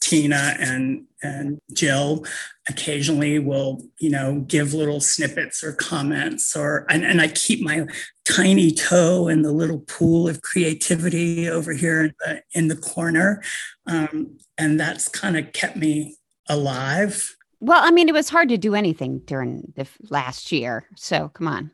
Tina 0.00 0.56
and 0.58 1.04
and 1.22 1.60
Jill 1.72 2.24
occasionally 2.68 3.38
will, 3.38 3.82
you 3.98 4.10
know, 4.10 4.40
give 4.46 4.72
little 4.74 5.00
snippets 5.00 5.64
or 5.64 5.72
comments 5.72 6.56
or 6.56 6.86
and, 6.88 7.04
and 7.04 7.20
I 7.20 7.28
keep 7.28 7.60
my 7.60 7.86
tiny 8.24 8.70
toe 8.70 9.28
in 9.28 9.42
the 9.42 9.52
little 9.52 9.80
pool 9.80 10.28
of 10.28 10.42
creativity 10.42 11.48
over 11.48 11.72
here 11.72 12.04
in 12.04 12.14
the, 12.20 12.42
in 12.54 12.68
the 12.68 12.76
corner. 12.76 13.42
Um, 13.86 14.38
and 14.56 14.78
that's 14.78 15.08
kind 15.08 15.36
of 15.36 15.52
kept 15.52 15.76
me 15.76 16.16
alive. 16.48 17.34
Well, 17.60 17.82
I 17.82 17.90
mean, 17.90 18.08
it 18.08 18.14
was 18.14 18.28
hard 18.28 18.48
to 18.50 18.58
do 18.58 18.74
anything 18.74 19.20
during 19.20 19.72
the 19.74 19.86
last 20.10 20.52
year. 20.52 20.86
So 20.94 21.28
come 21.30 21.48
on. 21.48 21.70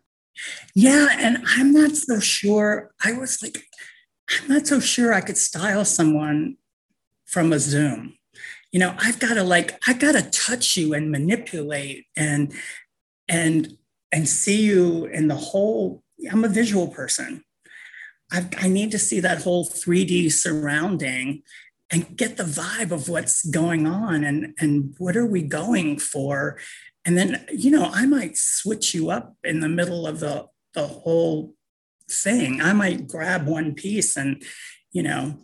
Yeah. 0.74 1.08
And 1.12 1.38
I'm 1.46 1.72
not 1.72 1.92
so 1.92 2.20
sure. 2.20 2.92
I 3.04 3.12
was 3.12 3.42
like, 3.42 3.62
I'm 4.30 4.48
not 4.48 4.66
so 4.66 4.80
sure 4.80 5.12
I 5.12 5.20
could 5.20 5.36
style 5.36 5.84
someone 5.84 6.56
from 7.26 7.52
a 7.52 7.58
Zoom. 7.58 8.16
You 8.72 8.80
know 8.80 8.94
i've 8.98 9.20
got 9.20 9.34
to 9.34 9.44
like 9.44 9.78
i 9.86 9.92
got 9.92 10.12
to 10.12 10.30
touch 10.30 10.76
you 10.76 10.94
and 10.94 11.08
manipulate 11.08 12.06
and 12.16 12.52
and 13.28 13.78
and 14.10 14.28
see 14.28 14.62
you 14.62 15.06
in 15.06 15.28
the 15.28 15.36
whole 15.36 16.02
i'm 16.30 16.44
a 16.44 16.48
visual 16.48 16.88
person. 16.88 17.44
I've, 18.32 18.48
i 18.58 18.68
need 18.68 18.90
to 18.90 18.98
see 18.98 19.20
that 19.20 19.42
whole 19.42 19.64
3d 19.64 20.32
surrounding 20.32 21.42
and 21.90 22.16
get 22.16 22.36
the 22.36 22.44
vibe 22.44 22.90
of 22.90 23.08
what's 23.08 23.44
going 23.48 23.86
on 23.86 24.24
and 24.24 24.54
and 24.58 24.94
what 24.98 25.16
are 25.16 25.26
we 25.26 25.42
going 25.42 25.98
for? 25.98 26.58
And 27.04 27.16
then 27.16 27.46
you 27.52 27.70
know 27.70 27.90
i 27.92 28.06
might 28.06 28.36
switch 28.36 28.92
you 28.94 29.10
up 29.10 29.36
in 29.44 29.60
the 29.60 29.68
middle 29.68 30.04
of 30.06 30.18
the 30.18 30.46
the 30.72 30.86
whole 30.88 31.54
thing 32.10 32.60
i 32.60 32.72
might 32.72 33.06
grab 33.06 33.46
one 33.46 33.74
piece 33.74 34.16
and 34.16 34.42
you 34.92 35.02
know 35.02 35.38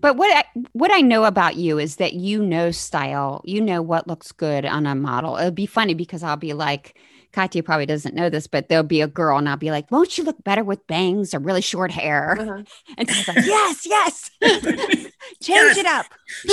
but 0.00 0.16
what 0.16 0.36
I, 0.36 0.44
what 0.72 0.92
I 0.92 1.00
know 1.00 1.24
about 1.24 1.56
you 1.56 1.78
is 1.78 1.96
that 1.96 2.12
you 2.12 2.44
know 2.44 2.70
style. 2.70 3.40
You 3.44 3.60
know 3.60 3.82
what 3.82 4.06
looks 4.06 4.32
good 4.32 4.66
on 4.66 4.86
a 4.86 4.94
model. 4.94 5.36
It'll 5.36 5.50
be 5.50 5.66
funny 5.66 5.94
because 5.94 6.22
I'll 6.22 6.36
be 6.36 6.52
like, 6.52 6.98
Katya 7.32 7.62
probably 7.62 7.86
doesn't 7.86 8.14
know 8.14 8.30
this, 8.30 8.46
but 8.46 8.68
there'll 8.68 8.82
be 8.82 9.02
a 9.02 9.06
girl 9.06 9.36
and 9.36 9.48
I'll 9.48 9.58
be 9.58 9.70
like, 9.70 9.90
won't 9.90 10.16
you 10.16 10.24
look 10.24 10.42
better 10.42 10.64
with 10.64 10.86
bangs 10.86 11.34
or 11.34 11.38
really 11.38 11.60
short 11.60 11.90
hair? 11.90 12.36
Uh-huh. 12.38 12.62
And 12.98 13.10
she's 13.10 13.28
like, 13.28 13.44
yes, 13.44 13.86
yes. 13.86 14.30
Change 14.40 15.12
yes. 15.42 15.76
it 15.76 15.86
up. 15.86 16.06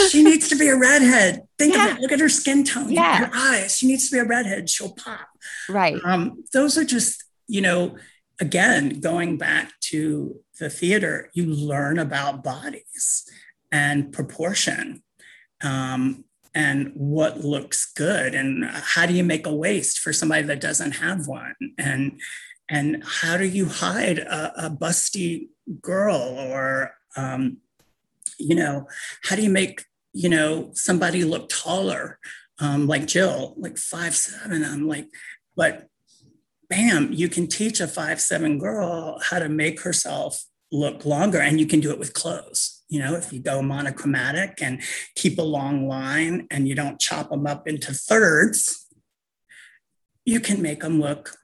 she 0.09 0.23
needs 0.23 0.49
to 0.49 0.57
be 0.57 0.67
a 0.67 0.75
redhead. 0.75 1.47
Think 1.57 1.73
yeah. 1.73 1.91
of 1.91 1.97
it. 1.97 2.01
Look 2.01 2.11
at 2.11 2.19
her 2.19 2.29
skin 2.29 2.65
tone. 2.65 2.91
Yeah. 2.91 3.27
Her 3.27 3.31
eyes. 3.33 3.77
She 3.77 3.87
needs 3.87 4.09
to 4.09 4.15
be 4.15 4.19
a 4.19 4.25
redhead. 4.25 4.69
She'll 4.69 4.93
pop. 4.93 5.27
Right. 5.69 5.97
Um, 6.03 6.43
those 6.51 6.77
are 6.77 6.83
just, 6.83 7.23
you 7.47 7.61
know, 7.61 7.95
again, 8.43 8.99
going 8.99 9.37
back 9.37 9.71
to 9.79 10.41
the 10.59 10.69
theater, 10.69 11.29
you 11.33 11.45
learn 11.45 11.97
about 11.97 12.43
bodies 12.43 13.23
and 13.71 14.11
proportion 14.11 15.01
um, 15.63 16.25
and 16.53 16.91
what 16.93 17.39
looks 17.39 17.85
good 17.93 18.35
and 18.35 18.65
how 18.65 19.05
do 19.05 19.13
you 19.13 19.23
make 19.23 19.47
a 19.47 19.55
waist 19.55 19.99
for 19.99 20.11
somebody 20.11 20.43
that 20.43 20.59
doesn't 20.59 20.91
have 20.91 21.25
one? 21.25 21.55
And 21.77 22.19
and 22.69 23.01
how 23.05 23.37
do 23.37 23.45
you 23.45 23.65
hide 23.67 24.19
a, 24.19 24.65
a 24.65 24.69
busty 24.69 25.47
girl 25.81 26.17
or 26.17 26.95
um, 27.15 27.57
you 28.37 28.55
know 28.55 28.87
how 29.23 29.37
do 29.37 29.41
you 29.41 29.49
make 29.49 29.85
you 30.11 30.27
know 30.27 30.71
somebody 30.73 31.23
look 31.23 31.47
taller? 31.47 32.19
Um, 32.59 32.87
like 32.87 33.07
jill 33.07 33.55
like 33.57 33.77
five 33.79 34.15
seven 34.15 34.63
i'm 34.63 34.87
like 34.87 35.07
but 35.55 35.87
bam 36.73 37.11
you 37.11 37.29
can 37.29 37.47
teach 37.47 37.79
a 37.79 37.87
five 37.87 38.19
seven 38.19 38.57
girl 38.57 39.19
how 39.29 39.39
to 39.39 39.49
make 39.49 39.81
herself 39.81 40.43
look 40.71 41.05
longer 41.05 41.39
and 41.39 41.59
you 41.59 41.67
can 41.67 41.79
do 41.79 41.91
it 41.91 41.99
with 41.99 42.13
clothes 42.13 42.83
you 42.89 42.99
know 42.99 43.15
if 43.15 43.31
you 43.31 43.39
go 43.39 43.61
monochromatic 43.61 44.61
and 44.61 44.81
keep 45.15 45.37
a 45.37 45.41
long 45.41 45.87
line 45.87 46.47
and 46.49 46.67
you 46.67 46.73
don't 46.73 46.99
chop 46.99 47.29
them 47.29 47.45
up 47.45 47.67
into 47.67 47.93
thirds 47.93 48.87
you 50.25 50.39
can 50.39 50.61
make 50.61 50.81
them 50.81 50.99
look 51.01 51.35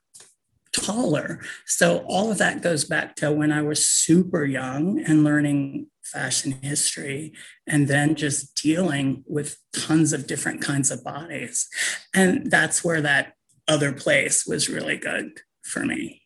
taller. 0.71 1.41
So 1.65 2.05
all 2.07 2.31
of 2.31 2.37
that 2.37 2.61
goes 2.61 2.85
back 2.85 3.15
to 3.17 3.31
when 3.31 3.51
i 3.51 3.61
was 3.61 3.85
super 3.85 4.45
young 4.45 4.99
and 4.99 5.23
learning 5.23 5.87
fashion 6.03 6.53
history 6.63 7.33
and 7.67 7.87
then 7.87 8.15
just 8.15 8.55
dealing 8.55 9.23
with 9.27 9.57
tons 9.73 10.11
of 10.11 10.25
different 10.25 10.61
kinds 10.61 10.89
of 10.89 11.03
bodies. 11.03 11.67
And 12.15 12.49
that's 12.49 12.83
where 12.83 13.01
that 13.01 13.33
other 13.69 13.93
place 13.93 14.45
was 14.45 14.67
really 14.67 14.97
good 14.97 15.39
for 15.63 15.85
me 15.85 16.21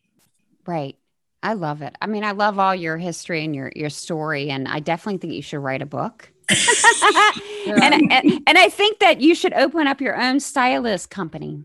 right 0.66 0.96
I 1.44 1.52
love 1.52 1.82
it. 1.82 1.94
I 2.00 2.06
mean, 2.06 2.24
I 2.24 2.30
love 2.30 2.58
all 2.58 2.74
your 2.74 2.96
history 2.96 3.44
and 3.44 3.54
your 3.54 3.70
your 3.76 3.90
story, 3.90 4.48
and 4.48 4.66
I 4.66 4.80
definitely 4.80 5.18
think 5.18 5.34
you 5.34 5.42
should 5.42 5.58
write 5.58 5.82
a 5.82 5.86
book. 5.86 6.32
and, 7.66 8.10
and, 8.10 8.42
and 8.46 8.58
I 8.58 8.70
think 8.70 9.00
that 9.00 9.20
you 9.20 9.34
should 9.34 9.52
open 9.52 9.86
up 9.86 10.00
your 10.00 10.18
own 10.18 10.40
stylist 10.40 11.10
company. 11.10 11.62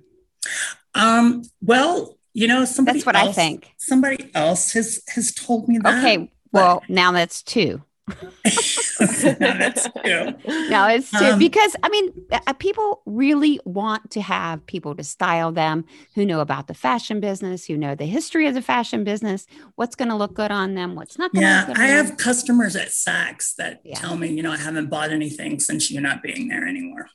Um, 0.95 1.43
well, 1.61 2.17
you 2.33 2.47
know, 2.47 2.65
somebody 2.65 2.99
that's 2.99 3.05
what 3.05 3.15
else, 3.15 3.29
I 3.29 3.31
think. 3.31 3.71
Somebody 3.77 4.29
else 4.35 4.73
has 4.73 5.01
has 5.07 5.33
told 5.33 5.69
me 5.69 5.77
that. 5.77 5.99
Okay, 5.99 6.29
well, 6.51 6.83
now 6.89 7.13
that's 7.13 7.41
two. 7.41 7.81
No, 8.09 9.33
that's 9.39 9.87
true. 10.03 10.33
No, 10.69 10.87
it's 10.87 11.11
true 11.11 11.27
um, 11.27 11.39
because 11.39 11.75
I 11.83 11.89
mean, 11.89 12.13
uh, 12.31 12.53
people 12.53 13.01
really 13.05 13.59
want 13.65 14.11
to 14.11 14.21
have 14.21 14.65
people 14.65 14.95
to 14.95 15.03
style 15.03 15.51
them 15.51 15.85
who 16.15 16.25
know 16.25 16.39
about 16.39 16.67
the 16.67 16.73
fashion 16.73 17.19
business, 17.19 17.65
who 17.65 17.77
know 17.77 17.95
the 17.95 18.05
history 18.05 18.47
of 18.47 18.53
the 18.53 18.61
fashion 18.61 19.03
business, 19.03 19.47
what's 19.75 19.95
going 19.95 20.09
to 20.09 20.15
look 20.15 20.33
good 20.33 20.51
on 20.51 20.75
them, 20.75 20.95
what's 20.95 21.17
not 21.17 21.31
going 21.33 21.43
to. 21.43 21.49
Look 21.49 21.67
good. 21.67 21.77
Yeah, 21.77 21.83
I 21.83 21.87
have 21.87 22.07
them. 22.09 22.17
customers 22.17 22.75
at 22.75 22.89
Saks 22.89 23.55
that 23.55 23.81
yeah. 23.83 23.95
tell 23.95 24.15
me, 24.15 24.29
you 24.29 24.43
know, 24.43 24.51
I 24.51 24.57
haven't 24.57 24.89
bought 24.89 25.11
anything 25.11 25.59
since 25.59 25.91
you're 25.91 26.01
not 26.01 26.21
being 26.21 26.47
there 26.47 26.67
anymore, 26.67 27.07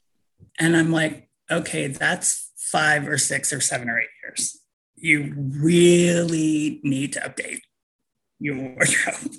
and 0.58 0.76
I'm 0.76 0.90
like, 0.90 1.28
okay, 1.50 1.88
that's 1.88 2.52
five 2.56 3.08
or 3.08 3.18
six 3.18 3.52
or 3.52 3.60
seven 3.60 3.88
or 3.88 4.00
eight 4.00 4.08
years. 4.22 4.60
You 4.96 5.34
really 5.36 6.80
need 6.82 7.12
to 7.14 7.20
update 7.20 7.60
your 8.38 8.56
wardrobe 8.56 9.32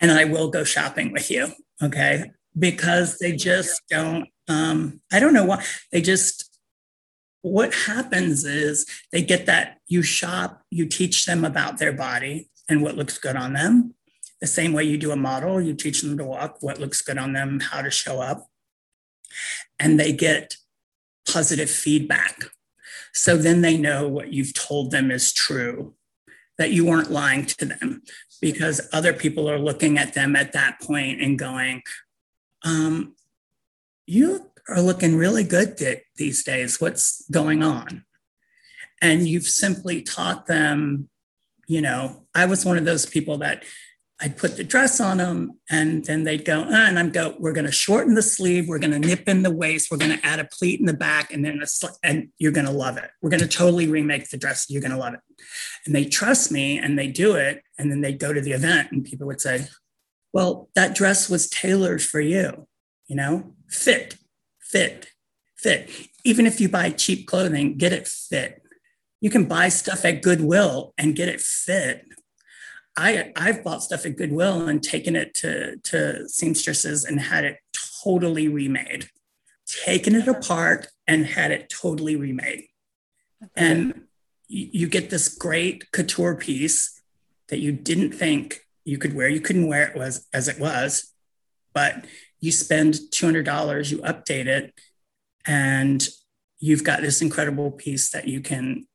and 0.00 0.10
I 0.10 0.24
will 0.24 0.50
go 0.50 0.64
shopping 0.64 1.12
with 1.12 1.30
you. 1.30 1.52
Okay. 1.82 2.30
Because 2.58 3.18
they 3.18 3.32
just 3.32 3.82
don't, 3.88 4.28
um, 4.48 5.00
I 5.12 5.20
don't 5.20 5.34
know 5.34 5.44
why. 5.44 5.64
They 5.92 6.00
just, 6.00 6.58
what 7.42 7.72
happens 7.72 8.44
is 8.44 8.86
they 9.12 9.22
get 9.22 9.46
that 9.46 9.78
you 9.86 10.02
shop, 10.02 10.62
you 10.70 10.86
teach 10.86 11.26
them 11.26 11.44
about 11.44 11.78
their 11.78 11.92
body 11.92 12.50
and 12.68 12.82
what 12.82 12.96
looks 12.96 13.18
good 13.18 13.36
on 13.36 13.52
them. 13.52 13.94
The 14.40 14.46
same 14.46 14.72
way 14.72 14.84
you 14.84 14.96
do 14.96 15.12
a 15.12 15.16
model, 15.16 15.60
you 15.60 15.74
teach 15.74 16.02
them 16.02 16.16
to 16.18 16.24
walk, 16.24 16.58
what 16.60 16.80
looks 16.80 17.02
good 17.02 17.18
on 17.18 17.32
them, 17.34 17.60
how 17.60 17.82
to 17.82 17.90
show 17.90 18.20
up. 18.20 18.48
And 19.78 20.00
they 20.00 20.12
get 20.12 20.56
positive 21.30 21.70
feedback. 21.70 22.44
So 23.12 23.36
then 23.36 23.60
they 23.60 23.76
know 23.76 24.08
what 24.08 24.32
you've 24.32 24.54
told 24.54 24.90
them 24.90 25.10
is 25.10 25.32
true, 25.32 25.94
that 26.58 26.72
you 26.72 26.86
weren't 26.86 27.10
lying 27.10 27.46
to 27.46 27.64
them 27.64 28.02
because 28.40 28.88
other 28.92 29.12
people 29.12 29.50
are 29.50 29.58
looking 29.58 29.98
at 29.98 30.14
them 30.14 30.34
at 30.34 30.52
that 30.52 30.80
point 30.80 31.20
and 31.20 31.38
going, 31.38 31.82
um, 32.64 33.14
You 34.06 34.50
are 34.68 34.80
looking 34.80 35.16
really 35.16 35.44
good 35.44 35.76
th- 35.76 36.02
these 36.16 36.42
days. 36.42 36.80
What's 36.80 37.24
going 37.30 37.62
on? 37.62 38.04
And 39.02 39.26
you've 39.28 39.48
simply 39.48 40.02
taught 40.02 40.46
them, 40.46 41.08
you 41.66 41.80
know, 41.80 42.26
I 42.34 42.46
was 42.46 42.64
one 42.64 42.76
of 42.76 42.84
those 42.84 43.06
people 43.06 43.38
that 43.38 43.64
I'd 44.22 44.36
put 44.36 44.56
the 44.56 44.64
dress 44.64 45.00
on 45.00 45.16
them 45.16 45.58
and 45.70 46.04
then 46.04 46.24
they'd 46.24 46.44
go, 46.44 46.60
uh, 46.60 46.68
and 46.68 46.98
I'm 46.98 47.10
go, 47.10 47.34
we're 47.38 47.54
going 47.54 47.66
to 47.66 47.72
shorten 47.72 48.14
the 48.14 48.22
sleeve. 48.22 48.68
We're 48.68 48.78
going 48.78 48.90
to 48.90 48.98
nip 48.98 49.26
in 49.26 49.42
the 49.42 49.50
waist. 49.50 49.90
We're 49.90 49.96
going 49.96 50.16
to 50.16 50.26
add 50.26 50.40
a 50.40 50.44
pleat 50.44 50.78
in 50.78 50.84
the 50.84 50.92
back 50.94 51.32
and 51.32 51.42
then, 51.42 51.60
a 51.62 51.66
sl- 51.66 51.96
and 52.02 52.28
you're 52.38 52.52
going 52.52 52.66
to 52.66 52.72
love 52.72 52.98
it. 52.98 53.10
We're 53.22 53.30
going 53.30 53.40
to 53.40 53.48
totally 53.48 53.88
remake 53.88 54.28
the 54.28 54.36
dress. 54.36 54.66
You're 54.68 54.82
going 54.82 54.92
to 54.92 54.98
love 54.98 55.14
it. 55.14 55.20
And 55.86 55.94
they 55.94 56.04
trust 56.04 56.52
me 56.52 56.78
and 56.78 56.98
they 56.98 57.06
do 57.06 57.34
it. 57.34 57.62
And 57.78 57.90
then 57.90 58.02
they 58.02 58.12
go 58.12 58.34
to 58.34 58.42
the 58.42 58.52
event 58.52 58.92
and 58.92 59.04
people 59.04 59.26
would 59.26 59.40
say, 59.40 59.66
well, 60.34 60.68
that 60.74 60.94
dress 60.94 61.30
was 61.30 61.48
tailored 61.48 62.02
for 62.02 62.20
you, 62.20 62.68
you 63.06 63.16
know, 63.16 63.54
fit, 63.68 64.16
fit, 64.60 65.08
fit. 65.56 65.90
Even 66.24 66.46
if 66.46 66.60
you 66.60 66.68
buy 66.68 66.90
cheap 66.90 67.26
clothing, 67.26 67.78
get 67.78 67.92
it 67.92 68.06
fit. 68.06 68.62
You 69.22 69.30
can 69.30 69.46
buy 69.46 69.70
stuff 69.70 70.04
at 70.04 70.22
Goodwill 70.22 70.92
and 70.98 71.16
get 71.16 71.28
it 71.28 71.40
fit 71.40 72.04
I 73.00 73.32
I've 73.34 73.64
bought 73.64 73.82
stuff 73.82 74.04
at 74.04 74.16
Goodwill 74.16 74.68
and 74.68 74.82
taken 74.82 75.16
it 75.16 75.34
to 75.40 75.76
to 75.90 76.28
seamstresses 76.28 77.04
and 77.04 77.18
had 77.18 77.44
it 77.44 77.56
totally 78.04 78.46
remade, 78.48 79.08
taken 79.86 80.14
it 80.14 80.28
apart 80.28 80.88
and 81.06 81.24
had 81.24 81.50
it 81.50 81.72
totally 81.82 82.16
remade, 82.16 82.64
and 83.56 84.02
you 84.48 84.88
get 84.88 85.10
this 85.10 85.28
great 85.28 85.90
couture 85.92 86.34
piece 86.36 87.00
that 87.48 87.60
you 87.60 87.72
didn't 87.72 88.12
think 88.12 88.66
you 88.84 88.98
could 88.98 89.14
wear. 89.14 89.28
You 89.28 89.40
couldn't 89.40 89.68
wear 89.68 89.84
it 89.88 89.96
was 89.96 90.26
as 90.32 90.48
it 90.48 90.58
was, 90.58 91.12
but 91.72 92.04
you 92.40 92.52
spend 92.52 92.98
two 93.10 93.26
hundred 93.26 93.46
dollars, 93.46 93.90
you 93.90 93.98
update 93.98 94.46
it, 94.46 94.74
and 95.46 96.06
you've 96.58 96.84
got 96.84 97.00
this 97.00 97.22
incredible 97.22 97.70
piece 97.70 98.10
that 98.10 98.28
you 98.28 98.40
can 98.40 98.86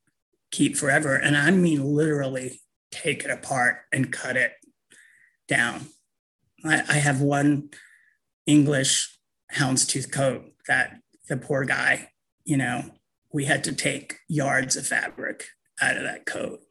keep 0.51 0.75
forever. 0.77 1.15
And 1.15 1.35
I 1.35 1.49
mean 1.51 1.83
literally 1.83 2.61
take 2.95 3.23
it 3.23 3.31
apart 3.31 3.81
and 3.91 4.11
cut 4.11 4.37
it 4.37 4.53
down. 5.47 5.87
I, 6.63 6.83
I 6.87 6.93
have 6.93 7.21
one 7.21 7.69
English 8.45 9.17
houndstooth 9.53 10.11
coat 10.11 10.45
that 10.67 10.99
the 11.27 11.37
poor 11.37 11.65
guy, 11.65 12.09
you 12.43 12.57
know, 12.57 12.83
we 13.33 13.45
had 13.45 13.63
to 13.65 13.73
take 13.73 14.17
yards 14.27 14.75
of 14.75 14.87
fabric 14.87 15.45
out 15.81 15.97
of 15.97 16.03
that 16.03 16.25
coat 16.25 16.61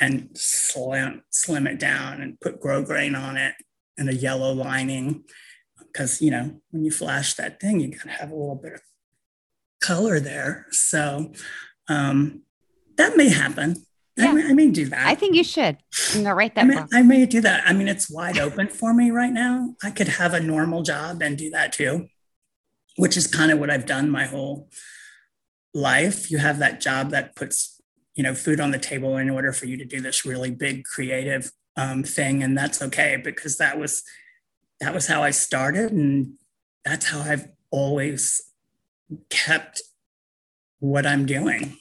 and 0.00 0.30
slim, 0.34 1.22
slim 1.30 1.66
it 1.66 1.78
down 1.78 2.20
and 2.20 2.40
put 2.40 2.60
grosgrain 2.60 3.18
on 3.18 3.36
it 3.36 3.54
and 3.98 4.08
a 4.08 4.14
yellow 4.14 4.52
lining. 4.52 5.24
Because, 5.78 6.20
you 6.20 6.30
know, 6.30 6.60
when 6.70 6.84
you 6.84 6.90
flash 6.90 7.34
that 7.34 7.60
thing, 7.60 7.80
you 7.80 7.88
got 7.92 8.02
to 8.04 8.08
have 8.08 8.30
a 8.30 8.34
little 8.34 8.60
bit 8.60 8.72
of 8.72 8.80
color 9.80 10.18
there. 10.18 10.66
So 10.70 11.32
um, 11.88 12.42
that 12.96 13.16
may 13.16 13.28
happen. 13.28 13.84
Yeah. 14.16 14.28
I, 14.28 14.32
may, 14.32 14.44
I, 14.44 14.52
may, 14.52 14.70
do 14.70 14.86
that. 14.86 15.06
I 15.06 15.14
think 15.14 15.34
you 15.34 15.42
should. 15.42 15.78
You 16.14 16.22
know, 16.22 16.32
write 16.32 16.54
that 16.54 16.62
I 16.62 16.64
may, 16.64 16.84
I 16.92 17.02
may 17.02 17.26
do 17.26 17.40
that. 17.40 17.64
I 17.66 17.72
mean, 17.72 17.88
it's 17.88 18.08
wide 18.08 18.38
open 18.38 18.68
for 18.68 18.94
me 18.94 19.10
right 19.10 19.32
now. 19.32 19.74
I 19.82 19.90
could 19.90 20.08
have 20.08 20.34
a 20.34 20.40
normal 20.40 20.82
job 20.82 21.20
and 21.20 21.36
do 21.36 21.50
that 21.50 21.72
too, 21.72 22.06
which 22.96 23.16
is 23.16 23.26
kind 23.26 23.50
of 23.50 23.58
what 23.58 23.70
I've 23.70 23.86
done 23.86 24.10
my 24.10 24.26
whole 24.26 24.68
life. 25.72 26.30
You 26.30 26.38
have 26.38 26.60
that 26.60 26.80
job 26.80 27.10
that 27.10 27.34
puts, 27.34 27.80
you 28.14 28.22
know, 28.22 28.34
food 28.34 28.60
on 28.60 28.70
the 28.70 28.78
table 28.78 29.16
in 29.16 29.28
order 29.28 29.52
for 29.52 29.66
you 29.66 29.76
to 29.78 29.84
do 29.84 30.00
this 30.00 30.24
really 30.24 30.52
big 30.52 30.84
creative 30.84 31.50
um, 31.76 32.04
thing, 32.04 32.42
and 32.42 32.56
that's 32.56 32.80
okay 32.82 33.16
because 33.16 33.58
that 33.58 33.78
was 33.78 34.04
that 34.80 34.94
was 34.94 35.08
how 35.08 35.24
I 35.24 35.30
started, 35.30 35.90
and 35.90 36.34
that's 36.84 37.06
how 37.06 37.20
I've 37.20 37.48
always 37.70 38.40
kept 39.28 39.82
what 40.78 41.04
I'm 41.04 41.26
doing. 41.26 41.78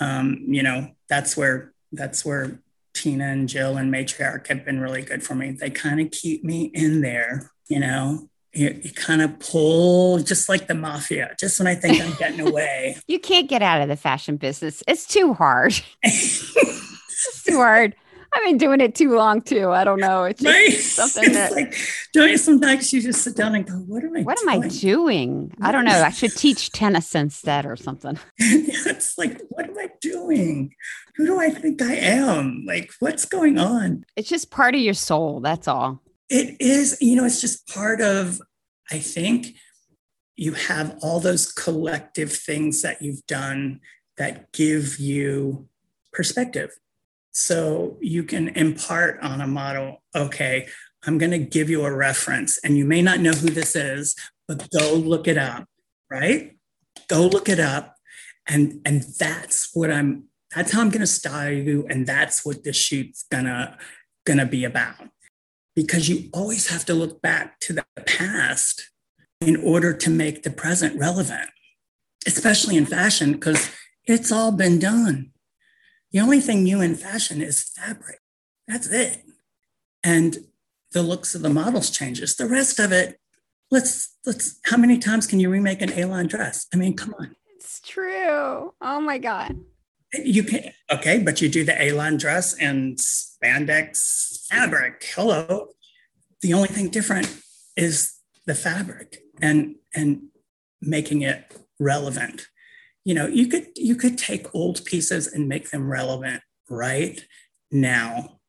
Um, 0.00 0.44
you 0.46 0.62
know, 0.62 0.90
that's 1.08 1.36
where 1.36 1.72
that's 1.92 2.24
where 2.24 2.60
Tina 2.94 3.26
and 3.26 3.48
Jill 3.48 3.76
and 3.76 3.92
Matriarch 3.92 4.46
have 4.48 4.64
been 4.64 4.80
really 4.80 5.02
good 5.02 5.22
for 5.22 5.34
me. 5.34 5.52
They 5.52 5.70
kind 5.70 6.00
of 6.00 6.10
keep 6.10 6.44
me 6.44 6.64
in 6.74 7.00
there, 7.00 7.50
you 7.68 7.80
know. 7.80 8.28
You, 8.52 8.80
you 8.82 8.90
kind 8.90 9.20
of 9.20 9.38
pull 9.38 10.18
just 10.18 10.48
like 10.48 10.66
the 10.66 10.74
mafia, 10.74 11.34
just 11.38 11.58
when 11.58 11.66
I 11.66 11.74
think 11.74 12.02
I'm 12.02 12.14
getting 12.14 12.40
away. 12.48 12.96
you 13.06 13.18
can't 13.18 13.50
get 13.50 13.60
out 13.60 13.82
of 13.82 13.88
the 13.88 13.96
fashion 13.96 14.38
business. 14.38 14.82
It's 14.88 15.06
too 15.06 15.34
hard. 15.34 15.74
it's 16.02 17.42
too 17.44 17.56
hard. 17.56 17.94
I've 18.36 18.44
been 18.44 18.58
doing 18.58 18.82
it 18.82 18.94
too 18.94 19.14
long 19.14 19.40
too. 19.40 19.70
I 19.70 19.82
don't 19.84 19.98
know. 19.98 20.24
It's 20.24 20.44
right? 20.44 20.70
something 20.72 21.24
it's 21.24 21.34
that 21.34 21.52
like 21.52 21.74
don't 22.12 22.28
you 22.28 22.36
sometimes 22.36 22.92
you 22.92 23.00
just 23.00 23.22
sit 23.22 23.34
down 23.34 23.54
and 23.54 23.66
go, 23.66 23.72
What 23.74 24.04
am 24.04 24.14
I 24.14 24.22
what 24.22 24.36
doing? 24.36 24.56
am 24.56 24.62
I 24.62 24.68
doing? 24.68 25.54
I 25.62 25.72
don't 25.72 25.86
know. 25.86 26.02
I 26.02 26.10
should 26.10 26.32
teach 26.36 26.70
tennis 26.70 27.14
instead 27.14 27.64
or 27.64 27.76
something. 27.76 28.18
it's 28.38 29.16
like, 29.16 29.40
what 29.48 29.66
am 29.66 29.78
I 29.78 29.88
doing? 30.02 30.74
Who 31.16 31.24
do 31.24 31.40
I 31.40 31.48
think 31.48 31.80
I 31.80 31.94
am? 31.94 32.64
Like, 32.66 32.92
what's 33.00 33.24
going 33.24 33.58
on? 33.58 34.04
It's 34.16 34.28
just 34.28 34.50
part 34.50 34.74
of 34.74 34.82
your 34.82 34.94
soul. 34.94 35.40
That's 35.40 35.66
all. 35.66 36.02
It 36.28 36.60
is, 36.60 36.98
you 37.00 37.16
know, 37.16 37.24
it's 37.24 37.40
just 37.40 37.66
part 37.68 38.02
of, 38.02 38.42
I 38.90 38.98
think 38.98 39.56
you 40.36 40.52
have 40.52 40.98
all 41.00 41.20
those 41.20 41.50
collective 41.50 42.32
things 42.32 42.82
that 42.82 43.00
you've 43.00 43.24
done 43.26 43.80
that 44.18 44.52
give 44.52 44.98
you 44.98 45.68
perspective 46.12 46.70
so 47.36 47.98
you 48.00 48.22
can 48.22 48.48
impart 48.48 49.20
on 49.20 49.42
a 49.42 49.46
model, 49.46 50.02
okay, 50.14 50.68
I'm 51.04 51.18
going 51.18 51.32
to 51.32 51.38
give 51.38 51.68
you 51.68 51.84
a 51.84 51.94
reference, 51.94 52.58
and 52.64 52.78
you 52.78 52.86
may 52.86 53.02
not 53.02 53.20
know 53.20 53.32
who 53.32 53.50
this 53.50 53.76
is, 53.76 54.16
but 54.48 54.66
go 54.70 54.94
look 54.94 55.28
it 55.28 55.36
up, 55.36 55.66
right? 56.10 56.56
Go 57.08 57.26
look 57.26 57.50
it 57.50 57.60
up. 57.60 57.96
And, 58.48 58.80
and 58.86 59.02
that's 59.18 59.68
what 59.74 59.90
I'm, 59.90 60.24
that's 60.54 60.72
how 60.72 60.80
I'm 60.80 60.88
going 60.88 61.00
to 61.02 61.06
style 61.06 61.52
you. 61.52 61.86
And 61.90 62.06
that's 62.06 62.42
what 62.42 62.64
the 62.64 62.72
shoot's 62.72 63.24
gonna, 63.30 63.76
gonna 64.24 64.46
be 64.46 64.64
about. 64.64 65.08
Because 65.74 66.08
you 66.08 66.30
always 66.32 66.68
have 66.68 66.86
to 66.86 66.94
look 66.94 67.20
back 67.20 67.60
to 67.60 67.74
the 67.74 67.84
past 68.06 68.90
in 69.42 69.56
order 69.56 69.92
to 69.92 70.08
make 70.08 70.42
the 70.42 70.50
present 70.50 70.98
relevant, 70.98 71.50
especially 72.26 72.78
in 72.78 72.86
fashion, 72.86 73.32
because 73.32 73.70
it's 74.06 74.32
all 74.32 74.52
been 74.52 74.78
done. 74.78 75.32
The 76.12 76.20
only 76.20 76.40
thing 76.40 76.62
new 76.62 76.80
in 76.80 76.94
fashion 76.94 77.42
is 77.42 77.62
fabric. 77.62 78.20
That's 78.66 78.88
it. 78.88 79.22
And 80.02 80.38
the 80.92 81.02
looks 81.02 81.34
of 81.34 81.42
the 81.42 81.50
models 81.50 81.90
changes. 81.90 82.36
The 82.36 82.46
rest 82.46 82.78
of 82.78 82.92
it, 82.92 83.18
let's 83.70 84.16
let's 84.24 84.60
how 84.64 84.76
many 84.76 84.98
times 84.98 85.26
can 85.26 85.40
you 85.40 85.50
remake 85.50 85.82
an 85.82 85.92
Elan 85.92 86.26
dress? 86.26 86.66
I 86.72 86.76
mean, 86.76 86.96
come 86.96 87.14
on. 87.18 87.36
It's 87.56 87.80
true. 87.80 88.72
Oh 88.80 89.00
my 89.00 89.18
God. 89.18 89.56
You 90.14 90.44
can 90.44 90.72
okay, 90.90 91.18
but 91.18 91.42
you 91.42 91.48
do 91.48 91.64
the 91.64 91.88
Elan 91.88 92.16
dress 92.16 92.54
and 92.54 92.96
spandex 92.96 94.46
fabric. 94.46 95.04
Hello. 95.14 95.68
The 96.40 96.54
only 96.54 96.68
thing 96.68 96.88
different 96.88 97.42
is 97.76 98.14
the 98.46 98.54
fabric 98.54 99.18
and 99.42 99.76
and 99.94 100.28
making 100.80 101.22
it 101.22 101.52
relevant 101.80 102.46
you 103.06 103.14
know 103.14 103.28
you 103.28 103.46
could 103.46 103.68
you 103.76 103.94
could 103.94 104.18
take 104.18 104.52
old 104.52 104.84
pieces 104.84 105.32
and 105.32 105.48
make 105.48 105.70
them 105.70 105.88
relevant 105.88 106.42
right 106.68 107.24
now 107.70 108.40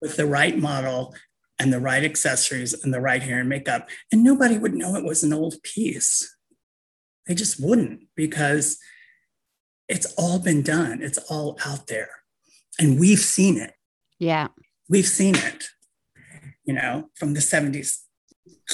with 0.00 0.16
the 0.16 0.24
right 0.24 0.56
model 0.56 1.14
and 1.58 1.70
the 1.70 1.80
right 1.80 2.02
accessories 2.02 2.72
and 2.82 2.92
the 2.92 3.00
right 3.00 3.22
hair 3.22 3.40
and 3.40 3.48
makeup, 3.48 3.88
and 4.10 4.24
nobody 4.24 4.56
would 4.56 4.74
know 4.74 4.96
it 4.96 5.04
was 5.04 5.22
an 5.22 5.34
old 5.34 5.62
piece. 5.62 6.34
They 7.26 7.34
just 7.34 7.62
wouldn't 7.62 8.04
because 8.14 8.78
it's 9.86 10.12
all 10.16 10.38
been 10.38 10.62
done, 10.62 11.02
it's 11.02 11.18
all 11.30 11.58
out 11.66 11.86
there, 11.86 12.10
and 12.78 12.98
we've 12.98 13.18
seen 13.18 13.58
it. 13.58 13.74
Yeah. 14.18 14.48
We've 14.88 15.06
seen 15.06 15.34
it, 15.34 15.64
you 16.64 16.72
know, 16.72 17.10
from 17.14 17.34
the 17.34 17.40
70s. 17.40 17.98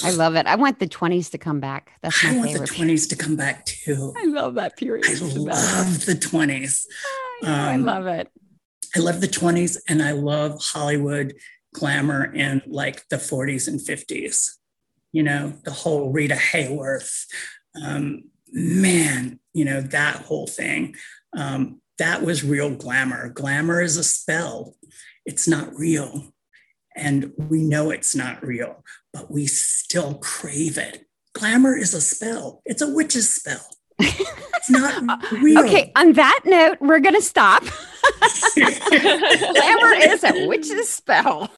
I 0.04 0.10
love 0.10 0.34
it. 0.36 0.46
I 0.46 0.56
want 0.56 0.78
the 0.78 0.88
20s 0.88 1.30
to 1.32 1.38
come 1.38 1.60
back. 1.60 1.92
That's 2.02 2.22
my 2.24 2.30
I 2.30 2.36
want 2.36 2.50
favorite. 2.50 2.70
the 2.70 2.74
20s 2.74 3.08
to 3.10 3.16
come 3.16 3.36
back 3.36 3.66
too. 3.66 4.14
I 4.16 4.24
love 4.24 4.54
that 4.54 4.76
period. 4.76 5.06
I 5.06 5.14
love 5.14 6.06
the 6.06 6.14
20s. 6.14 6.86
I, 7.42 7.46
know, 7.46 7.52
I 7.52 7.74
um, 7.74 7.84
love 7.84 8.06
it. 8.06 8.28
I 8.96 9.00
love 9.00 9.20
the 9.20 9.28
20s 9.28 9.78
and 9.88 10.02
I 10.02 10.12
love 10.12 10.62
Hollywood 10.62 11.34
glamour 11.74 12.32
in 12.32 12.62
like 12.66 13.08
the 13.08 13.16
40s 13.16 13.68
and 13.68 13.80
50s. 13.80 14.50
You 15.12 15.22
know, 15.22 15.54
the 15.64 15.70
whole 15.70 16.10
Rita 16.10 16.34
Hayworth, 16.34 17.26
um, 17.82 18.24
man, 18.50 19.40
you 19.52 19.64
know, 19.64 19.80
that 19.80 20.16
whole 20.16 20.46
thing. 20.46 20.96
Um, 21.36 21.80
that 21.98 22.22
was 22.22 22.42
real 22.42 22.74
glamour. 22.74 23.28
Glamour 23.28 23.82
is 23.82 23.96
a 23.96 24.04
spell, 24.04 24.74
it's 25.26 25.46
not 25.46 25.74
real. 25.74 26.32
And 26.96 27.32
we 27.36 27.62
know 27.62 27.90
it's 27.90 28.14
not 28.14 28.44
real, 28.44 28.84
but 29.12 29.30
we 29.30 29.46
still 29.46 30.14
crave 30.14 30.78
it. 30.78 31.06
Glamour 31.34 31.76
is 31.76 31.94
a 31.94 32.00
spell, 32.00 32.62
it's 32.64 32.82
a 32.82 32.92
witch's 32.92 33.32
spell. 33.32 33.66
It's 33.98 34.70
not 34.70 35.02
uh, 35.08 35.36
real. 35.36 35.64
Okay, 35.64 35.92
on 35.96 36.12
that 36.14 36.40
note, 36.44 36.78
we're 36.80 37.00
going 37.00 37.14
to 37.14 37.22
stop. 37.22 37.62
Glamour 38.54 39.94
is 39.94 40.24
a 40.24 40.46
witch's 40.46 40.88
spell. 40.88 41.50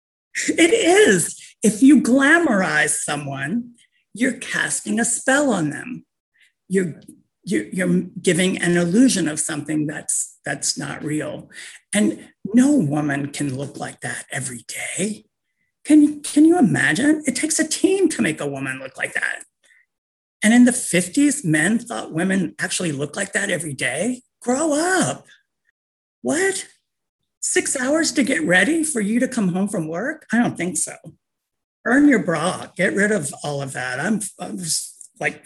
It 0.48 0.72
is. 0.72 1.40
If 1.62 1.82
you 1.82 2.00
glamorize 2.02 2.90
someone, 2.90 3.72
you're 4.12 4.34
casting 4.38 5.00
a 5.00 5.04
spell 5.04 5.50
on 5.50 5.70
them. 5.70 6.04
You're 6.68 7.00
you're, 7.46 7.64
you're 7.64 8.02
giving 8.22 8.60
an 8.60 8.76
illusion 8.76 9.28
of 9.28 9.38
something 9.38 9.86
that's 9.86 10.38
that's 10.44 10.78
not 10.78 11.04
real. 11.04 11.50
And 11.94 12.30
no 12.52 12.72
woman 12.72 13.30
can 13.32 13.56
look 13.56 13.78
like 13.78 14.00
that 14.00 14.26
every 14.30 14.64
day. 14.68 15.24
Can, 15.84 16.22
can 16.22 16.44
you 16.44 16.58
imagine? 16.58 17.22
It 17.26 17.36
takes 17.36 17.58
a 17.58 17.68
team 17.68 18.08
to 18.10 18.22
make 18.22 18.40
a 18.40 18.46
woman 18.46 18.78
look 18.78 18.96
like 18.96 19.14
that. 19.14 19.44
And 20.42 20.52
in 20.52 20.64
the 20.64 20.72
50s, 20.72 21.44
men 21.44 21.78
thought 21.78 22.12
women 22.12 22.54
actually 22.58 22.92
looked 22.92 23.16
like 23.16 23.32
that 23.32 23.50
every 23.50 23.72
day. 23.72 24.22
Grow 24.42 24.72
up. 24.74 25.26
What? 26.22 26.66
Six 27.40 27.78
hours 27.78 28.12
to 28.12 28.22
get 28.22 28.42
ready 28.42 28.84
for 28.84 29.00
you 29.00 29.20
to 29.20 29.28
come 29.28 29.48
home 29.48 29.68
from 29.68 29.88
work? 29.88 30.26
I 30.32 30.38
don't 30.38 30.56
think 30.56 30.76
so. 30.76 30.94
Earn 31.86 32.08
your 32.08 32.22
bra. 32.22 32.66
Get 32.76 32.94
rid 32.94 33.10
of 33.10 33.32
all 33.42 33.60
of 33.62 33.72
that. 33.72 34.00
I'm, 34.00 34.20
I'm 34.38 34.58
just 34.58 35.10
like 35.20 35.44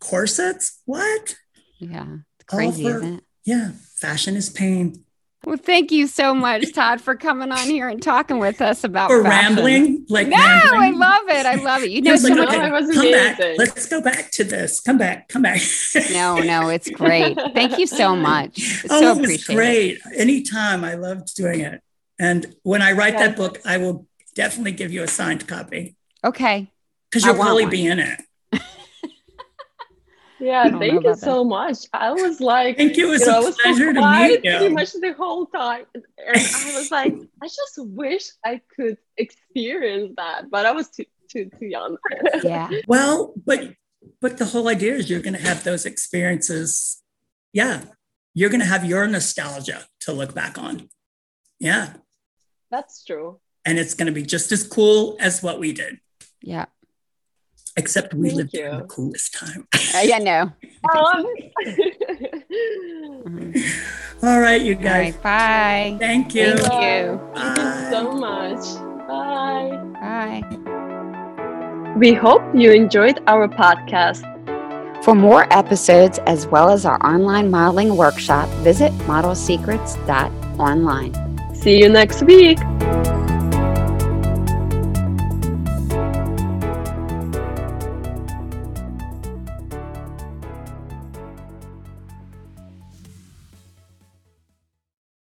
corsets. 0.00 0.80
What? 0.84 1.34
Yeah, 1.78 2.16
it's 2.38 2.44
crazy, 2.46 2.86
Over- 2.86 2.98
isn't 2.98 3.14
it? 3.18 3.24
Yeah, 3.44 3.70
fashion 3.96 4.36
is 4.36 4.50
pain. 4.50 5.04
Well, 5.46 5.56
thank 5.56 5.92
you 5.92 6.08
so 6.08 6.34
much, 6.34 6.72
Todd, 6.74 7.00
for 7.00 7.14
coming 7.14 7.52
on 7.52 7.58
here 7.68 7.88
and 7.88 8.02
talking 8.02 8.40
with 8.40 8.60
us 8.60 8.82
about 8.82 9.10
For 9.10 9.22
fashion. 9.22 9.54
rambling, 9.54 10.06
like 10.08 10.26
No, 10.26 10.36
I 10.38 10.90
love 10.90 11.22
it. 11.28 11.46
I 11.46 11.54
love 11.54 11.82
it. 11.84 11.90
You 11.90 12.02
know 12.02 12.16
so 12.16 12.28
like, 12.28 12.38
much. 12.38 12.48
okay. 12.48 12.58
okay, 12.62 12.70
was 12.72 12.90
come 12.94 13.10
back. 13.12 13.38
amazing. 13.38 13.56
Let's 13.58 13.86
go 13.88 14.00
back 14.02 14.30
to 14.32 14.44
this. 14.44 14.80
Come 14.80 14.98
back. 14.98 15.28
Come 15.28 15.42
back. 15.42 15.60
No, 16.12 16.38
no, 16.38 16.68
it's 16.68 16.90
great. 16.90 17.38
Thank 17.54 17.78
you 17.78 17.86
so 17.86 18.16
much. 18.16 18.58
It's 18.58 18.86
oh, 18.90 19.00
so 19.00 19.06
it 19.06 19.08
was 19.10 19.18
appreciated. 19.20 19.54
great. 19.56 20.00
Anytime. 20.16 20.82
I 20.84 20.94
loved 20.94 21.34
doing 21.36 21.60
it. 21.60 21.80
And 22.18 22.54
when 22.64 22.82
I 22.82 22.92
write 22.92 23.12
Yeah. 23.14 23.28
that 23.28 23.36
book, 23.36 23.60
I 23.64 23.76
will 23.76 24.06
definitely 24.34 24.72
give 24.72 24.92
you 24.92 25.04
a 25.04 25.08
signed 25.08 25.46
copy 25.46 25.94
Okay. 26.24 26.70
because 27.08 27.24
you'll 27.24 27.36
want 27.36 27.46
probably 27.46 27.64
one. 27.66 27.70
be 27.70 27.86
in 27.86 27.98
it. 28.00 28.20
Yeah, 30.38 30.68
thank 30.78 30.92
you 30.92 30.98
about 30.98 31.18
so 31.18 31.44
much. 31.44 31.78
I 31.92 32.12
was 32.12 32.40
like, 32.40 32.76
Thank 32.76 32.96
you. 32.96 33.06
It 33.08 33.10
was 33.10 33.20
you 33.22 33.26
know, 33.28 33.38
I 33.38 33.40
a 33.40 33.44
was 33.44 33.56
so 33.56 33.62
pleasure 33.62 33.92
to 33.92 33.98
quiet 34.00 34.42
meet 34.42 34.50
pretty 34.58 34.74
much 34.74 34.92
the 34.92 35.12
whole 35.14 35.46
time, 35.46 35.84
and 35.94 36.04
I 36.36 36.72
was 36.76 36.90
like, 36.90 37.14
I 37.42 37.46
just 37.46 37.78
wish 37.78 38.24
I 38.44 38.60
could 38.74 38.98
experience 39.16 40.12
that, 40.16 40.50
but 40.50 40.66
I 40.66 40.72
was 40.72 40.90
too 40.90 41.04
too 41.30 41.50
too 41.58 41.66
young. 41.66 41.96
Yeah. 42.44 42.68
Well, 42.86 43.32
but 43.44 43.74
but 44.20 44.36
the 44.38 44.44
whole 44.46 44.68
idea 44.68 44.94
is 44.94 45.08
you're 45.10 45.20
going 45.22 45.36
to 45.36 45.42
have 45.42 45.64
those 45.64 45.86
experiences. 45.86 47.02
Yeah, 47.52 47.84
you're 48.34 48.50
going 48.50 48.60
to 48.60 48.66
have 48.66 48.84
your 48.84 49.06
nostalgia 49.06 49.86
to 50.00 50.12
look 50.12 50.34
back 50.34 50.58
on. 50.58 50.88
Yeah, 51.58 51.94
That's 52.70 53.02
true. 53.04 53.40
and 53.64 53.78
it's 53.78 53.94
going 53.94 54.06
to 54.06 54.12
be 54.12 54.22
just 54.22 54.52
as 54.52 54.62
cool 54.66 55.16
as 55.18 55.42
what 55.42 55.58
we 55.58 55.72
did, 55.72 55.98
Yeah. 56.42 56.66
Except 57.76 58.14
we 58.14 58.28
Thank 58.28 58.36
lived 58.38 58.54
in 58.54 58.78
the 58.78 58.84
coolest 58.84 59.34
time. 59.34 59.66
Uh, 59.94 60.00
yeah, 60.04 60.18
no. 60.18 60.52
Um, 60.96 61.26
Mhm. 63.26 63.56
All 64.22 64.40
right, 64.40 64.62
you 64.62 64.74
guys. 64.76 65.14
right. 65.14 65.22
Bye. 65.22 65.96
Thank 65.98 66.32
you. 66.34 66.56
Thank 66.56 66.82
you. 66.82 67.20
Thank 67.34 67.58
you 67.58 67.64
so 67.90 68.12
much. 68.12 68.64
Bye. 69.08 69.70
Bye. 70.00 70.42
We 71.96 72.12
hope 72.12 72.42
you 72.54 72.70
enjoyed 72.72 73.20
our 73.26 73.48
podcast. 73.48 74.22
For 75.02 75.14
more 75.14 75.46
episodes 75.52 76.18
as 76.26 76.46
well 76.46 76.68
as 76.70 76.84
our 76.86 76.98
online 77.04 77.50
modeling 77.50 77.96
workshop, 77.96 78.48
visit 78.62 78.92
modelsecrets.online. 79.06 81.14
See 81.54 81.78
you 81.78 81.88
next 81.88 82.22
week. 82.22 82.58